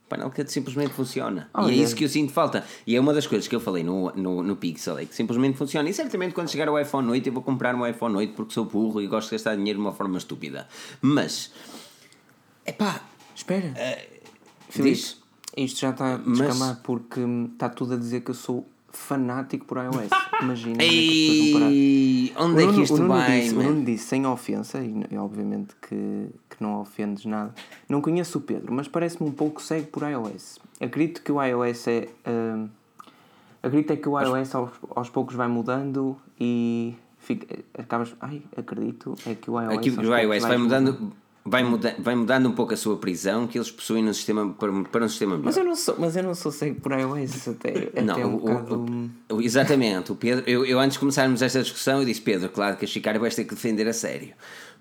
[0.08, 1.50] Final Cut simplesmente funciona.
[1.66, 2.64] E é isso que eu sinto falta.
[2.86, 5.58] E é uma das coisas que eu falei no, no, no Pixel, é que simplesmente
[5.58, 5.88] funciona.
[5.88, 8.64] E certamente quando chegar o iPhone 8 eu vou comprar um iPhone 8 porque sou
[8.64, 10.68] burro e gosto de gastar dinheiro de uma forma estúpida.
[11.02, 11.50] Mas,
[12.64, 13.00] epá,
[13.34, 13.72] Espera.
[13.72, 14.06] diz.
[14.68, 15.16] Filipe,
[15.56, 18.68] isto já está a Mas- descamar porque hum, está tudo a dizer que eu sou
[18.96, 20.10] fanático por iOS.
[20.42, 20.86] Imagina é.
[20.86, 23.62] Ei, onde é que isto Nuno vai, disse, o?
[23.62, 27.54] Nuno disse, sem ofensa, e, e obviamente que, que não ofendes nada,
[27.88, 30.58] não conheço o Pedro, mas parece-me um pouco cego por iOS.
[30.80, 32.08] Acredito que o iOS é.
[32.26, 32.68] hum,
[33.62, 38.14] acredito é que o iOS aos, aos poucos vai mudando e fica, acabas.
[38.20, 39.78] Ai, acredito, é que o iOS.
[39.78, 41.12] Aqui o iOS vai mudando,
[41.46, 44.72] vai, muda, vai mudando um pouco a sua prisão que eles possuem no sistema, para,
[44.84, 45.46] para um sistema melhor.
[45.46, 48.34] Mas eu não sou, mas eu não sou cego por iOS até, até Não, um
[48.34, 49.10] o- bocado.
[49.30, 50.12] o- exatamente.
[50.12, 52.88] O Pedro, eu, eu antes de começarmos esta discussão, eu disse: Pedro, claro que a
[52.88, 54.30] Chicara vais ter que defender a sério.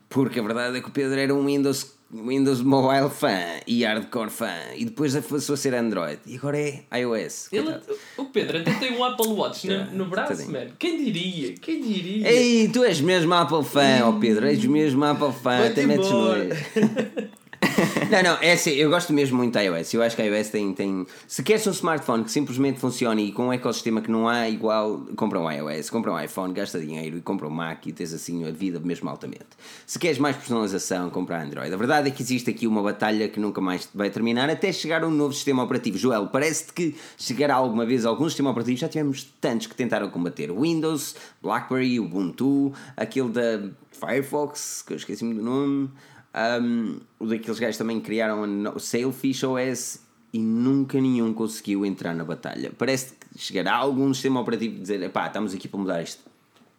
[0.10, 4.30] Porque a verdade é que o Pedro era um Windows, Windows Mobile fã e hardcore
[4.30, 7.50] fã, e depois passou a ser Android, e agora é iOS.
[7.52, 7.76] Ele,
[8.18, 10.52] o Pedro até tem um Apple Watch no, no braço, tadinho.
[10.52, 10.68] man.
[10.80, 11.56] Quem diria?
[11.60, 12.32] Quem diria?
[12.32, 16.50] Ei, tu és mesmo Apple fã, ó Pedro, és mesmo Apple fã, até metes nojo.
[18.10, 19.94] Não, não, é assim, eu gosto mesmo muito da iOS.
[19.94, 21.06] Eu acho que a iOS tem, tem.
[21.28, 25.02] Se queres um smartphone que simplesmente funcione e com um ecossistema que não há igual,
[25.16, 28.48] compra um iOS, compra um iPhone, gasta dinheiro e compra um Mac e tens assim
[28.48, 29.46] a vida mesmo altamente.
[29.86, 31.74] Se queres mais personalização, compra Android.
[31.74, 35.04] A verdade é que existe aqui uma batalha que nunca mais vai terminar até chegar
[35.04, 35.98] um novo sistema operativo.
[35.98, 38.78] Joel, parece-te que chegará alguma vez algum sistema operativo?
[38.78, 40.52] Já tivemos tantos que tentaram combater.
[40.52, 45.90] Windows, BlackBerry, Ubuntu, aquele da Firefox, que eu esqueci-me do nome.
[46.36, 50.04] Um, o daqueles gajos também criaram a no- Sailfish OS
[50.34, 52.72] e nunca nenhum conseguiu entrar na batalha.
[52.78, 56.22] Parece que chegará algum sistema operativo dizer: pá, estamos aqui para mudar isto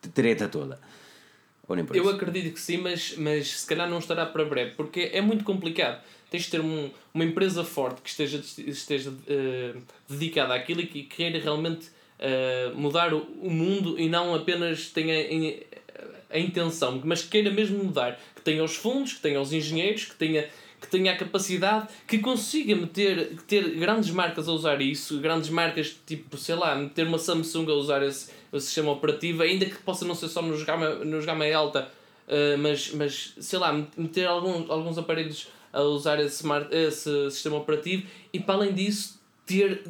[0.02, 0.78] de treta toda.
[1.68, 2.10] Eu isso.
[2.10, 6.00] acredito que sim, mas, mas se calhar não estará para breve, porque é muito complicado.
[6.30, 9.74] Tens de ter um, uma empresa forte que esteja, esteja eh,
[10.08, 11.88] dedicada àquilo e que queira realmente
[12.20, 15.60] eh, mudar o, o mundo e não apenas tenha em-
[16.30, 18.16] a intenção, mas que queira mesmo mudar.
[18.46, 20.48] Tenha os fundos, que tenha os engenheiros, que tenha,
[20.80, 25.96] que tenha a capacidade, que consiga meter ter grandes marcas a usar isso, grandes marcas
[26.06, 30.04] tipo, sei lá, meter uma Samsung a usar esse, esse sistema operativo, ainda que possa
[30.04, 31.90] não ser só nos gama, nos gama alta,
[32.26, 37.56] Uh, mas, mas sei lá, meter alguns, alguns aparelhos a usar esse, smart, esse sistema
[37.56, 39.84] operativo e para além disso ter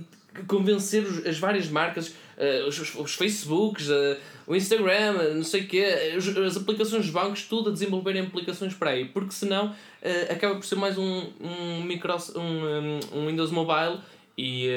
[0.46, 5.66] convencer as várias marcas, uh, os, os- Facebooks, uh, o Instagram, uh, não sei o
[5.66, 10.32] quê, os- as aplicações dos bancos, tudo a desenvolverem aplicações para aí, porque senão uh,
[10.32, 14.00] acaba por ser mais um, um, micro, um, um, Windows Mobile
[14.36, 14.68] e,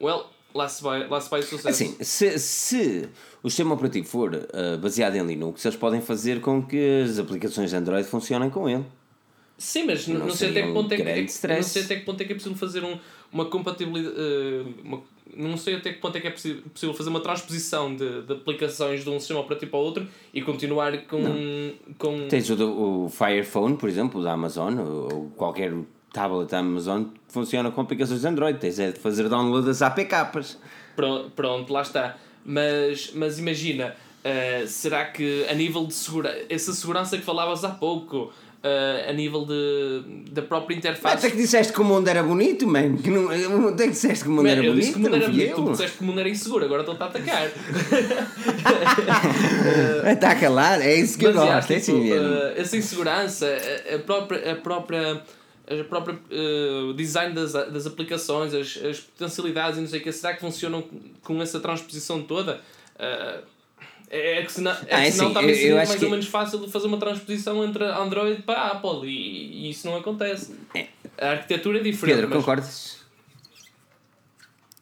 [0.00, 1.68] uh, well, lá se vai, lá se vai o sucesso.
[1.68, 3.08] Assim, se, se
[3.42, 7.70] o sistema operativo for uh, baseado em Linux, eles podem fazer com que as aplicações
[7.70, 8.84] de Android funcionem com ele.
[9.58, 12.04] Sim, mas não, Não sei até que ponto é que, é, não sei até que
[12.04, 12.98] ponto é que é possível fazer um,
[13.30, 14.14] uma compatibilidade.
[14.18, 15.02] eh, uma-
[15.36, 19.02] não sei até que ponto é que é possível fazer uma transposição de, de aplicações
[19.04, 21.72] de um sistema operativo para o outro e continuar com.
[21.98, 25.72] com Tens o, do- o Fire Phone, por exemplo, da Amazon, ou, ou qualquer
[26.12, 28.58] tablet da Amazon funciona com aplicações de Android.
[28.58, 30.58] Tens é de fazer download das APKs.
[30.94, 32.16] Pro- Pronto, lá está.
[32.44, 33.94] Mas, mas imagina,
[34.24, 36.44] eh, será que a nível de segurança.
[36.50, 38.32] Essa segurança que falavas há pouco,
[38.64, 41.30] eh, a nível de, da própria Até interface.
[41.30, 42.96] que disseste que o mundo era bonito, man.
[42.96, 43.28] Que não,
[43.68, 44.80] até que disseste que o mundo Man, era eu bonito.
[44.80, 47.02] disse que o mundo era bonito, tu disseste que o mundo era inseguro, agora estou-te
[47.02, 47.48] a atacar.
[50.12, 52.34] Está a calar, é isso que eu Mas, gosto, é tipo, assim mesmo.
[52.34, 55.22] eh, essa insegurança, a, a própria, a própria,
[55.68, 60.12] a própria eh, design das, das aplicações, as, as potencialidades e não sei o que,
[60.12, 60.82] será que funcionam
[61.22, 62.60] com, essa transposição toda?
[62.98, 63.40] Eh,
[64.12, 66.04] é, é que senão, é Ah, é que senão assim, também seria acho mais que-
[66.04, 69.96] ou menos fácil de fazer uma transposição entre Android para Apple e, e isso não
[69.96, 70.54] acontece.
[70.74, 70.86] É,
[71.18, 72.14] A arquitetura é diferente.
[72.16, 73.02] Pedro, mas- concordas?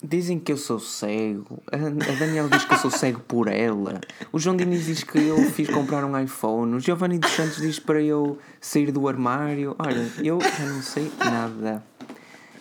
[0.03, 1.63] Dizem que eu sou cego.
[1.71, 4.01] A Daniela diz que eu sou cego por ela.
[4.33, 6.75] O João Diniz diz que eu fiz comprar um iPhone.
[6.77, 9.77] O Giovanni dos Santos diz para eu sair do armário.
[9.79, 11.85] Olha, eu já não sei nada.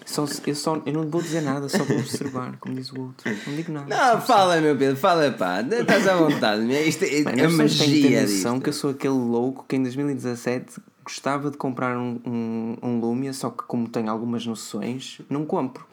[0.09, 3.31] Só, eu, só, eu não vou dizer nada, só vou observar, como diz o outro.
[3.47, 3.85] Não digo nada.
[4.15, 5.61] Não, fala, meu Pedro, fala, pá.
[5.61, 6.63] Estás à vontade.
[6.87, 8.61] Isto é, é a têm que magia noção disto.
[8.63, 13.33] que eu sou aquele louco que em 2017 gostava de comprar um, um, um Lumia,
[13.33, 15.85] só que como tenho algumas noções, não compro.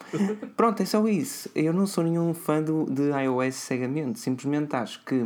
[0.55, 1.49] Pronto, é só isso.
[1.55, 4.19] Eu não sou nenhum fã do, de iOS cegamente.
[4.19, 5.25] Simplesmente acho que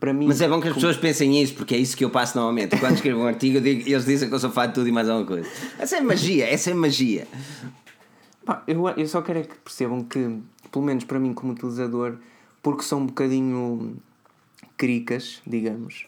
[0.00, 0.26] para mim.
[0.28, 2.76] Mas é bom que as pessoas pensem isso, porque é isso que eu passo normalmente.
[2.78, 5.08] Quando escrevo um artigo, digo- eles dizem que eu sou fã de tudo e mais
[5.08, 5.46] alguma coisa.
[5.78, 7.26] Essa é magia, essa é magia.
[8.48, 10.40] Pá, eu, eu só quero é que percebam que,
[10.72, 12.16] pelo menos para mim como utilizador,
[12.62, 13.98] porque são um bocadinho
[14.74, 16.06] cricas, digamos,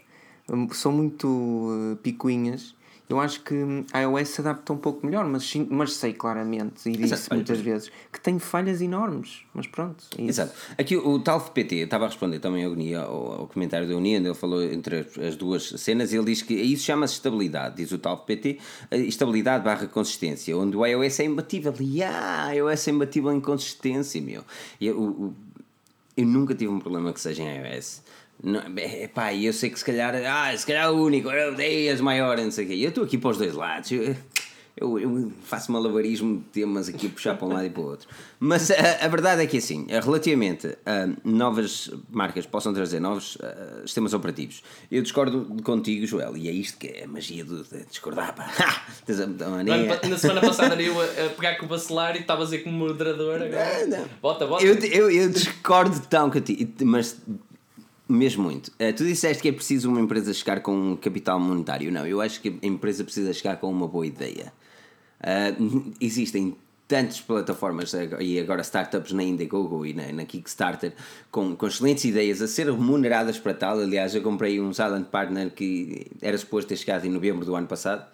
[0.72, 2.74] são muito uh, picuinhas,
[3.10, 6.12] eu acho que hum, a iOS se adapta um pouco melhor, mas, sim- mas sei
[6.12, 9.40] claramente, e disse olha, muitas vezes, que tem falhas enormes.
[9.52, 10.22] Mas pronto, é.
[10.22, 10.52] Exato.
[10.78, 12.72] Aqui o tal PT estava a responder também ao,
[13.02, 16.42] ao, ao comentário da Uni, onde ele falou entre as, as duas cenas, ele diz
[16.42, 18.58] que isso chama-se estabilidade, diz o tal PT,
[18.90, 21.74] eh, estabilidade barra consistência, onde o iOS é imbatível.
[21.80, 24.42] E ah, iOS é imbatível em consistência, meu.
[24.80, 25.34] Eu, o-
[26.16, 28.02] eu nunca tive um problema que seja em iOS.
[28.42, 31.90] Não, é, pá, eu sei que se calhar, ah, se calhar o único, eu dei
[31.90, 32.74] as maiores, não sei o quê.
[32.74, 33.90] Eu estou aqui para os dois lados.
[33.92, 34.16] Eu,
[34.76, 37.86] eu, eu faço malabarismo de temas aqui a puxar para um lado e para o
[37.86, 38.08] outro.
[38.38, 43.82] Mas a, a verdade é que assim, relativamente a novas marcas possam trazer novos ah,
[43.82, 47.84] sistemas operativos, eu discordo contigo, Joel, e é isto que é a magia do, de
[47.84, 48.34] discordar.
[48.34, 48.50] Pá.
[50.08, 52.60] Na semana passada era eu a, a pegar com o bacelar e estava a dizer
[52.60, 53.86] como moderador agora.
[53.86, 54.08] Não, não.
[54.22, 54.64] Bota, bota.
[54.64, 57.20] Eu, eu, eu discordo tão ti, mas
[58.10, 58.72] mesmo muito.
[58.78, 61.90] Eh, tu disseste que é preciso uma empresa chegar com um capital monetário.
[61.92, 64.52] Não, eu acho que a empresa precisa chegar com uma boa ideia.
[65.22, 65.54] Eh,
[66.00, 66.56] existem
[66.88, 70.92] tantas plataformas ag- e agora startups na Indiegogo e na, na Kickstarter
[71.30, 73.78] com, com excelentes ideias a ser remuneradas para tal.
[73.78, 77.68] Aliás, eu comprei um Silent Partner que era suposto ter chegado em novembro do ano
[77.68, 78.04] passado.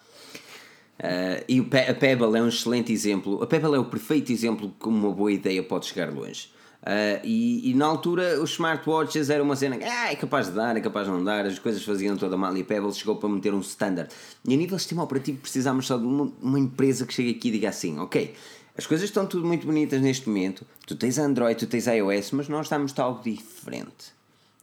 [0.99, 3.43] Uh, e a Pebble é um excelente exemplo.
[3.43, 6.51] A Pebble é o perfeito exemplo de como uma boa ideia pode chegar longe.
[6.87, 10.53] Uh, e, e na altura os smartwatches eram uma cena que ah, é capaz de
[10.53, 13.17] dar, é capaz de não dar, as coisas faziam toda mal e a Pebble chegou
[13.17, 14.09] para meter um standard.
[14.45, 17.49] E a nível de sistema operativo precisamos só de uma, uma empresa que chegue aqui
[17.49, 18.33] e diga assim: ok,
[18.79, 22.49] as coisas estão tudo muito bonitas neste momento, tu tens Android, tu tens iOS, mas
[22.49, 24.15] nós estamos de algo diferente.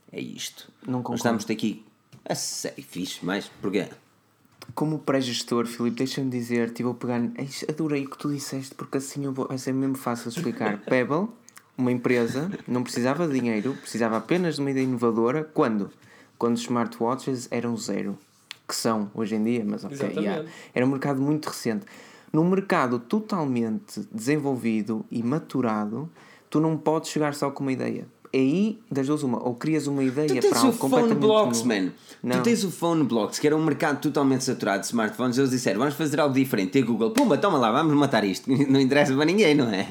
[0.09, 0.71] É isto.
[0.85, 1.15] Não nós concordo.
[1.15, 1.83] estamos aqui.
[2.23, 3.89] A sério, fixe, mas porquê?
[4.73, 7.19] Como pré-gestor, Filipe, deixa-me dizer, tipo, vou pegar.
[7.67, 10.77] Adorei o que tu disseste, porque assim eu vou, vai ser mesmo fácil de explicar.
[10.87, 11.27] Pebble,
[11.77, 15.43] uma empresa, não precisava de dinheiro, precisava apenas de uma ideia inovadora.
[15.53, 15.91] Quando?
[16.37, 18.17] Quando os smartwatches eram zero.
[18.67, 20.13] Que são hoje em dia, mas ok.
[20.15, 20.47] Yeah.
[20.73, 21.85] Era um mercado muito recente.
[22.31, 26.09] Num mercado totalmente desenvolvido e maturado,
[26.49, 28.07] tu não podes chegar só com uma ideia.
[28.35, 29.41] Aí, das duas, uma.
[29.47, 31.67] Ou crias uma ideia Tu para tens o algo Phone completamente Blocks, novo.
[31.69, 31.91] man.
[32.23, 32.37] Não.
[32.37, 35.37] Tu tens o Phone Blocks, que era um mercado totalmente saturado de smartphones.
[35.37, 36.79] Eles disseram, vamos fazer algo diferente.
[36.79, 38.49] E a Google, pumba, toma lá, vamos matar isto.
[38.71, 39.87] Não interessa para ninguém, não é?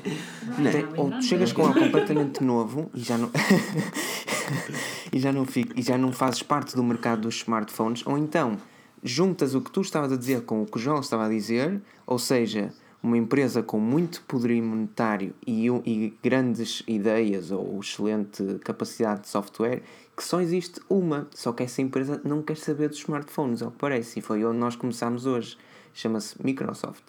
[0.58, 0.70] Não.
[0.72, 3.30] Tem- ou tu chegas com algo completamente novo e já não
[5.12, 8.56] e já não fico, e já não fazes parte do mercado dos smartphones ou então
[9.02, 11.80] juntas o que tu estavas a dizer com o que o João estava a dizer
[12.06, 12.72] ou seja
[13.02, 19.82] uma empresa com muito poderio monetário e, e grandes ideias ou excelente capacidade de software
[20.16, 23.78] que só existe uma só que essa empresa não quer saber dos smartphones ao que
[23.78, 25.56] parece e foi onde nós começámos hoje
[25.94, 27.02] chama-se Microsoft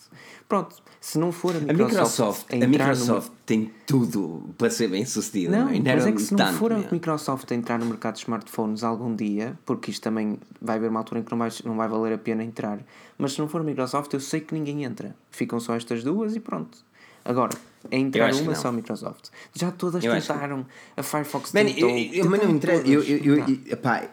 [0.47, 4.69] pronto se não for a A Microsoft, Microsoft, a entrar no- Microsoft tem tudo para
[4.69, 5.51] ser bem sucedida.
[5.57, 5.95] não, Não, é?
[5.95, 6.87] mas é que se não tanto, for a meu.
[6.91, 11.19] Microsoft entrar no mercado de smartphones algum dia, porque isto também vai haver uma altura
[11.19, 12.79] em que não vai, não vai valer a pena entrar,
[13.17, 15.13] mas se não for a Microsoft, eu sei que ninguém entra.
[15.29, 16.77] Ficam só estas duas e pronto.
[17.25, 17.53] Agora,
[17.91, 19.27] é entrar uma só a Microsoft.
[19.53, 20.65] Já todas Eu acho que- tentaram,
[20.95, 21.89] a Firefox Man, tentou.
[21.89, 22.87] eu, eu, mas não tentaram interessa.
[22.87, 23.49] Eu, eu, eu, dá.
[23.51, 24.03] eu- epá,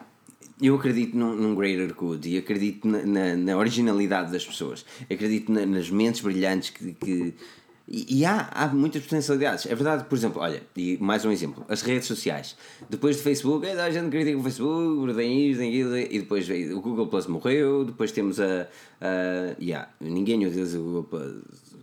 [0.60, 4.84] eu acredito num, num greater good e acredito na, na, na originalidade das pessoas.
[5.10, 6.92] Acredito na- nas mentes brilhantes que.
[6.92, 7.34] que-
[7.92, 9.66] e, há, há muitas potencialidades.
[9.66, 12.56] É verdade, por exemplo, olha, e mais um exemplo: as redes sociais.
[12.88, 16.46] Depois do Facebook, eh, a gente critica o Facebook, tem isto, tem aquilo, e depois
[16.46, 17.84] veio, o Google Plus morreu.
[17.84, 18.68] Depois temos a.
[19.00, 21.42] a yeah, ninguém utiliza o Google Plus.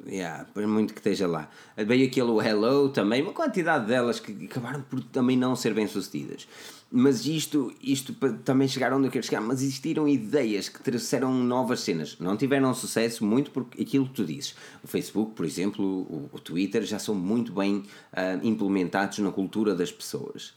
[0.10, 1.50] Yeah, por muito que esteja lá.
[1.76, 6.48] Veio aquele Hello também, uma quantidade delas que acabaram por também não ser bem sucedidas.
[6.90, 11.34] Mas isto, isto para também chegar onde eu quero chegar, mas existiram ideias que trouxeram
[11.34, 12.18] novas cenas.
[12.18, 14.56] Não tiveram sucesso muito porque aquilo que tu dizes.
[14.82, 17.84] O Facebook, por exemplo, o, o Twitter já são muito bem
[18.14, 20.54] ah, implementados na cultura das pessoas.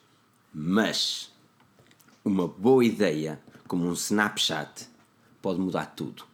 [0.55, 1.32] Mas
[2.24, 4.89] uma boa ideia, como um Snapchat,
[5.43, 6.24] pode mudar tudo.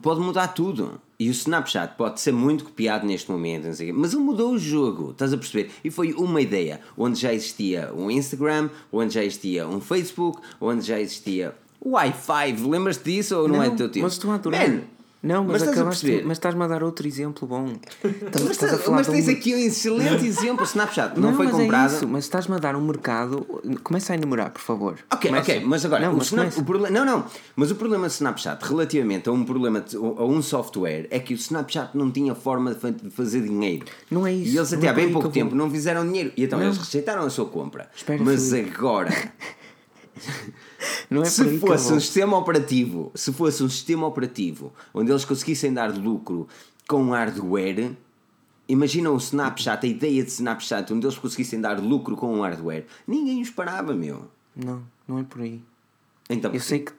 [0.00, 1.00] pode mudar tudo.
[1.22, 4.54] E o Snapchat pode ser muito copiado neste momento, não sei quê, mas ele mudou
[4.54, 5.70] o jogo, estás a perceber?
[5.84, 10.84] E foi uma ideia onde já existia um Instagram, onde já existia um Facebook, onde
[10.84, 12.56] já existia o Wi-Fi.
[12.68, 14.02] Lembras-te disso ou não, é do teu tempo?
[14.02, 14.68] Mas estou a adorar.
[14.68, 14.80] Man,
[15.22, 16.26] não, mas, mas estás acabaste, perceber?
[16.26, 17.66] mas estás-me a dar outro exemplo bom.
[18.04, 20.64] Estás, Mas, estás a falar mas um tens mer- aqui um excelente exemplo.
[20.64, 21.92] Snapchat não, foi mas comprado.
[21.92, 23.46] É isso, mas estás-me a dar um mercado.
[23.84, 24.98] Começa a enumerar, por favor.
[25.12, 25.52] Ok, Começa.
[25.52, 27.24] ok, mas agora Não, o mas Snap- o problema, não, não,
[27.54, 31.32] mas o problema do Snapchat relativamente a um problema de- a um software é que
[31.34, 33.86] o Snapchat não tinha forma de fa- de fazer dinheiro.
[34.10, 35.58] Não é isso, E eles não até é há bem aí pouco tempo vou.
[35.58, 36.66] não fizeram dinheiro e então Não.
[36.66, 37.88] eles rejeitaram a sua compra.
[37.94, 39.22] Espera, mas agora, Não
[41.10, 45.92] é se fosse um sistema operativo, se fosse um sistema operativo onde eles conseguissem dar
[45.96, 46.48] lucro
[46.88, 47.92] com hardware,
[48.68, 52.86] imagina o Snapchat, a ideia de Snapchat onde eles conseguissem dar lucro com um hardware,
[53.06, 54.24] ninguém os parava, meu.
[54.54, 55.60] Não, não é por aí.
[56.28, 56.92] Então, Eu sei que.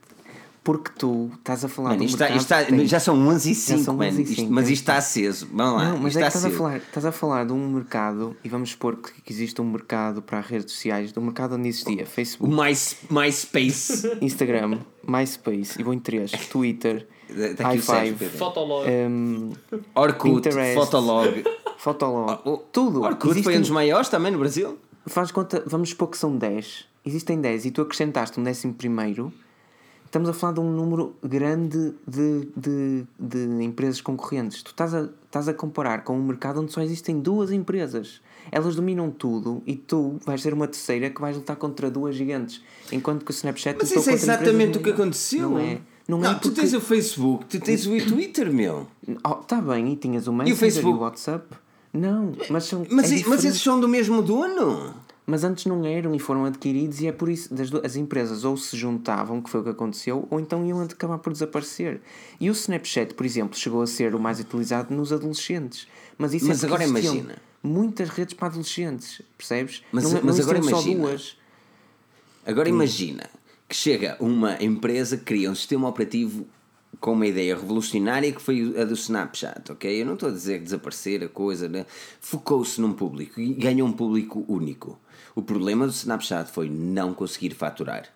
[0.64, 3.52] Porque tu estás a falar Mano, do isto está- mercado isto está- já são 11
[3.52, 4.10] e Já 5, são mano.
[4.12, 5.48] 11 e Isto- cinco, mas isto está aceso.
[5.52, 5.90] Vamos lá.
[5.90, 8.38] Não, mas isto é que está estás a, falar, estás a falar de um mercado,
[8.44, 11.56] e vamos supor que, que existe um mercado para as redes sociais, de um mercado
[11.56, 12.72] onde existia Facebook, My,
[13.10, 14.18] MySpace.
[14.22, 18.38] Instagram, MySpace, e vou em três, Twitter, Está i5, Pedro.
[18.38, 18.88] Fotolog.
[18.90, 19.52] um,
[19.96, 20.76] Orkut, Pinterest.
[20.76, 21.44] Fotolog.
[21.78, 23.02] Fotolog, O- tudo.
[23.02, 24.78] Orkut foi um dos maiores também no Brasil.
[25.08, 26.86] Faz conta, vamos supor que são 10.
[27.06, 29.34] Existem 10 e tu acrescentaste um décimo primeiro.
[30.14, 34.62] Estamos a falar de um número grande de, de, de empresas concorrentes.
[34.62, 38.22] Tu estás a, estás a comparar com um mercado onde só existem duas empresas.
[38.52, 42.62] Elas dominam tudo e tu vais ser uma terceira que vais lutar contra duas gigantes.
[42.92, 45.50] Enquanto que o Snapchat Mas isso é exatamente o que aconteceu.
[45.50, 45.82] Não é.
[46.08, 46.62] Não, é tu porque...
[46.62, 48.86] tens o Facebook, tu tens o Twitter, meu.
[49.26, 51.00] Oh, tá bem, e tinhas o Messenger e o, Facebook?
[51.00, 51.56] WhatsApp.
[51.92, 52.86] Não, mas são.
[52.92, 54.94] Mas, é mas esses são do mesmo dono.
[55.26, 58.58] Mas antes não eram e foram adquiridos, e é por isso das as empresas ou
[58.58, 62.02] se juntavam, que foi o que aconteceu, ou então iam acabar por desaparecer.
[62.42, 65.88] E o Snapchat, por exemplo, chegou a ser o mais utilizado nos adolescentes.
[66.18, 67.38] Mas isso Mas é agora imagina.
[67.64, 69.82] muitas redes para adolescentes, percebes?
[69.94, 71.02] Mas- não, mas não agora imagina.
[71.04, 71.38] só duas.
[72.46, 73.30] Agora imagina
[73.70, 76.46] que chega uma empresa que cria um sistema operativo
[77.00, 80.02] com uma ideia revolucionária que foi a do Snapchat, ok?
[80.02, 81.86] Eu não estou a dizer que desaparecer a coisa, né?
[82.20, 85.00] Focou-se num público e ganhou um público único.
[85.36, 88.08] O problema do Snapchat foi não conseguir faturar.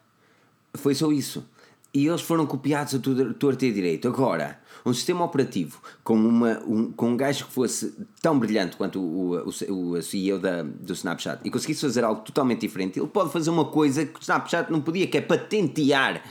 [0.73, 1.45] Foi só isso.
[1.94, 2.99] E eles foram copiados a
[3.39, 4.07] torto e direito.
[4.07, 8.99] Agora, um sistema operativo com, uma, um, com um gajo que fosse tão brilhante quanto
[8.99, 13.31] o, o, o CEO da, do Snapchat e conseguisse fazer algo totalmente diferente, ele pode
[13.31, 16.22] fazer uma coisa que o Snapchat não podia, que é patentear.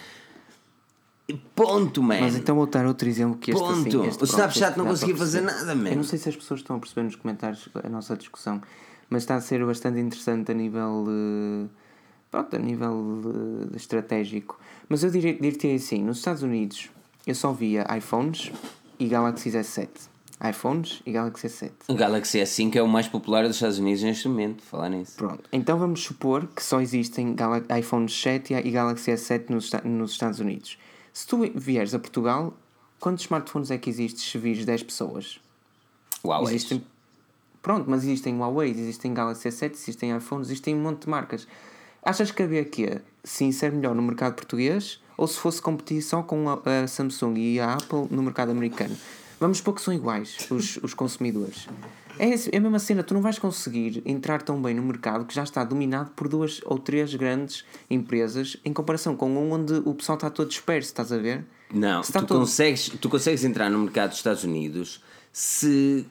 [1.54, 2.20] Ponto, man.
[2.20, 3.72] Mas então vou dar outro exemplo que este Ponto.
[3.72, 4.08] assim.
[4.08, 5.90] Este, O Snapchat não conseguia fazer nada, man.
[5.90, 8.62] Eu não sei se as pessoas estão a perceber nos comentários a nossa discussão,
[9.10, 11.04] mas está a ser bastante interessante a nível.
[12.30, 13.22] Pronto, a nível
[13.74, 14.58] estratégico.
[14.88, 16.90] Mas eu diria- diria-te assim: nos Estados Unidos
[17.26, 18.52] eu só via iPhones
[18.98, 19.88] e Galaxy S7.
[20.50, 21.70] iPhones e Galaxy S7.
[21.88, 25.16] O Galaxy S5 é o mais popular dos Estados Unidos neste momento, falar nisso.
[25.16, 30.10] Pronto, então vamos supor que só existem Gala iPhone 7 e Galaxy S7 nos, nos
[30.12, 30.76] Estados Unidos.
[31.12, 32.54] Se tu vieres a Portugal,
[33.00, 35.40] quantos smartphones é que existem se vires 10 pessoas?
[36.22, 36.84] Uau, Existem.
[37.66, 41.48] Pronto, mas existem Huawei, existem Galaxy S7, existem iPhones, existem um monte de marcas.
[42.00, 42.88] Achas que havia aqui
[43.24, 47.34] sim ser melhor no mercado português ou se fosse competir só com a, a Samsung
[47.36, 48.96] e a Apple no mercado americano?
[49.40, 51.66] Vamos supor que são iguais os, os consumidores.
[52.20, 55.34] É, é a mesma cena, tu não vais conseguir entrar tão bem no mercado que
[55.34, 59.92] já está dominado por duas ou três grandes empresas em comparação com um onde o
[59.92, 61.44] pessoal está todo disperso, estás a ver?
[61.74, 65.02] Não, Se tu, todo- consegues, tu consegues entrar no mercado dos Estados Unidos
[65.32, 66.06] se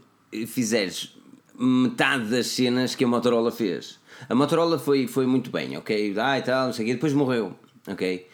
[0.47, 1.14] fizeres
[1.57, 3.99] metade das cenas que a Motorola fez.
[4.29, 6.13] A Motorola foi, foi muito bem, ok?
[6.17, 7.55] Ah, e tal, não sei o quê, depois morreu,
[7.87, 8.27] ok?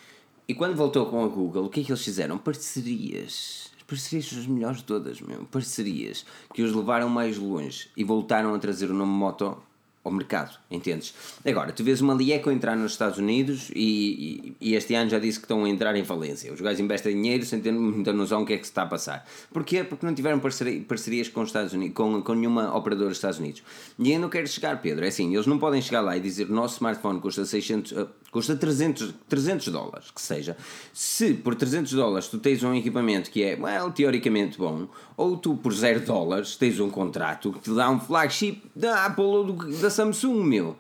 [0.47, 2.37] E quando voltou com a Google, o que é que eles fizeram?
[2.37, 3.71] Parcerias.
[3.77, 5.45] As Parcerias as melhores de todas, mesmo.
[5.45, 9.57] Parcerias que os levaram mais longe e voltaram a trazer o nome Moto
[10.03, 11.13] ao mercado, entendes?
[11.45, 15.19] Agora, tu vês uma Lieco entrar nos Estados Unidos e, e- e este ano já
[15.19, 16.51] disse que estão a entrar em falência.
[16.51, 18.87] Os gajos investem dinheiro sem ter muita noção do que é que se está a
[18.87, 19.27] passar.
[19.53, 19.83] Porquê?
[19.83, 23.37] Porque não tiveram parceria- parcerias com, os Estados Unidos, com, com nenhuma operadora dos Estados
[23.37, 23.61] Unidos.
[23.99, 26.53] E não quero chegar, Pedro, é assim, eles não podem chegar lá e dizer o
[26.53, 30.57] nosso smartphone custa 600, ah, custa 300, 300 dólares, que seja.
[30.93, 35.55] Se por 300 dólares tu tens um equipamento que é, well, teoricamente bom, ou tu
[35.55, 39.77] por 0 dólares tens um contrato que te dá um flagship da Apple ou do-
[39.79, 40.75] da Samsung, meu.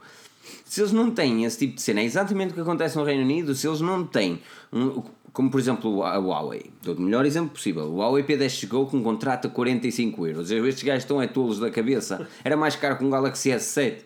[0.65, 3.23] Se eles não têm esse tipo de cena, é exatamente o que acontece no Reino
[3.23, 4.41] Unido, se eles não têm,
[4.73, 8.85] um- como por exemplo a Huawei, dou o melhor exemplo possível, o Huawei P10 chegou
[8.87, 12.75] com um contrato a 45 euros, estes gajos estão é tolos da cabeça, era mais
[12.75, 13.97] caro que um Galaxy S7,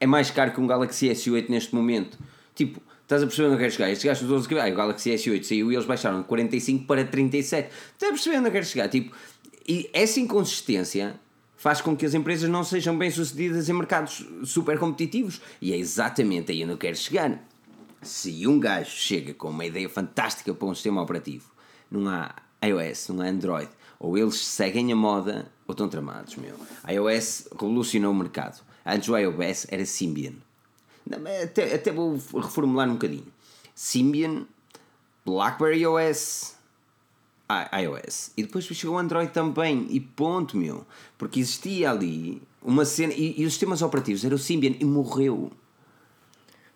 [0.00, 2.18] é mais caro que um Galaxy S8 neste momento,
[2.54, 3.90] tipo, Estás a perceber onde eu quero chegar?
[3.90, 6.86] Estes gajos dos 12 GB, ah, o Galaxy S8 saiu e eles baixaram de 45
[6.86, 7.68] para 37.
[7.92, 8.88] Estás a perceber onde eu quero chegar?
[8.88, 9.14] Tipo,
[9.68, 11.20] e essa inconsistência
[11.62, 15.40] faz com que as empresas não sejam bem sucedidas em mercados super competitivos.
[15.60, 17.40] E é exatamente aí onde eu quero chegar.
[18.02, 21.48] Se um gajo chega com uma ideia fantástica para um sistema operativo,
[21.88, 22.34] não há
[22.64, 23.70] iOS, não há Android,
[24.00, 26.56] ou eles seguem a moda ou estão tramados, meu.
[26.82, 28.60] A iOS revolucionou o mercado.
[28.84, 30.34] Antes o iOS era Symbian.
[31.44, 33.32] Até, até vou reformular um bocadinho.
[33.72, 34.46] Symbian,
[35.24, 36.56] BlackBerry OS,
[37.80, 38.32] iOS.
[38.36, 39.86] E depois chegou o Android também.
[39.90, 40.86] E ponto, meu.
[41.18, 43.12] Porque existia ali uma cena.
[43.12, 45.50] E, e os sistemas operativos era o Symbian e morreu.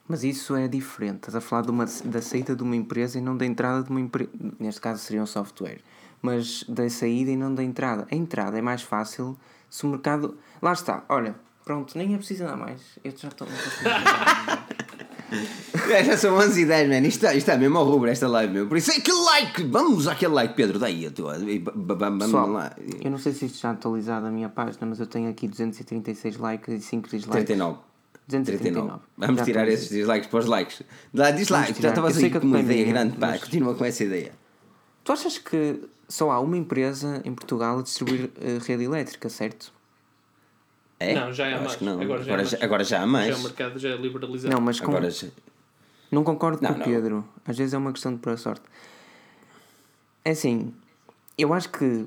[0.09, 1.17] Mas isso é diferente.
[1.17, 3.91] Estás a falar de uma, da saída de uma empresa e não da entrada de
[3.91, 4.31] uma empresa.
[4.59, 5.81] Neste caso seria um software.
[6.23, 8.07] Mas da saída e não da entrada.
[8.11, 9.37] A entrada é mais fácil
[9.69, 10.39] se o mercado.
[10.63, 11.35] Lá está, olha,
[11.65, 12.99] pronto, nem é preciso nada mais.
[13.03, 13.47] Eu já estou.
[15.89, 16.99] É, já são 11 e 10, man.
[17.07, 18.67] Isto está, isto está mesmo ao rubro esta live, meu.
[18.67, 19.63] Por isso é aquele like.
[19.65, 20.79] Vamos àquele like, Pedro.
[20.79, 21.37] Daí a tua.
[21.75, 22.75] Vamos lá.
[23.05, 26.39] eu não sei se isto está atualizado a minha página, mas eu tenho aqui 236
[26.39, 27.45] likes e 5 dislikes.
[27.47, 27.79] 39.
[28.27, 28.89] 239.
[28.89, 29.01] 39.
[29.17, 30.83] Vamos Já tirar a esses dislikes para os likes.
[31.15, 31.81] Dá dislike.
[31.81, 33.17] Já sei aí que com uma a é ideia minha, grande.
[33.17, 34.33] Pá, mas- continua com essa ideia.
[35.05, 39.73] Tu achas que só há uma empresa em Portugal a distribuir eh, rede elétrica, certo?
[40.99, 41.15] É?
[41.15, 41.77] Não, já há Eu acho mais.
[41.77, 42.01] que não.
[42.01, 42.51] Agora já há agora, mais.
[42.51, 43.39] já, agora já há Já mais.
[43.39, 44.55] o mercado já é liberalizado.
[44.55, 45.29] Não, mas com, Agora já.
[46.11, 46.85] não concordo Não, com o.
[46.85, 47.29] Pedro.
[47.45, 48.63] Às vezes é uma questão de pura sorte.
[50.25, 50.73] É assim,
[51.39, 52.07] eu acho que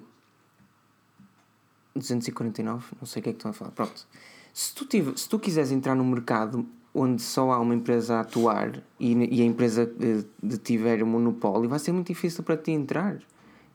[1.95, 3.71] 249, não sei o que é que estão a falar.
[3.71, 4.05] Pronto.
[4.53, 8.19] Se tu, tive, se tu quiseres entrar num mercado onde só há uma empresa a
[8.21, 12.57] atuar e, e a empresa eh, de tiver o monopólio, vai ser muito difícil para
[12.57, 13.19] ti entrar.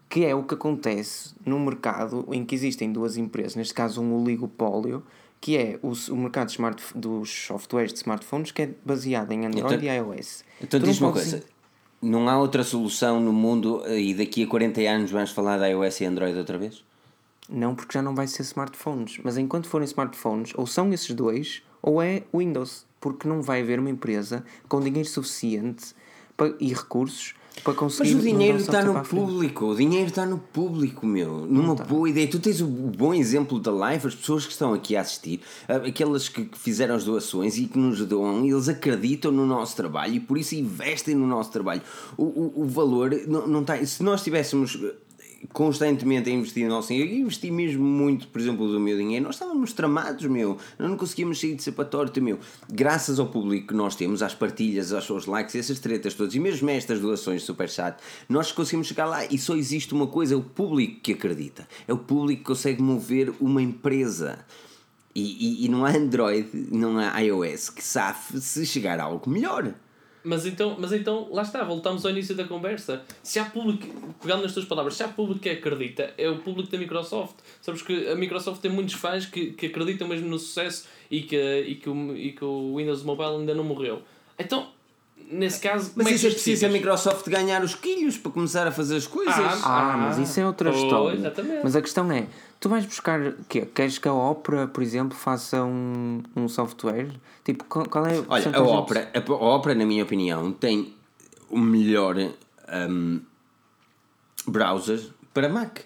[0.09, 4.14] Que é o que acontece num mercado em que existem duas empresas, neste caso um
[4.14, 5.02] oligopólio,
[5.40, 9.47] que é o, o mercado de smart, dos softwares de smartphones, que é baseado em
[9.47, 10.44] Android Então- e iOS.
[10.60, 11.43] Então Tu diz uma coisa.
[12.01, 16.01] Não há outra solução no mundo e daqui a 40 anos vamos falar da iOS
[16.02, 16.85] e Android outra vez?
[17.48, 19.18] Não, porque já não vai ser smartphones.
[19.22, 22.86] Mas enquanto forem smartphones, ou são esses dois, ou é Windows.
[23.01, 25.94] Porque não vai haver uma empresa com dinheiro suficiente
[26.59, 28.14] e recursos para conseguir.
[28.14, 31.47] Mas o dinheiro está no público, o dinheiro está no público, meu.
[31.47, 32.28] Numa boa ideia.
[32.28, 35.76] Tu tens o bom exemplo da live, as pessoas que estão aqui a assistir, ah,
[35.76, 40.20] aquelas que fizeram as doações e que nos doam, eles acreditam no nosso trabalho e
[40.20, 41.82] por isso investem no nosso trabalho.
[42.16, 43.85] O, o, o valor não, não está.
[43.85, 44.78] Se nós tivéssemos
[45.55, 49.24] constantemente a investir no nosso dinheiro, e investir mesmo muito, por exemplo, do meu dinheiro,
[49.24, 50.59] nós estávamos tramados, meu.
[50.76, 52.40] Nós não conseguíamos sair de torta, meu.
[52.68, 56.40] Graças ao público que nós temos, às partilhas, aos seus likes, essas tretas todas, e
[56.40, 60.36] mesmo estas doações de superchat, nós conseguimos chegar lá e só existe uma coisa: é
[60.36, 61.68] o público que acredita.
[61.86, 64.44] É o público que consegue mover uma empresa.
[65.14, 65.22] E,
[65.62, 69.72] e, e não há Android, não há iOS que safe se chegar a algo melhor.
[70.24, 73.02] Mas então, mas então, lá está, voltamos ao início da conversa.
[73.22, 73.86] Se há público,
[74.22, 77.34] pegando nas tuas palavras, se há público que acredita, é o público da Microsoft.
[77.60, 81.36] Sabes que a Microsoft tem muitos fãs que, que acreditam mesmo no sucesso e que,
[81.36, 84.01] e, que o, e que o Windows Mobile ainda não morreu.
[84.38, 84.68] Então,
[85.30, 86.68] nesse caso, como Mas é que isso é preciso a?
[86.70, 89.34] Microsoft ganhar os quilhos para começar a fazer as coisas.
[89.36, 91.16] Ah, mas isso é outra pois, história.
[91.18, 91.60] exatamente.
[91.62, 92.26] Mas a questão é:
[92.64, 93.20] tu vais buscar.
[93.20, 93.66] o Quê?
[93.66, 97.10] Queres que a Opera, por exemplo, faça um, um software?
[97.44, 100.94] Tipo, qual, é Olha, a Opera, a, a Opera, na minha opinião, tem
[101.50, 103.20] o melhor um,
[104.46, 105.80] browser para Mac.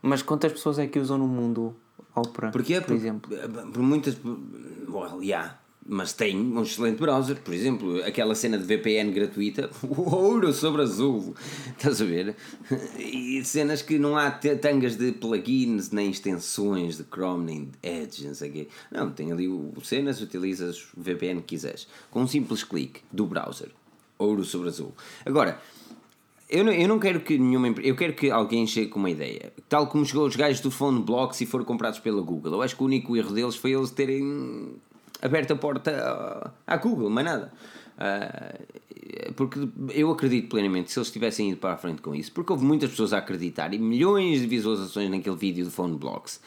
[0.00, 1.76] Mas quantas pessoas é que usam no mundo
[2.14, 2.50] Opera?
[2.50, 2.80] Porquê?
[2.80, 3.30] Por exemplo.
[3.74, 4.16] Por muitas.
[4.88, 5.58] Well, yeah.
[5.86, 11.34] Mas tem um excelente browser, por exemplo, aquela cena de VPN gratuita, ouro sobre azul,
[11.76, 12.34] estás a ver?
[12.98, 18.26] E cenas que não há tangas de plugins, nem extensões de Chrome, nem de Edge,
[18.26, 18.68] não sei o quê.
[18.90, 23.26] Não, tem ali o cenas, utilizas o VPN que quiseres, com um simples clique do
[23.26, 23.68] browser,
[24.18, 24.94] ouro sobre azul.
[25.26, 25.60] Agora,
[26.48, 27.88] eu não, eu não quero que nenhuma empresa.
[27.88, 29.52] Eu quero que alguém chegue com uma ideia.
[29.68, 32.54] Tal como chegou os gajos do Phone Blocks e foram comprados pela Google.
[32.54, 34.76] Eu acho que o único erro deles foi eles terem
[35.24, 35.90] aberto a porta
[36.66, 37.52] à à Google, mais nada.
[37.98, 38.54] Ah,
[39.36, 42.64] porque eu acredito plenamente se eles tivessem ido para a frente com isso, porque houve
[42.64, 46.40] muitas pessoas a acreditar e milhões de visualizações naquele vídeo do Phone Blocks.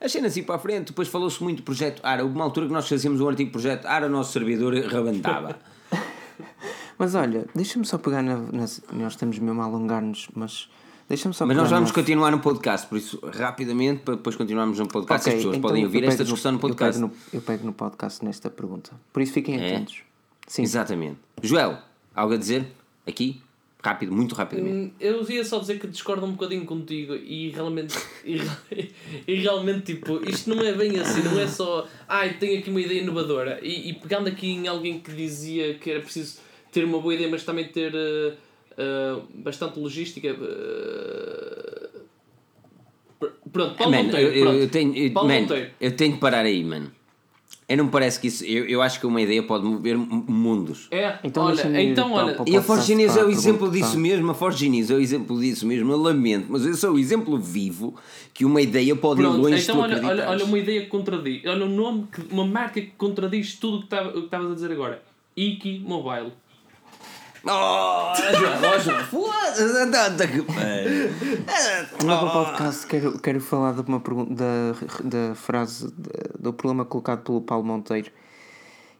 [0.00, 2.22] As cenas assim para a frente, depois falou-se muito do projeto ARA.
[2.22, 5.58] Houve uma altura que nós fazíamos um artigo projeto ARA, o nosso servidor rebentava.
[6.98, 10.68] Mas olha, deixa-me só pegar na, na- Nós estamos mesmo a alongar-nos, mas.
[11.10, 14.86] Deixa-me só Mas nós vamos continuar no podcast, por isso, rapidamente, para depois continuarmos no
[14.86, 17.00] podcast, Ok, as pessoas então podem eu ouvir esta discussão no eu podcast.
[17.00, 18.92] pego no, eu pego no podcast nesta pergunta.
[19.12, 19.74] Por isso fiquem É?
[19.74, 20.02] atentos.
[20.46, 20.62] Sim.
[20.62, 21.16] Exatamente.
[21.42, 21.78] Joel,
[22.14, 22.64] algo a dizer?
[23.04, 23.40] Aqui?
[23.82, 24.76] Rápido, muito rapidamente.
[24.76, 28.36] Hum, Eu ia só dizer que discordo um bocadinho contigo e realmente, e,
[29.26, 32.80] e realmente tipo, isto não é bem assim, não é só ai, tenho aqui uma
[32.80, 36.38] ideia inovadora e, e pegando aqui em alguém que dizia que era preciso
[36.70, 38.34] ter uma boa ideia mas também ter eh,
[38.80, 40.34] eh, bastante logística
[43.18, 44.58] pr- pronto, Paulo Man, Monteiro, eu, eu- pronto.
[44.58, 45.70] eu tenho, eu, Paulo man, Monteiro.
[45.80, 46.90] eu tenho que parar aí, mano.
[47.68, 48.44] Eu não me parece que isso.
[48.44, 50.88] Eu, eu acho que uma ideia pode mover mundos.
[50.90, 54.28] É, Então olha, ir então olha, E a Forge News é o exemplo disso mesmo,
[54.28, 57.38] a Forge News é o exemplo disso mesmo, eu lamento, mas eu sou o exemplo
[57.38, 57.94] vivo
[58.34, 60.88] que uma ideia pode ir Pronto, longe se então olha, olha, olha uma ideia que
[60.88, 61.46] contradiz.
[61.46, 64.50] Olha um nome, que, uma marca que contradiz tudo o que estava- o que estavas
[64.50, 65.00] a dizer agora.
[65.36, 66.32] Iki Mobile.
[67.44, 69.62] Oh, João, João, foda-se.
[72.04, 74.72] No outro podcast quero, quero falar de uma pergunta, da,
[75.28, 78.10] da frase, da- do problema colocado pelo Paulo Monteiro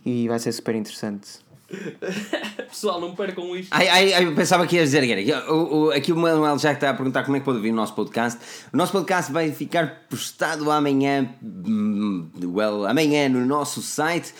[0.05, 1.29] e vai ser super interessante.
[2.69, 3.69] Pessoal, não percam isto.
[3.71, 5.53] Ai, ai, ai, eu pensava que ias dizer que era.
[5.53, 7.75] O, o, aqui o Manuel já está a perguntar como é que pode ouvir o
[7.75, 8.41] nosso podcast.
[8.73, 14.35] O nosso podcast vai ficar postado amanhã, hum, well, amanhã no nosso site.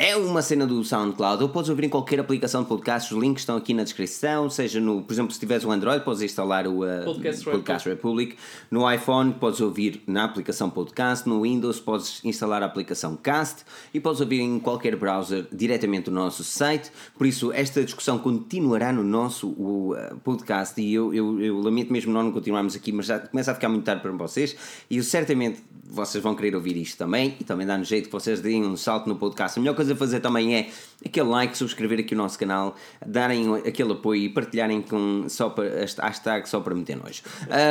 [0.00, 3.42] É uma cena do SoundCloud, ou podes ouvir em qualquer aplicação de podcast, os links
[3.42, 6.84] estão aqui na descrição, seja no, por exemplo, se tiveres o Android, podes instalar o
[6.84, 8.36] uh, Podcast podcast Republic.
[8.70, 13.64] No iPhone podes ouvir na aplicação Podcast, no Windows podes instalar a aplicação Cast.
[13.92, 16.92] E podes ouvir em qualquer browser diretamente no nosso site.
[17.16, 20.80] Por isso, esta discussão continuará no nosso o, uh, podcast.
[20.80, 23.82] E eu, eu, eu lamento mesmo não continuarmos aqui, mas já começa a ficar muito
[23.82, 24.56] tarde para vocês.
[24.88, 25.60] E eu, certamente
[25.90, 27.34] vocês vão querer ouvir isto também.
[27.40, 29.58] E também dá no jeito que vocês deem um salto no podcast.
[29.58, 30.70] A melhor coisa a fazer também é
[31.04, 35.68] aquele like, subscrever aqui o nosso canal, darem aquele apoio e partilharem com só para
[35.80, 37.22] hashtag só para meter nojo.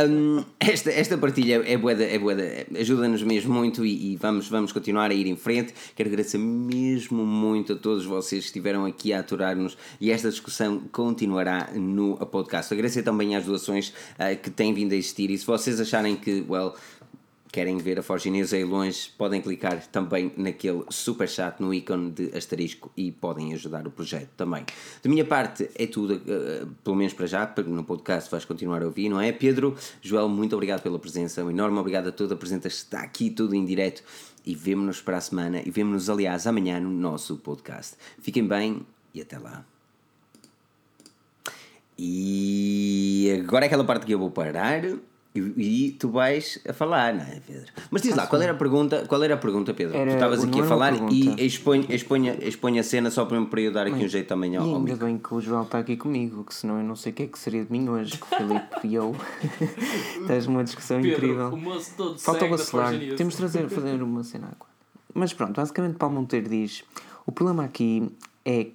[0.10, 2.44] Um, esta, esta partilha é boeda, é boeda,
[2.80, 5.74] ajuda-nos mesmo muito e, e vamos, vamos continuar a ir em frente.
[5.96, 10.82] Quero agradecer mesmo muito a todos vocês que estiveram aqui a aturar-nos e esta discussão
[10.92, 12.74] continuará no podcast.
[12.74, 16.46] Agradecer também às doações ah, que têm vindo a existir e se vocês acharem que,
[16.48, 16.74] well,
[17.58, 22.12] querem ver a Forge News aí longe, podem clicar também naquele super chat no ícone
[22.12, 24.64] de asterisco e podem ajudar o projeto também.
[25.02, 28.84] Da minha parte é tudo, eh, pelo menos para já, porque no podcast vais continuar
[28.84, 29.32] a ouvir, não é?
[29.32, 33.32] Pedro, Joel, muito obrigado pela presença, um enorme obrigado a toda a presença, está aqui
[33.32, 34.04] tudo em direto
[34.46, 37.96] e vemo-nos para a semana e vemo-nos, aliás, amanhã no nosso podcast.
[38.22, 38.86] Fiquem bem
[39.16, 39.66] e até lá.
[41.98, 44.84] E agora é aquela parte que eu vou parar
[45.38, 47.72] e, e tu vais a falar, não é, Pedro?
[47.90, 49.98] Mas diz lá, qual era a pergunta, qual era a pergunta, Pedro?
[49.98, 53.88] Era- tu estavas aqui a falar e expõe a cena só para, para eu dar
[53.88, 55.06] aqui um jeito também ao, ao ainda micro.
[55.06, 57.28] bem que o Joel está aqui comigo, que senão eu não sei o que é
[57.28, 59.16] que seria de mim hoje, que o Filipe e eu.
[60.28, 61.50] Tens uma discussão Pedro, incrível.
[61.50, 63.16] o moço todo Falta o News.
[63.18, 64.72] Temos de trazer, fazer uma cena agora.
[65.14, 66.84] Mas pronto, basicamente Paulo Monteiro diz:
[67.26, 68.12] o problema aqui
[68.46, 68.68] é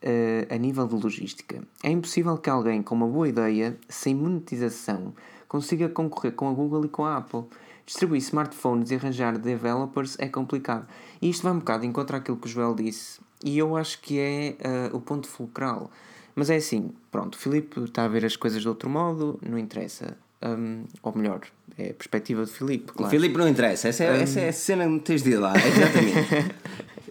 [0.00, 1.62] eh, a nível de logística.
[1.82, 5.14] É impossível que alguém com uma boa ideia, sem monetização,
[5.52, 7.44] consiga concorrer com a Google e com a Apple.
[7.84, 10.86] Distribuir smartphones e arranjar developers é complicado.
[11.20, 13.20] E isto vai um bocado em contra aquilo que o Joel disse.
[13.44, 15.90] E eu acho que é eh, o ponto fulcral.
[16.34, 19.58] Mas é assim, pronto, o Filipe está a ver as coisas de outro modo, não
[19.58, 20.16] interessa.
[20.42, 21.42] Hum, ou melhor,
[21.76, 23.10] é a perspectiva de Filipe, claro.
[23.10, 26.34] Filipe não interessa, essa é, essa é a cena que tens de ir lá, exatamente.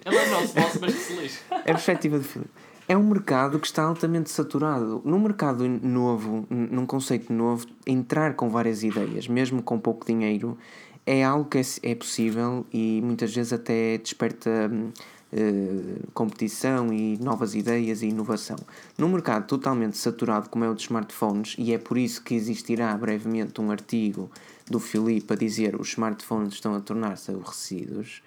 [0.04, 1.40] Ele é o nosso boss, mas que se lixe.
[1.52, 2.52] É a perspectiva de Filipe.
[2.88, 5.02] É um mercado que está altamente saturado.
[5.06, 10.58] Num mercado novo, num conceito novo, entrar com várias ideias, mesmo com pouco dinheiro,
[11.06, 14.92] é algo que é, é possível e muitas vezes até desperta hum,
[15.34, 18.58] eh, competição e novas ideias e inovação.
[18.98, 22.96] Num mercado totalmente saturado como é o dos smartphones, e é por isso que existirá
[22.98, 24.30] brevemente um artigo
[24.70, 28.22] do Filipe a dizer os smartphones estão a tornar-se aborrecidos,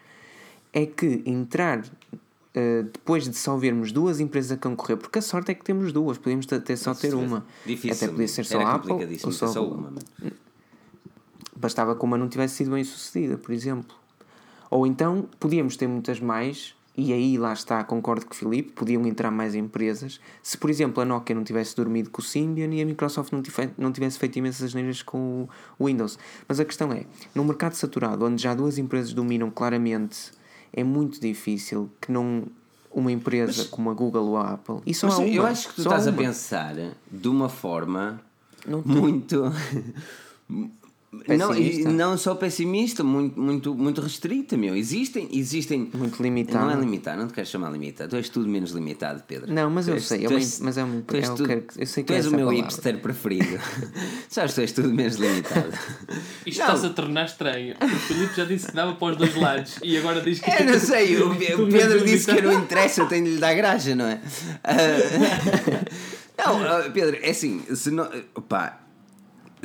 [0.72, 1.84] é que entrar
[2.56, 5.92] uh, depois de só vermos duas empresas a concorrer, porque a sorte é que temos
[5.92, 7.44] duas, podíamos até só ter uma.
[7.66, 7.96] Difícil.
[7.96, 9.98] Até podia ser só a Apple ou só, só uma, mano.
[11.56, 13.96] Bastava que uma não tivesse sido bem sucedida, por exemplo.
[14.70, 19.04] Ou então podíamos ter muitas mais, e aí lá está, concordo com o Filipe, podiam
[19.06, 20.20] entrar mais empresas.
[20.42, 23.42] Se, por exemplo, a Nokia não tivesse dormido com o Symbian e a Microsoft não,
[23.42, 25.48] tive, não tivesse feito imensas neiras com
[25.78, 26.18] o Windows.
[26.46, 27.04] Mas a questão é,
[27.34, 30.30] num mercado saturado, onde já duas empresas dominam claramente,
[30.74, 32.44] é muito difícil que não
[32.90, 34.76] uma empresa como a Google ou a Apple.
[34.86, 36.16] E só Mas uma, eu acho que tu estás a uma.
[36.16, 36.74] pensar
[37.10, 38.20] de uma forma
[38.84, 39.52] muito.
[41.28, 41.90] Não, Pessimista.
[41.92, 44.74] não só pessimista, muito, muito, muito restrita, meu.
[44.76, 45.90] Existem, existem.
[45.94, 46.64] Muito limitada.
[46.64, 48.10] Não é limitado, não te queres chamar limitado.
[48.10, 49.52] Tu és tudo menos limitado, Pedro.
[49.52, 51.80] Não, mas Tu eu és- sei, tu és- mas é uma- tu és é que-
[51.82, 52.56] eu sei que Tu é és o meu palavra.
[52.56, 53.58] hipster preferido.
[54.28, 55.72] Sabes, tu és tudo menos limitado.
[56.46, 56.66] Isto Não.
[56.66, 57.74] está-se a tornar estranho.
[57.80, 60.50] O Filipe já disse que dava para os dois lados e agora diz que.
[60.50, 62.42] Eu não sei, o, Pedro disse que eu limitado.
[62.42, 64.20] não interessa, eu tenho de lhe dar graxa, não é?
[64.62, 64.74] Ah,
[66.36, 68.80] Não, Pedro, é assim, se, no, opá,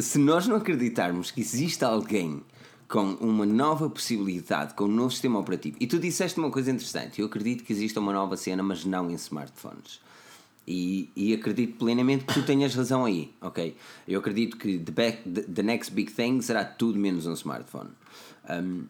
[0.01, 2.41] se nós não acreditarmos que existe alguém
[2.87, 7.21] com uma nova possibilidade, com um novo sistema operativo, e tu disseste uma coisa interessante,
[7.21, 10.01] eu acredito que existe uma nova cena, mas não em smartphones.
[10.67, 13.75] E, e acredito plenamente que tu tenhas razão aí, ok?
[14.07, 17.89] Eu acredito que the, back, the, the next big thing será tudo menos um smartphone.
[18.49, 18.85] Um,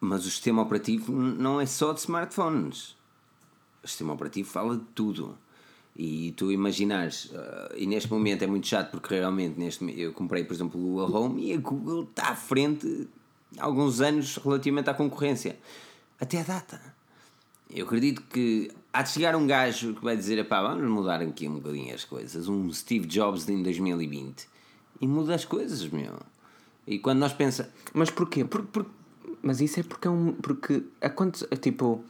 [0.00, 2.96] mas o sistema operativo não é só de smartphones.
[3.82, 5.36] O sistema operativo fala de tudo.
[6.00, 10.44] E tu imaginares, ah, e neste momento é muito chato porque realmente neste, eu comprei,
[10.44, 13.08] por exemplo, o Google Home e a Google está à frente
[13.58, 15.58] há alguns anos relativamente à concorrência.
[16.20, 16.80] Até a data.
[17.68, 21.48] Eu acredito que há de chegar um gajo que vai dizer: pá, vamos mudar aqui
[21.48, 22.48] um bocadinho as coisas.
[22.48, 24.48] Um Steve Jobs em 2020
[25.00, 26.14] e muda as coisas, meu.
[26.86, 27.72] E quando nós pensamos.
[27.92, 28.44] Mas porquê?
[28.44, 28.86] Por, por-
[29.42, 30.32] mas isso é porque é um.
[30.32, 30.82] Porque
[31.14, 31.44] quanto.
[31.56, 32.02] Tipo,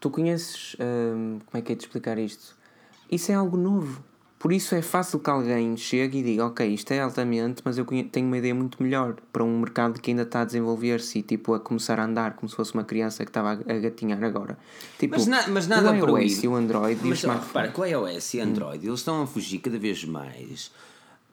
[0.00, 0.76] tu conheces.
[0.80, 2.58] hum, como é que é de explicar isto?
[3.10, 4.02] Isso é algo novo.
[4.38, 7.84] Por isso é fácil que alguém chegue e diga: Ok, isto é altamente, mas eu
[8.10, 11.52] tenho uma ideia muito melhor para um mercado que ainda está a desenvolver-se e tipo
[11.52, 14.56] a começar a andar como se fosse uma criança que estava a, gatinhar agora.
[14.98, 16.40] Tipo, Mas, na- mas nada o iOS proíbe.
[16.44, 17.46] e o Android e o Mas ó, smartphone.
[17.48, 20.70] repara, com o iOS e Android, eles estão a fugir cada vez mais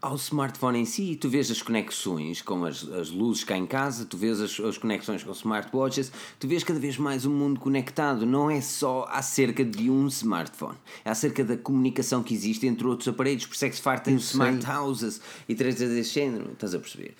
[0.02, 1.16] ao smartphone em si.
[1.16, 4.78] Tu vês as conexões com as, as luzes cá em casa, tu vês as, as
[4.78, 8.26] conexões com smartwatches, tu vês cada vez mais um mundo conectado.
[8.26, 13.08] Não é só acerca de um smartphone, é acerca da comunicação que existe entre outros
[13.08, 13.46] aparelhos.
[13.46, 16.52] Por isso é que se fartam Eu smart houses e três desse género.
[16.54, 17.16] Estás a perceber?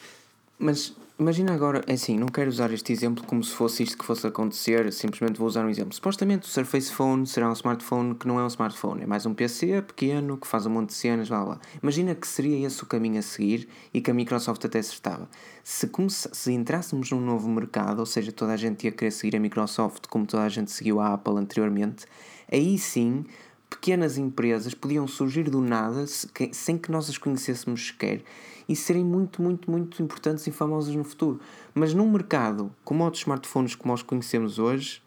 [0.60, 4.06] Mas imagina agora, é assim, não quero usar este exemplo como se fosse isto que
[4.06, 5.94] fosse acontecer, simplesmente vou usar um exemplo.
[5.94, 9.34] Supostamente o Surface Phone será um smartphone que não é um smartphone, é mais um
[9.34, 11.60] PC pequeno que faz um monte de cenas, blá blá.
[11.82, 15.28] Imagina que seria esse o caminho a seguir e que a Microsoft até acertava.
[15.64, 19.40] Se, se entrássemos num novo mercado, ou seja, toda a gente ia querer seguir a
[19.40, 22.06] Microsoft como toda a gente seguiu a Apple anteriormente,
[22.52, 23.26] aí sim
[23.70, 26.06] pequenas empresas podiam surgir do nada
[26.52, 28.24] sem que nós as conhecêssemos sequer
[28.68, 31.40] e serem muito, muito, muito importantes e famosas no futuro.
[31.74, 35.02] Mas num mercado como o dos smartphones como os conhecemos hoje,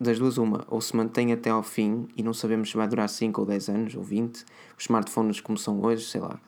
[0.00, 3.08] das duas uma, ou se mantém até ao fim e não sabemos se vai durar
[3.08, 4.44] 5 ou 10 anos ou 20, os
[4.84, 6.38] smartphones como são hoje, sei lá.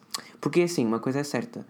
[0.40, 1.64] Porque é assim, uma coisa é certa,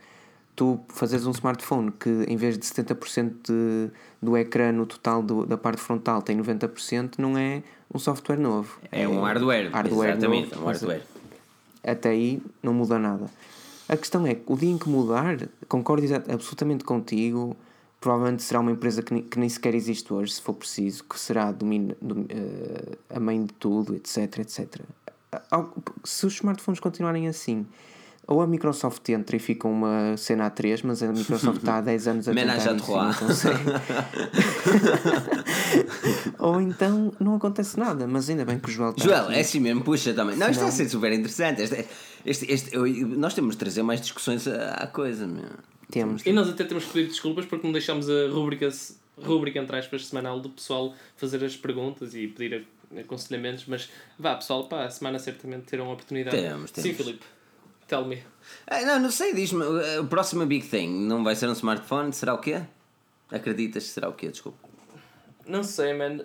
[0.56, 3.90] tu fazes um smartphone que em vez de 70% de,
[4.20, 7.62] do ecrã no total do- da parte frontal tem 90%, não é
[7.94, 8.78] um software novo.
[8.90, 10.12] É um hardware.
[10.12, 11.02] exatamente, novo, é um hardware.
[11.84, 13.30] Até aí não muda nada.
[13.88, 15.36] A questão é que o dia em que mudar,
[15.68, 17.56] concordo absolutamente contigo,
[18.00, 21.18] provavelmente será uma empresa que, nem- que nem sequer existe hoje, se for preciso, que
[21.18, 24.80] será domina, dom- eh, a mãe de tudo, etc, etc.
[26.04, 27.66] Se os smartphones continuarem assim,
[28.26, 32.08] ou a Microsoft entra e fica uma cena A3, mas a Microsoft está há 10
[32.08, 33.62] anos a Ménage tentar isso não consegue.
[36.38, 39.34] ou então não acontece nada, mas ainda bem que o Joel está Joel, aqui.
[39.34, 40.36] é assim mesmo, puxa também.
[40.36, 41.62] Não, isto Senão- vai ser super interessante.
[42.24, 45.44] Este, este- eu- nós temos de trazer mais discussões à, à coisa, meu.
[45.90, 46.24] Temos.
[46.24, 48.68] E nós até temos que pedir desculpas porque não deixámos a rubrica,
[49.20, 54.34] rubrica entre aspas, semanal do pessoal fazer as perguntas e pedir a- aconselhamentos, mas vá
[54.36, 56.36] pessoal, pá, a semana certamente terão a oportunidade.
[56.36, 56.96] Temos, Sim, temos.
[56.96, 57.24] Filipe,
[57.86, 58.22] tell me.
[58.66, 59.62] Ah, não, não sei, diz-me.
[60.00, 62.12] O próximo Big Thing não vai ser um smartphone?
[62.12, 62.62] Será o quê?
[63.30, 64.28] Acreditas que será o quê?
[64.28, 64.58] Desculpa.
[65.46, 66.20] Não sei, man.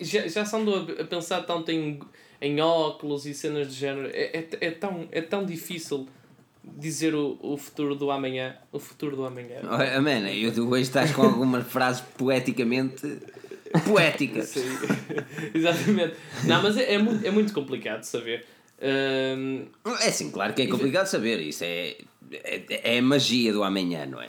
[0.00, 2.00] Já, já se andou a, a pensar tanto em,
[2.40, 4.08] em óculos e cenas de género.
[4.12, 6.08] É, é, é, tão, é tão difícil
[6.62, 8.56] dizer o, o futuro do amanhã.
[8.72, 9.60] O futuro do amanhã.
[10.00, 13.18] Man, eu, tu hoje estás com algumas frases poeticamente
[13.84, 14.48] poéticas.
[14.48, 14.64] Sim,
[15.54, 16.14] exatamente.
[16.44, 18.44] Não, mas é, é, muito, é muito complicado saber.
[18.80, 19.64] Ahm,
[20.00, 21.40] É sim, claro que é complicado saber.
[21.40, 21.96] Isso é,
[22.32, 24.28] é, é a magia do amanhã, não é?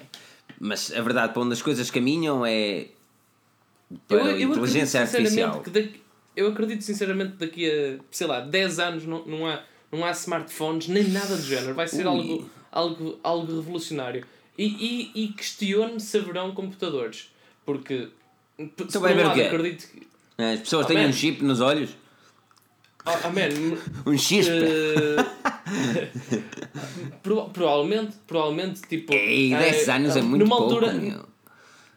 [0.60, 2.88] Mas a verdade, para onde as coisas caminham é
[4.08, 5.62] para a inteligência acredito sinceramente artificial.
[5.62, 6.02] que daqui,
[6.40, 9.62] eu acredito sinceramente daqui a, sei lá, 10 anos não, não, há,
[9.92, 11.74] não há smartphones nem nada do género.
[11.74, 12.08] Vai ser Ui.
[12.08, 14.26] algo, algo, algo revolucionário.
[14.58, 17.30] E, e, e questiono se haverão computadores.
[17.66, 18.10] Porque,
[18.58, 19.42] Então vai ver o quê?
[19.44, 20.08] acredito que.
[20.38, 21.92] As pessoas têm um chip nos olhos?
[23.06, 23.50] Oh, oh, man,
[24.06, 24.52] Um chispe?
[24.52, 25.16] Eh,
[27.24, 29.14] pro- provavelmente, provavelmente, tipo.
[29.14, 31.26] Ei, eh, 10 anos é muito numa pouco, altura, meu.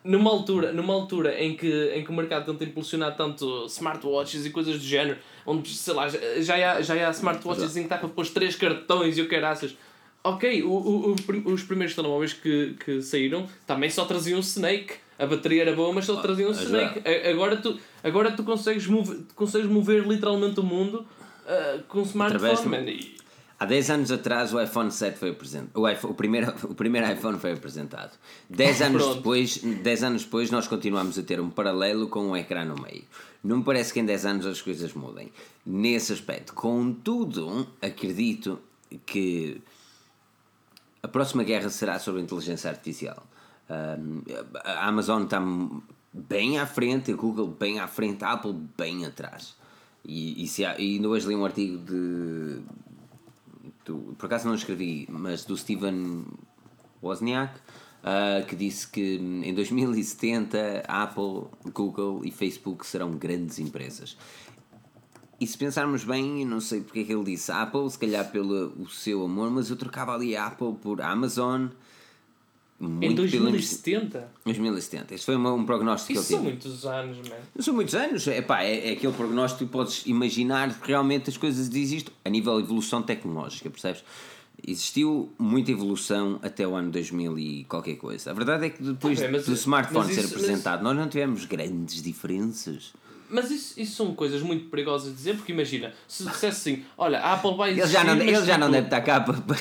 [0.05, 4.51] Numa altura, numa altura em, que, em que o mercado tenta impulsionar tanto smartwatches e
[4.51, 7.99] coisas do género, onde, sei lá, já, já, há, já há smartwatches em que está
[7.99, 9.77] para pôr três cartões e o caraças.
[10.25, 11.15] Ok, o, o,
[11.47, 14.95] o os primeiros telemóveis que, que saíram também só traziam Snake.
[15.19, 17.01] A bateria era boa, mas só traziam mas Snake.
[17.09, 21.07] A- Agora tu, agora tu consegues, mover, consegues mover literalmente o mundo
[21.47, 22.91] ah, com Através smartphone.
[22.91, 23.22] E-
[23.63, 25.81] Há 10 anos atrás o iPhone 7 foi apresentado.
[25.81, 28.19] O, iPhone- o, primeiro, o primeiro iPhone foi apresentado.
[28.51, 32.65] 10 anos, depois, 10 anos depois nós continuamos a ter um paralelo com um ecrã
[32.65, 33.05] no meio.
[33.45, 35.31] Não me parece que em 10 anos as coisas mudem.
[35.65, 36.55] Nesse aspecto.
[36.55, 38.59] Contudo, acredito
[39.07, 39.63] que
[41.01, 43.25] a próxima guerra será sobre a inteligência artificial.
[44.65, 45.41] A Amazon está
[46.13, 49.55] bem à frente, a Google bem à frente, a Apple bem atrás.
[50.05, 52.61] E, e, se há, e ainda hoje li um artigo de.
[53.85, 56.25] Do, por acaso não escrevi, mas do Steven
[57.03, 57.53] Wozniak,
[58.03, 64.17] uh, que disse que em 2070 Apple, Google e Facebook serão grandes empresas.
[65.41, 68.81] E se pensarmos bem, não sei porque é que ele disse Apple, se calhar pelo
[68.81, 71.67] o seu amor, mas eu trocava ali a Apple por Amazon.
[73.01, 74.29] Em 2070?
[74.45, 75.15] 2070.
[75.15, 76.51] Este foi um, um prognóstico Isso que ele são tinha.
[76.69, 77.63] muitos anos, man.
[77.63, 78.27] São muitos anos.
[78.27, 82.57] Epá, é, é aquele prognóstico que podes imaginar que realmente as coisas existem a nível
[82.59, 84.03] de evolução tecnológica, percebes?
[84.67, 88.31] Existiu muita evolução até o ano 2000 e qualquer coisa.
[88.31, 91.45] A verdade é que depois mas- do smartphone mas ser isso- apresentado, nós não tivemos
[91.45, 92.93] grandes diferenças.
[93.31, 97.19] Mas isso, isso são coisas muito perigosas de dizer, porque imagina, se dissesse assim, olha,
[97.19, 97.93] a Apple vai Ele existir...
[97.99, 99.59] já não, mas, ele já não deve estar cá para, para,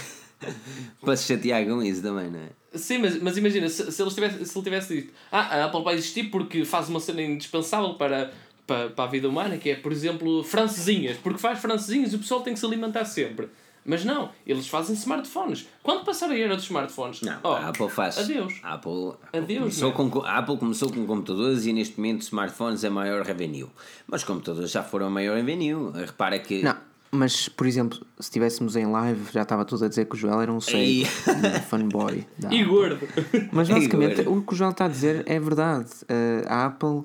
[1.01, 2.49] para se chatear com isso também, não é?
[2.73, 5.83] Sim, mas, mas imagina, se, se, ele tivesse, se ele tivesse dito ah, a Apple
[5.83, 8.31] vai existir porque faz uma cena indispensável para,
[8.65, 12.19] para, para a vida humana, que é, por exemplo, francesinhas, porque faz francesinhas e o
[12.19, 13.49] pessoal tem que se alimentar sempre.
[13.83, 15.67] Mas não, eles fazem smartphones.
[15.81, 17.21] Quando passar a era dos smartphones?
[17.21, 18.17] Não, oh, a Apple faz.
[18.19, 18.59] Adeus.
[18.61, 20.09] A Apple, a Apple Adeus, começou man.
[20.09, 23.67] com, a Apple começou com computadores e neste momento smartphones é maior revenue.
[24.05, 25.91] Mas computadores já foram a maior revenue.
[25.93, 26.61] Repara que.
[26.61, 26.77] Não,
[27.11, 30.41] mas por exemplo, se estivéssemos em live, já estava tudo a dizer que o Joel
[30.41, 31.05] era um Ei.
[31.05, 32.25] sei, um fanboy.
[32.49, 33.05] E gordo.
[33.51, 35.89] Mas basicamente o que o Joel está a dizer é verdade.
[36.03, 37.03] Uh, a Apple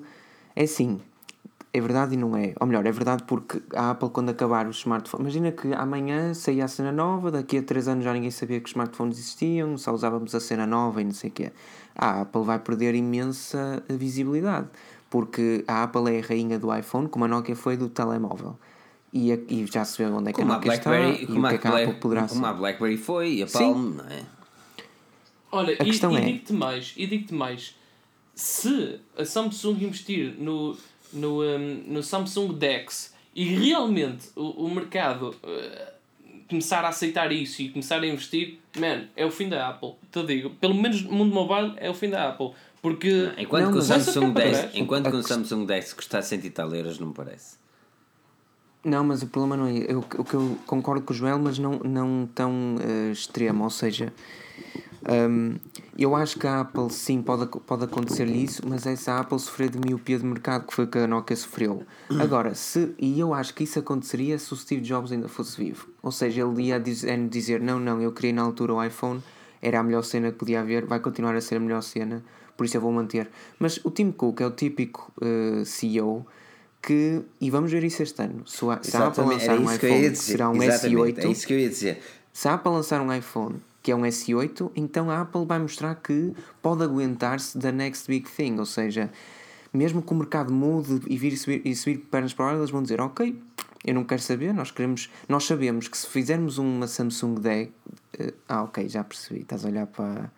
[0.55, 1.01] é assim.
[1.73, 2.53] É verdade e não é.
[2.59, 5.35] Ou melhor, é verdade porque a Apple, quando acabar os smartphones.
[5.35, 8.65] Imagina que amanhã saía a cena nova, daqui a 3 anos já ninguém sabia que
[8.65, 11.51] os smartphones existiam, só usávamos a cena nova e não sei o quê.
[11.93, 14.69] A Apple vai perder imensa visibilidade.
[15.09, 18.57] Porque a Apple é a rainha do iPhone, como a Nokia foi do telemóvel.
[19.13, 21.23] E, a- e já se vê onde é que Como a Nokia está BlackBerry, e
[21.23, 22.47] o como que a, é que a Apple poderá como ser.
[22.47, 23.57] a BlackBerry foi e a Sim.
[23.59, 24.23] Palm, não é?
[25.51, 27.75] Olha, A e, questão e é- digo-te mais, e digo-te mais,
[28.35, 30.77] se a Samsung investir no,
[31.13, 35.91] no, um, no Samsung Dex e realmente o, o mercado uh,
[36.49, 39.93] começar a aceitar isso e começar a investir, man, é o fim da Apple.
[40.11, 42.51] Te digo, pelo menos no mundo mobile é o fim da Apple.
[42.81, 45.93] Porque Enquanto Não, que o Samsung Vai ficar 10, para enquanto que o Samsung 10
[45.93, 47.57] custar 100 e tal euros, não me parece.
[48.87, 49.79] Não, mas o problema não é.
[49.79, 53.65] Eu, o que eu concordo com o Joel, mas não, não tão eh, extremo.
[53.65, 54.13] Ou seja,
[55.29, 55.57] hum,
[55.97, 59.37] eu acho que a Apple sim pode, pode acontecer-lhe isso, mas é se a Apple
[59.39, 61.83] sofrer de miopia de mercado, que foi o que a Nokia sofreu.
[62.17, 65.89] Agora, se, e eu acho que isso aconteceria se o Steve Jobs ainda fosse vivo.
[66.01, 69.21] Ou seja, ele ia dizer, dizer: Não, não, eu criei na altura o iPhone,
[69.61, 72.23] era a melhor cena que podia haver, vai continuar a ser a melhor cena,
[72.55, 73.29] por isso eu vou manter.
[73.59, 76.25] Mas o Tim Cook é o típico eh, CEO
[76.81, 80.09] que, e vamos ver isso este ano, se, a- se a Apple lançar um iPhone
[80.09, 82.01] que será um Exatamente, S8, É isso que eu ia dizer.
[82.31, 85.95] se a Apple lançar um iPhone que é um S8, então a Apple vai mostrar
[85.95, 89.09] que pode aguentar-se da next big thing, ou seja,
[89.73, 92.69] mesmo que o mercado mude e vir subir, e subir pernas para o ar, eles
[92.69, 93.37] vão dizer, ok,
[93.85, 97.71] eu não quero saber, nós queremos, nós sabemos que se fizermos uma Samsung Deck,
[98.19, 100.29] eh, ah ok, já percebi, estás a olhar para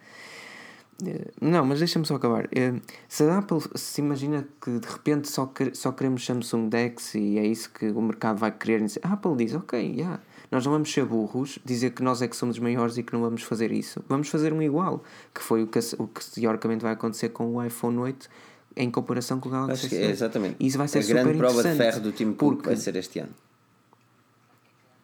[1.42, 2.48] não, mas deixa-me só acabar.
[2.52, 2.74] Eh,
[3.08, 7.38] Se a Apple se imagina que de repente só, que- só queremos Samsung Dex e
[7.38, 10.20] é isso que o mercado vai querer, a Apple diz: Ok, yeah,
[10.52, 13.14] nós não vamos ser burros, dizer que nós é que somos os maiores e que
[13.14, 14.04] não vamos fazer isso.
[14.10, 15.04] Vamos fazer um igual,
[15.34, 18.28] que foi o que, o que teoricamente vai acontecer com o iPhone 8
[18.76, 20.10] em comparação com o Galaxy que é S8.
[20.12, 20.56] exatamente.
[20.60, 23.20] Isso vai ser a grande prova de ferro do Tim Cook porque- vai ser este
[23.20, 23.32] ano.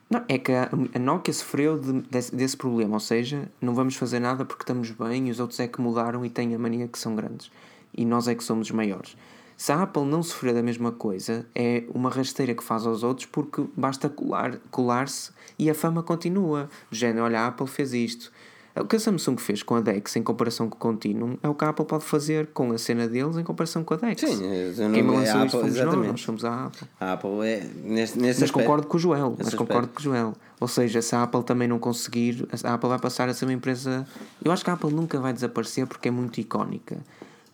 [0.09, 0.69] Não, é que a,
[0.99, 5.29] Nokia sofreu de- desse, desse problema, ou seja, não vamos fazer nada porque estamos bem
[5.31, 7.51] os outros é que mudaram e têm a mania que são grandes.
[7.97, 9.17] E nós é que somos os maiores.
[9.57, 13.25] Se a Apple não sofrer da mesma coisa, é uma rasteira que faz aos outros
[13.25, 16.69] porque basta colar- colar-se e a fama continua.
[16.91, 18.31] Género, olha, a Apple fez isto.
[18.77, 21.55] O que a Samsung fez com a Dex em comparação com o Continuum é o
[21.55, 24.19] que a Apple pode fazer com a cena deles em comparação com a Dex.
[24.19, 26.11] Sim, eu não- Quem a lançou isto Apple, fomos nós, exatamente.
[26.11, 26.87] nós somos a Apple.
[26.99, 27.57] A Apple é.
[27.61, 29.93] Nesse, nesse Mas aspecto- concordo com o Joel, mas Nesse concordo aspecto.
[29.95, 30.33] com o Joel.
[30.59, 33.53] Ou seja, se a Apple também não conseguir, a Apple vai passar a ser uma
[33.53, 34.05] empresa.
[34.43, 36.97] Eu acho que a Apple nunca vai desaparecer porque é muito icónica,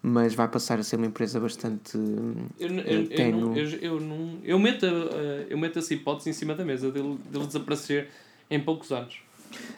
[0.02, 1.96] mas vai passar a ser uma empresa bastante.
[2.60, 6.32] Eu, eu, eu, não, eu, eu, não, eu, meto, a- a- eu meto essa hipótese
[6.32, 8.08] em cima da mesa dele, dele desaparecer
[8.50, 9.20] em poucos anos.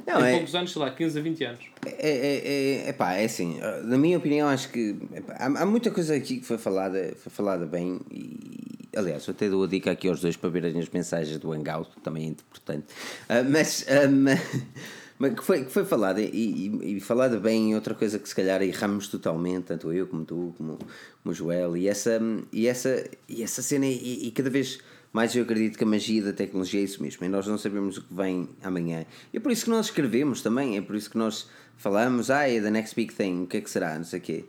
[0.05, 1.65] Não, é- poucos anos, sei lá, 15 a 20 anos.
[1.85, 5.91] É, é, é, epá, é assim, na minha opinião, acho que epá, há, há muita
[5.91, 9.91] coisa aqui que foi falada, foi falada bem e, aliás, eu até dou a dica
[9.91, 12.85] aqui aos dois para verem as mensagens do Hangout, também é importante,
[13.27, 14.39] Ah, mas, ah, mas,
[15.19, 18.27] mas que, foi, que foi falada e, e, e falada bem em outra coisa que
[18.27, 20.87] se calhar erramos totalmente, tanto eu como tu, como, como
[21.25, 22.19] o Joel, e essa,
[22.51, 24.79] e essa, e essa cena, e, e cada vez
[25.13, 27.23] mais eu acredito que a magia da tecnologia é isso mesmo.
[27.23, 29.05] E nós não sabemos o que vem amanhã.
[29.31, 32.49] E é por isso que nós escrevemos também, é por isso que nós falamos, ah,
[32.49, 34.45] é the next big thing, o que é que será, não sei o quê.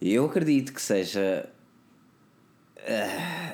[0.00, 1.48] Eu acredito que seja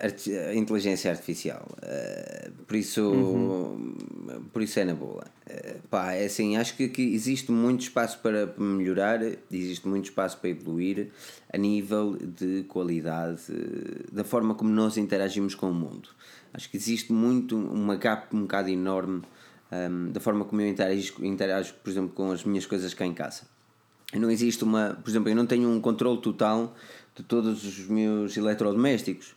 [0.03, 1.67] arti- a inteligência artificial.
[1.83, 3.77] Ah, por isso
[4.53, 5.25] por isso é na boa.
[5.51, 10.39] Ah, pá, é assim, acho que, que existe muito espaço para melhorar, existe muito espaço
[10.39, 11.09] para evoluir
[11.53, 16.09] a nível de qualidade eh, da forma como nós interagimos com o mundo.
[16.53, 19.23] Acho que existe muito uma gap um bocado enorme
[19.71, 23.15] ahm, da forma como eu interajo, interajo, por exemplo, com as minhas coisas cá em
[23.15, 23.43] casa.
[24.15, 24.99] Não existe uma.
[25.03, 26.75] Por exemplo, eu não tenho um controle total
[27.19, 29.35] de todos os meus eletrodomésticos.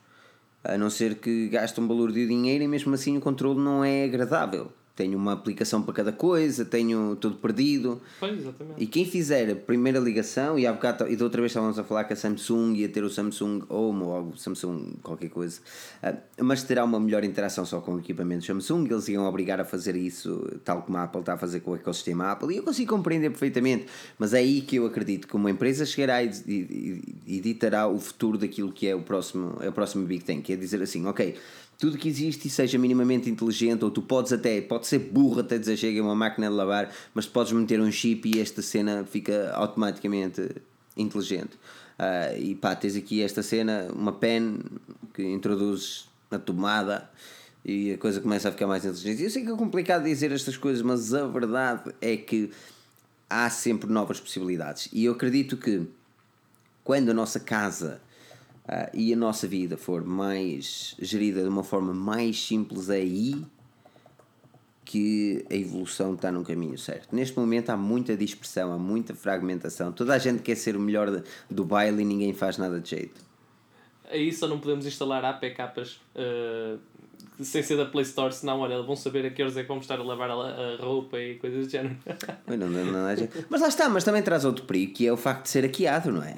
[0.64, 3.84] A não ser que gaste um valor de dinheiro e mesmo assim o controle não
[3.84, 4.72] é agradável.
[5.02, 8.00] Tenho uma aplicação para cada coisa, tenho tudo perdido.
[8.20, 8.76] Pois, exatamente.
[8.78, 11.84] E quem fizer a primeira ligação, e há bocado, e da outra vez estávamos a
[11.84, 15.60] falar que a Samsung ia ter o Samsung Home ou algo, Samsung qualquer coisa,
[16.04, 19.66] ah, mas terá uma melhor interação só com o equipamento Samsung, eles iam obrigar a
[19.66, 22.64] fazer isso tal como a Apple está a fazer com o ecossistema Apple, e eu
[22.64, 23.88] consigo compreender perfeitamente,
[24.20, 27.88] mas é aí que eu acredito que uma empresa chegará e, e, e, e ditará
[27.88, 30.80] o futuro daquilo que é o próximo, é o próximo Big Ten, que é dizer
[30.80, 31.36] assim, ok,
[31.82, 35.58] tudo que existe e seja minimamente inteligente, ou tu podes até, pode ser burro até
[35.58, 39.52] dizer chega uma máquina de lavar, mas podes meter um chip e esta cena fica
[39.56, 40.48] automaticamente
[40.96, 41.58] inteligente.
[41.98, 44.60] Ah, e pá, tens aqui esta cena, uma pen
[45.12, 47.10] que introduzes na tomada
[47.66, 49.24] e a coisa começa a ficar mais inteligente.
[49.24, 52.52] Eu sei que é complicado dizer estas coisas, mas a verdade é que
[53.28, 54.88] há sempre novas possibilidades.
[54.94, 55.82] E eu acredito que
[56.84, 58.00] quando a nossa casa
[58.68, 63.44] ah, e a nossa vida for mais gerida de uma forma mais simples, é aí
[64.84, 67.16] que a evolução está no caminho certo.
[67.16, 69.92] Neste momento há muita dispersão, há muita fragmentação.
[69.92, 73.22] Toda a gente quer ser o melhor do baile e ninguém faz nada de jeito.
[74.10, 76.78] Aí só não podemos instalar APKs uh,
[77.42, 79.86] sem ser da Play Store, senão, olha, vão saber a que horas é que vamos
[79.86, 81.96] estar a lavar a, roupa e coisas do género.
[82.46, 83.46] Não, não, não jeito.
[83.50, 86.12] Mas lá está, mas também traz outro perigo que é o facto de ser hackeado,
[86.12, 86.36] não é?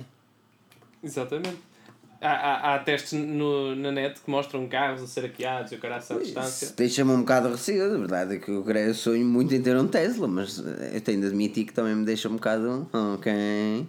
[1.03, 1.72] Exatamente.
[2.25, 5.79] Há, há, há testes no, na net que mostram carros a ser hackeados e o
[5.79, 6.71] cara à distância.
[6.77, 7.95] Deixa-me um bocado receoso.
[7.95, 10.91] A verdade é que eu creio- eu sonho muito em ter um Tesla, mas eh,
[10.95, 13.85] eu tenho de admitir que também me deixa um bocado ok,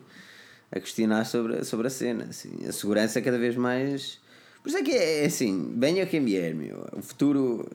[0.73, 2.25] a questionar sobre, sobre a cena.
[2.29, 2.51] Assim.
[2.69, 4.19] A segurança é cada vez mais.
[4.63, 6.85] Por isso é que é assim, venha quem vier, meu.
[6.93, 7.69] O futuro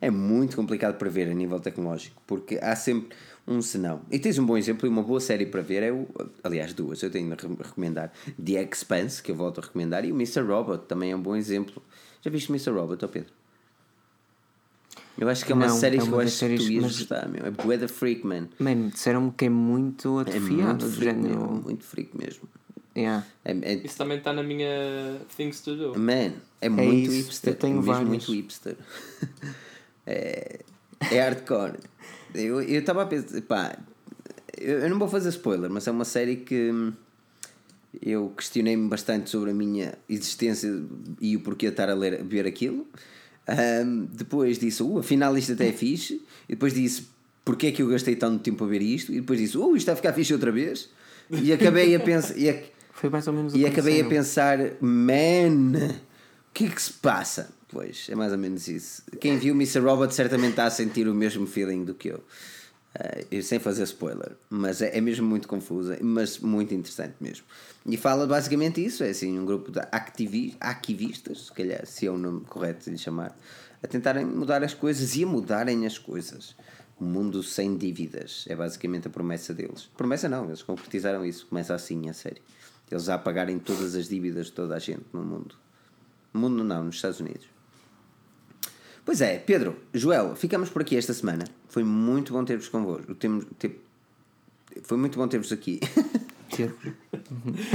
[0.00, 3.16] é muito complicado para ver a nível tecnológico, porque há sempre
[3.46, 4.00] um senão.
[4.10, 6.06] E tens um bom exemplo e uma boa série para ver, é o,
[6.42, 8.12] aliás, duas, eu tenho de re- recomendar.
[8.44, 10.40] The Expanse, que eu volto a recomendar, e o Mr.
[10.42, 11.82] Robot também é um bom exemplo.
[12.22, 12.70] Já viste Mr.
[12.70, 13.30] Robot, ó Pedro?
[15.18, 16.68] Eu acho que é uma Não, série é que eu uma acho que tu séries,
[16.68, 17.46] ias mas- gostar, meu.
[17.46, 18.48] É bué da freak, man.
[18.58, 20.54] Man, disseram-me que é muito É atrofiado.
[20.56, 21.38] muito do freak, género.
[21.40, 21.62] meu.
[21.62, 22.48] Muito freak mesmo.
[22.94, 23.26] Yeah.
[23.44, 25.98] É, é, Isso também está na minha Things to Do.
[25.98, 27.52] Man, é muito isso, hipster.
[27.52, 28.08] eu tenho é mesmo vários.
[28.08, 28.76] muito hipster.
[30.06, 30.60] é,
[31.10, 31.78] é hardcore.
[32.38, 33.78] Eu estava a pensar, pá,
[34.58, 36.92] eu, eu não vou fazer spoiler, mas é uma série que
[38.02, 40.70] eu questionei-me bastante sobre a minha existência
[41.20, 42.86] e o porquê de estar a ler, a ver aquilo.
[43.46, 46.20] Ahm, depois disse, uh, afinal isto até é fixe.
[46.48, 47.06] E depois disse,
[47.44, 49.12] porquê é que eu gastei tanto tempo a ver isto?
[49.12, 50.90] E depois disse, uh, isto está a ficar fixe outra vez.
[51.30, 52.36] E acabei a pensar.
[52.36, 56.92] e Foi mais ou menos e acabei a pensar, man, o que é que se
[56.92, 57.55] passa?
[57.76, 59.02] Pois, é mais ou menos isso.
[59.20, 59.80] Quem viu Mr.
[59.80, 62.24] Robot certamente está a sentir o mesmo feeling do que eu.
[63.30, 67.44] Eu sem fazer spoiler, mas é, é mesmo muito confusa, mas muito interessante mesmo.
[67.84, 72.10] E fala basicamente isso: é assim, um grupo de activi arquivistas, se calhar, se é
[72.10, 73.38] o nome correto de lhe chamar,
[73.82, 76.56] a tentarem mudar as coisas e a mudarem as coisas.
[76.98, 79.84] Um mundo sem dívidas é basicamente a promessa deles.
[79.98, 81.46] Promessa não, eles concretizaram isso.
[81.46, 82.40] Começa assim, a série.
[82.90, 85.54] Eles a pagarem todas as dívidas de toda a gente no mundo.
[86.32, 87.55] Mundo não, nos Estados Unidos.
[89.06, 91.44] Pois é, Pedro, Joel, ficamos por aqui esta semana.
[91.68, 93.14] Foi muito bom ter-vos convosco.
[93.14, 93.46] Temos,
[94.82, 95.80] Foi muito bom ter-vos aqui.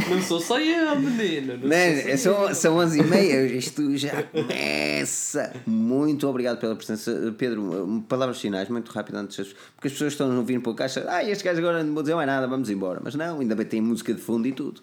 [0.09, 1.57] Não sou só eu, menino.
[1.57, 5.53] Não Man, sou só é são, são 11 e meia, isto já começa.
[5.65, 7.33] Muito obrigado pela presença.
[7.37, 10.71] Pedro, um, palavras finais, muito rápido, antes, das- porque as pessoas estão a ouvir para
[10.71, 11.05] o caixa.
[11.07, 12.99] Ah, este gajo agora não vou dizer mais nada, vamos embora.
[13.03, 14.81] Mas não, ainda bem que tem música de fundo e tudo.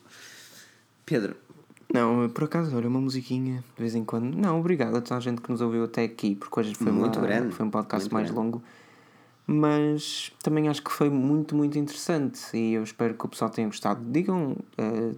[1.05, 1.37] Pedro,
[1.93, 4.35] Não, por acaso, olha, uma musiquinha de vez em quando.
[4.37, 7.19] Não, obrigado a toda a gente que nos ouviu até aqui, porque hoje foi, Muito
[7.19, 8.39] uma- grande, foi um podcast muito mais grande.
[8.47, 8.63] longo.
[9.47, 13.67] Mas também acho que foi muito, muito interessante e eu espero que o pessoal tenha
[13.67, 14.01] gostado.
[14.11, 15.13] Digam eh,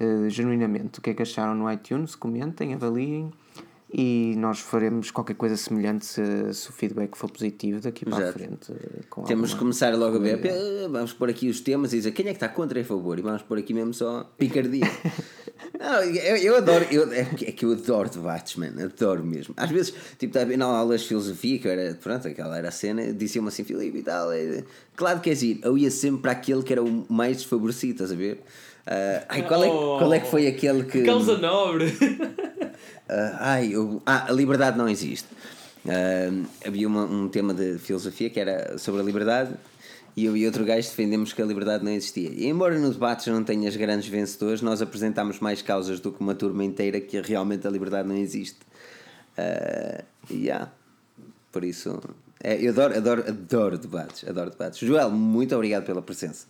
[0.00, 3.30] eh, genuinamente o que é que acharam no iTunes, comentem, avaliem
[3.92, 8.32] e nós faremos qualquer coisa semelhante se, se o feedback for positivo daqui para a
[8.32, 8.72] frente.
[8.72, 10.40] eh, temos que começar logo a ver.
[10.42, 12.84] "Ah, Vamos pôr aqui os temas e dizer quem é que está contra e a
[12.86, 13.18] favor.
[13.18, 14.80] E vamos pôr aqui mesmo só picardia.
[15.78, 19.54] Não, eu, eu adoro, eu, é que- é que eu adoro debates, mano, adoro mesmo.
[19.56, 22.68] Às vezes, tipo, estava bem na aulas de filosofia, que eu era, pronto, aquela era
[22.68, 24.62] a cena, diziam-me assim, Filipe e tal, é,
[24.94, 28.12] claro que és ir, eu ia sempre para aquele que era o mais desfavorecido, estás
[28.12, 28.42] a ver?
[28.86, 31.02] Ah, ai, qual é, qual é que foi aquele que.
[31.02, 31.92] Causa nobre.
[33.08, 35.28] Ah, ai, eu- ah, a liberdade não existe.
[35.88, 36.30] Ah,
[36.66, 39.50] havia uma- um tema de filosofia que era sobre a liberdade
[40.16, 42.30] e eu e outro gajo defendemos que a liberdade não existia.
[42.30, 46.34] E embora no debate não tenhas grandes vencedores, nós apresentámos mais causas do que uma
[46.34, 48.60] turma inteira que realmente a liberdade não existe.
[50.30, 50.72] E yeah.
[51.52, 52.00] por isso,
[52.42, 54.78] é, eu adoro, adoro, adoro debates, adoro debates.
[54.78, 56.46] Joel, muito obrigado pela presença.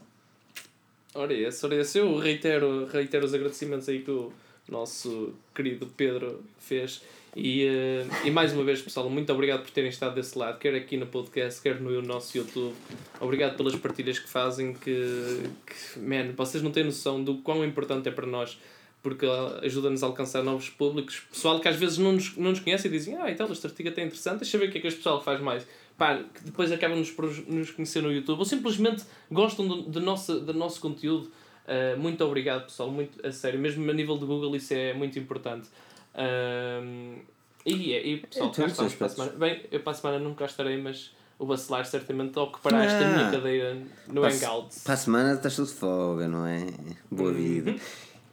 [1.15, 1.99] Ora esse, ora esse.
[1.99, 4.33] Eu reitero, reitero os agradecimentos aí que o
[4.69, 7.03] nosso querido Pedro fez.
[7.35, 10.75] E, eh, e mais uma vez, pessoal, muito obrigado por terem estado desse lado, quer
[10.75, 12.75] aqui no podcast, quer no nosso YouTube.
[13.21, 18.09] Obrigado pelas partilhas que fazem, que, que man, vocês não têm noção do quão importante
[18.09, 18.59] é para nós,
[19.03, 19.27] porque
[19.63, 21.25] ajuda-nos a alcançar novos públicos.
[21.31, 23.89] Pessoal que às vezes não nos, não nos conhece e dizem, ah, então este artigo
[23.91, 25.67] é interessante, deixa eu ver o que é que este pessoal faz mais.
[25.99, 30.01] Pá, que depois acabam nos por nos conhecer no YouTube, ou simplesmente gostam do, do,
[30.01, 31.31] nosso, do nosso conteúdo.
[31.67, 33.59] Uh, muito obrigado, pessoal, muito a sério.
[33.59, 35.69] Mesmo a nível de Google, isso é muito importante.
[36.15, 37.19] Um,
[37.65, 39.33] e, e pessoal, Em cá estamos para a semana.
[39.33, 43.09] Bem, eu para a semana nunca estarei, mas o Bacelar certamente ocupará esta Ah.
[43.17, 43.75] minha cadeira
[44.09, 44.81] no Para Hangout.
[44.85, 46.67] Para a semana estás tudo de folga, não é?
[47.11, 47.35] Boa Uhum.
[47.37, 47.75] vida.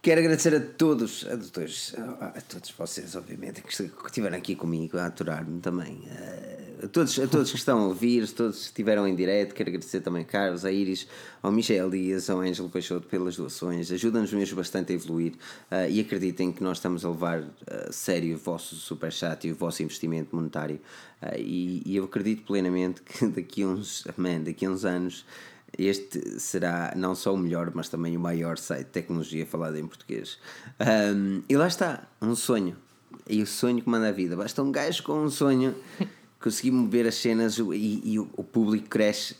[0.01, 4.53] Quero agradecer a todos, a todos, a todos vocês, obviamente, que est- que estiveram aqui
[4.55, 6.03] comigo a aturar-me também.
[6.11, 9.69] Eh, A todos, a todos que estão a ouvir, todos que estiveram em direto, quero
[9.69, 11.07] agradecer também a Carlos, a Iris,
[11.41, 13.89] ao Michel Dias, ao Ângelo Peixoto pelas doações.
[13.89, 15.31] Ajuda-nos mesmo bastante a evoluir
[15.71, 19.55] eh, e acreditem que nós estamos a levar a sério o vosso superchat e o
[19.55, 20.77] vosso investimento monetário.
[21.21, 25.25] Eh, e, e eu acredito plenamente que daqui a uns, man, daqui a uns anos
[25.77, 29.87] este será não só o melhor, mas também o maior site de tecnologia falado em
[29.87, 30.37] português.
[30.81, 32.75] Um, e lá está, um sonho.
[33.29, 34.35] E o sonho que manda a vida.
[34.35, 35.73] Basta um gajo com um sonho
[36.43, 39.33] conseguir mover as cenas e, e o, público cresce.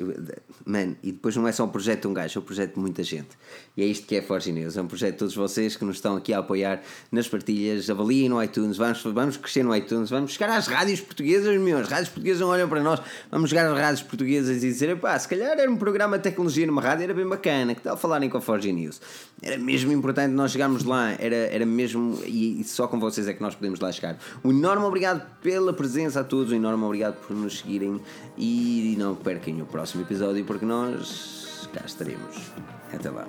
[0.65, 2.79] Man, e depois não é só um projeto de um gajo, é um projeto de
[2.79, 3.37] muita gente.
[3.75, 4.77] E é isto que é Forge News.
[4.77, 6.81] É um projeto de todos vocês que nos estão aqui a apoiar
[7.11, 7.89] nas partilhas.
[7.89, 11.79] Avaliem no iTunes, vamos, vamos crescer no iTunes, vamos chegar às rádios portuguesas, meu.
[11.79, 13.01] As rádios portuguesas não olham para nós.
[13.29, 16.65] Vamos chegar às rádios portuguesas e dizer: pá, se calhar era um programa de tecnologia
[16.65, 17.75] numa rádio, era bem bacana.
[17.75, 19.01] Que tal falarem com a Forge News?
[19.41, 22.21] Era mesmo importante nós chegarmos lá, era, era mesmo.
[22.25, 24.17] E, e só com vocês é que nós podemos lá chegar.
[24.41, 26.92] Um enorme obrigado pela presença a todos, um enorme obrigado
[27.27, 27.99] por nos seguirem
[28.37, 32.51] e não percam o próximo episódio porque nós cá estaremos.
[32.93, 33.27] Até lá.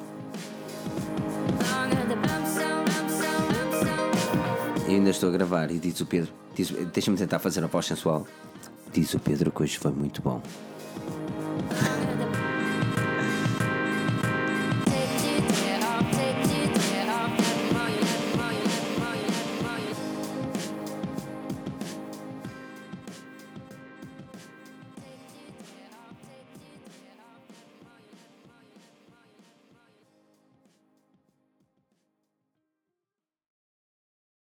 [4.86, 6.30] Eu ainda estou a gravar e diz o Pedro,
[6.92, 8.26] deixa-me tentar fazer a voz sensual.
[8.92, 10.42] Diz o Pedro que hoje foi muito bom.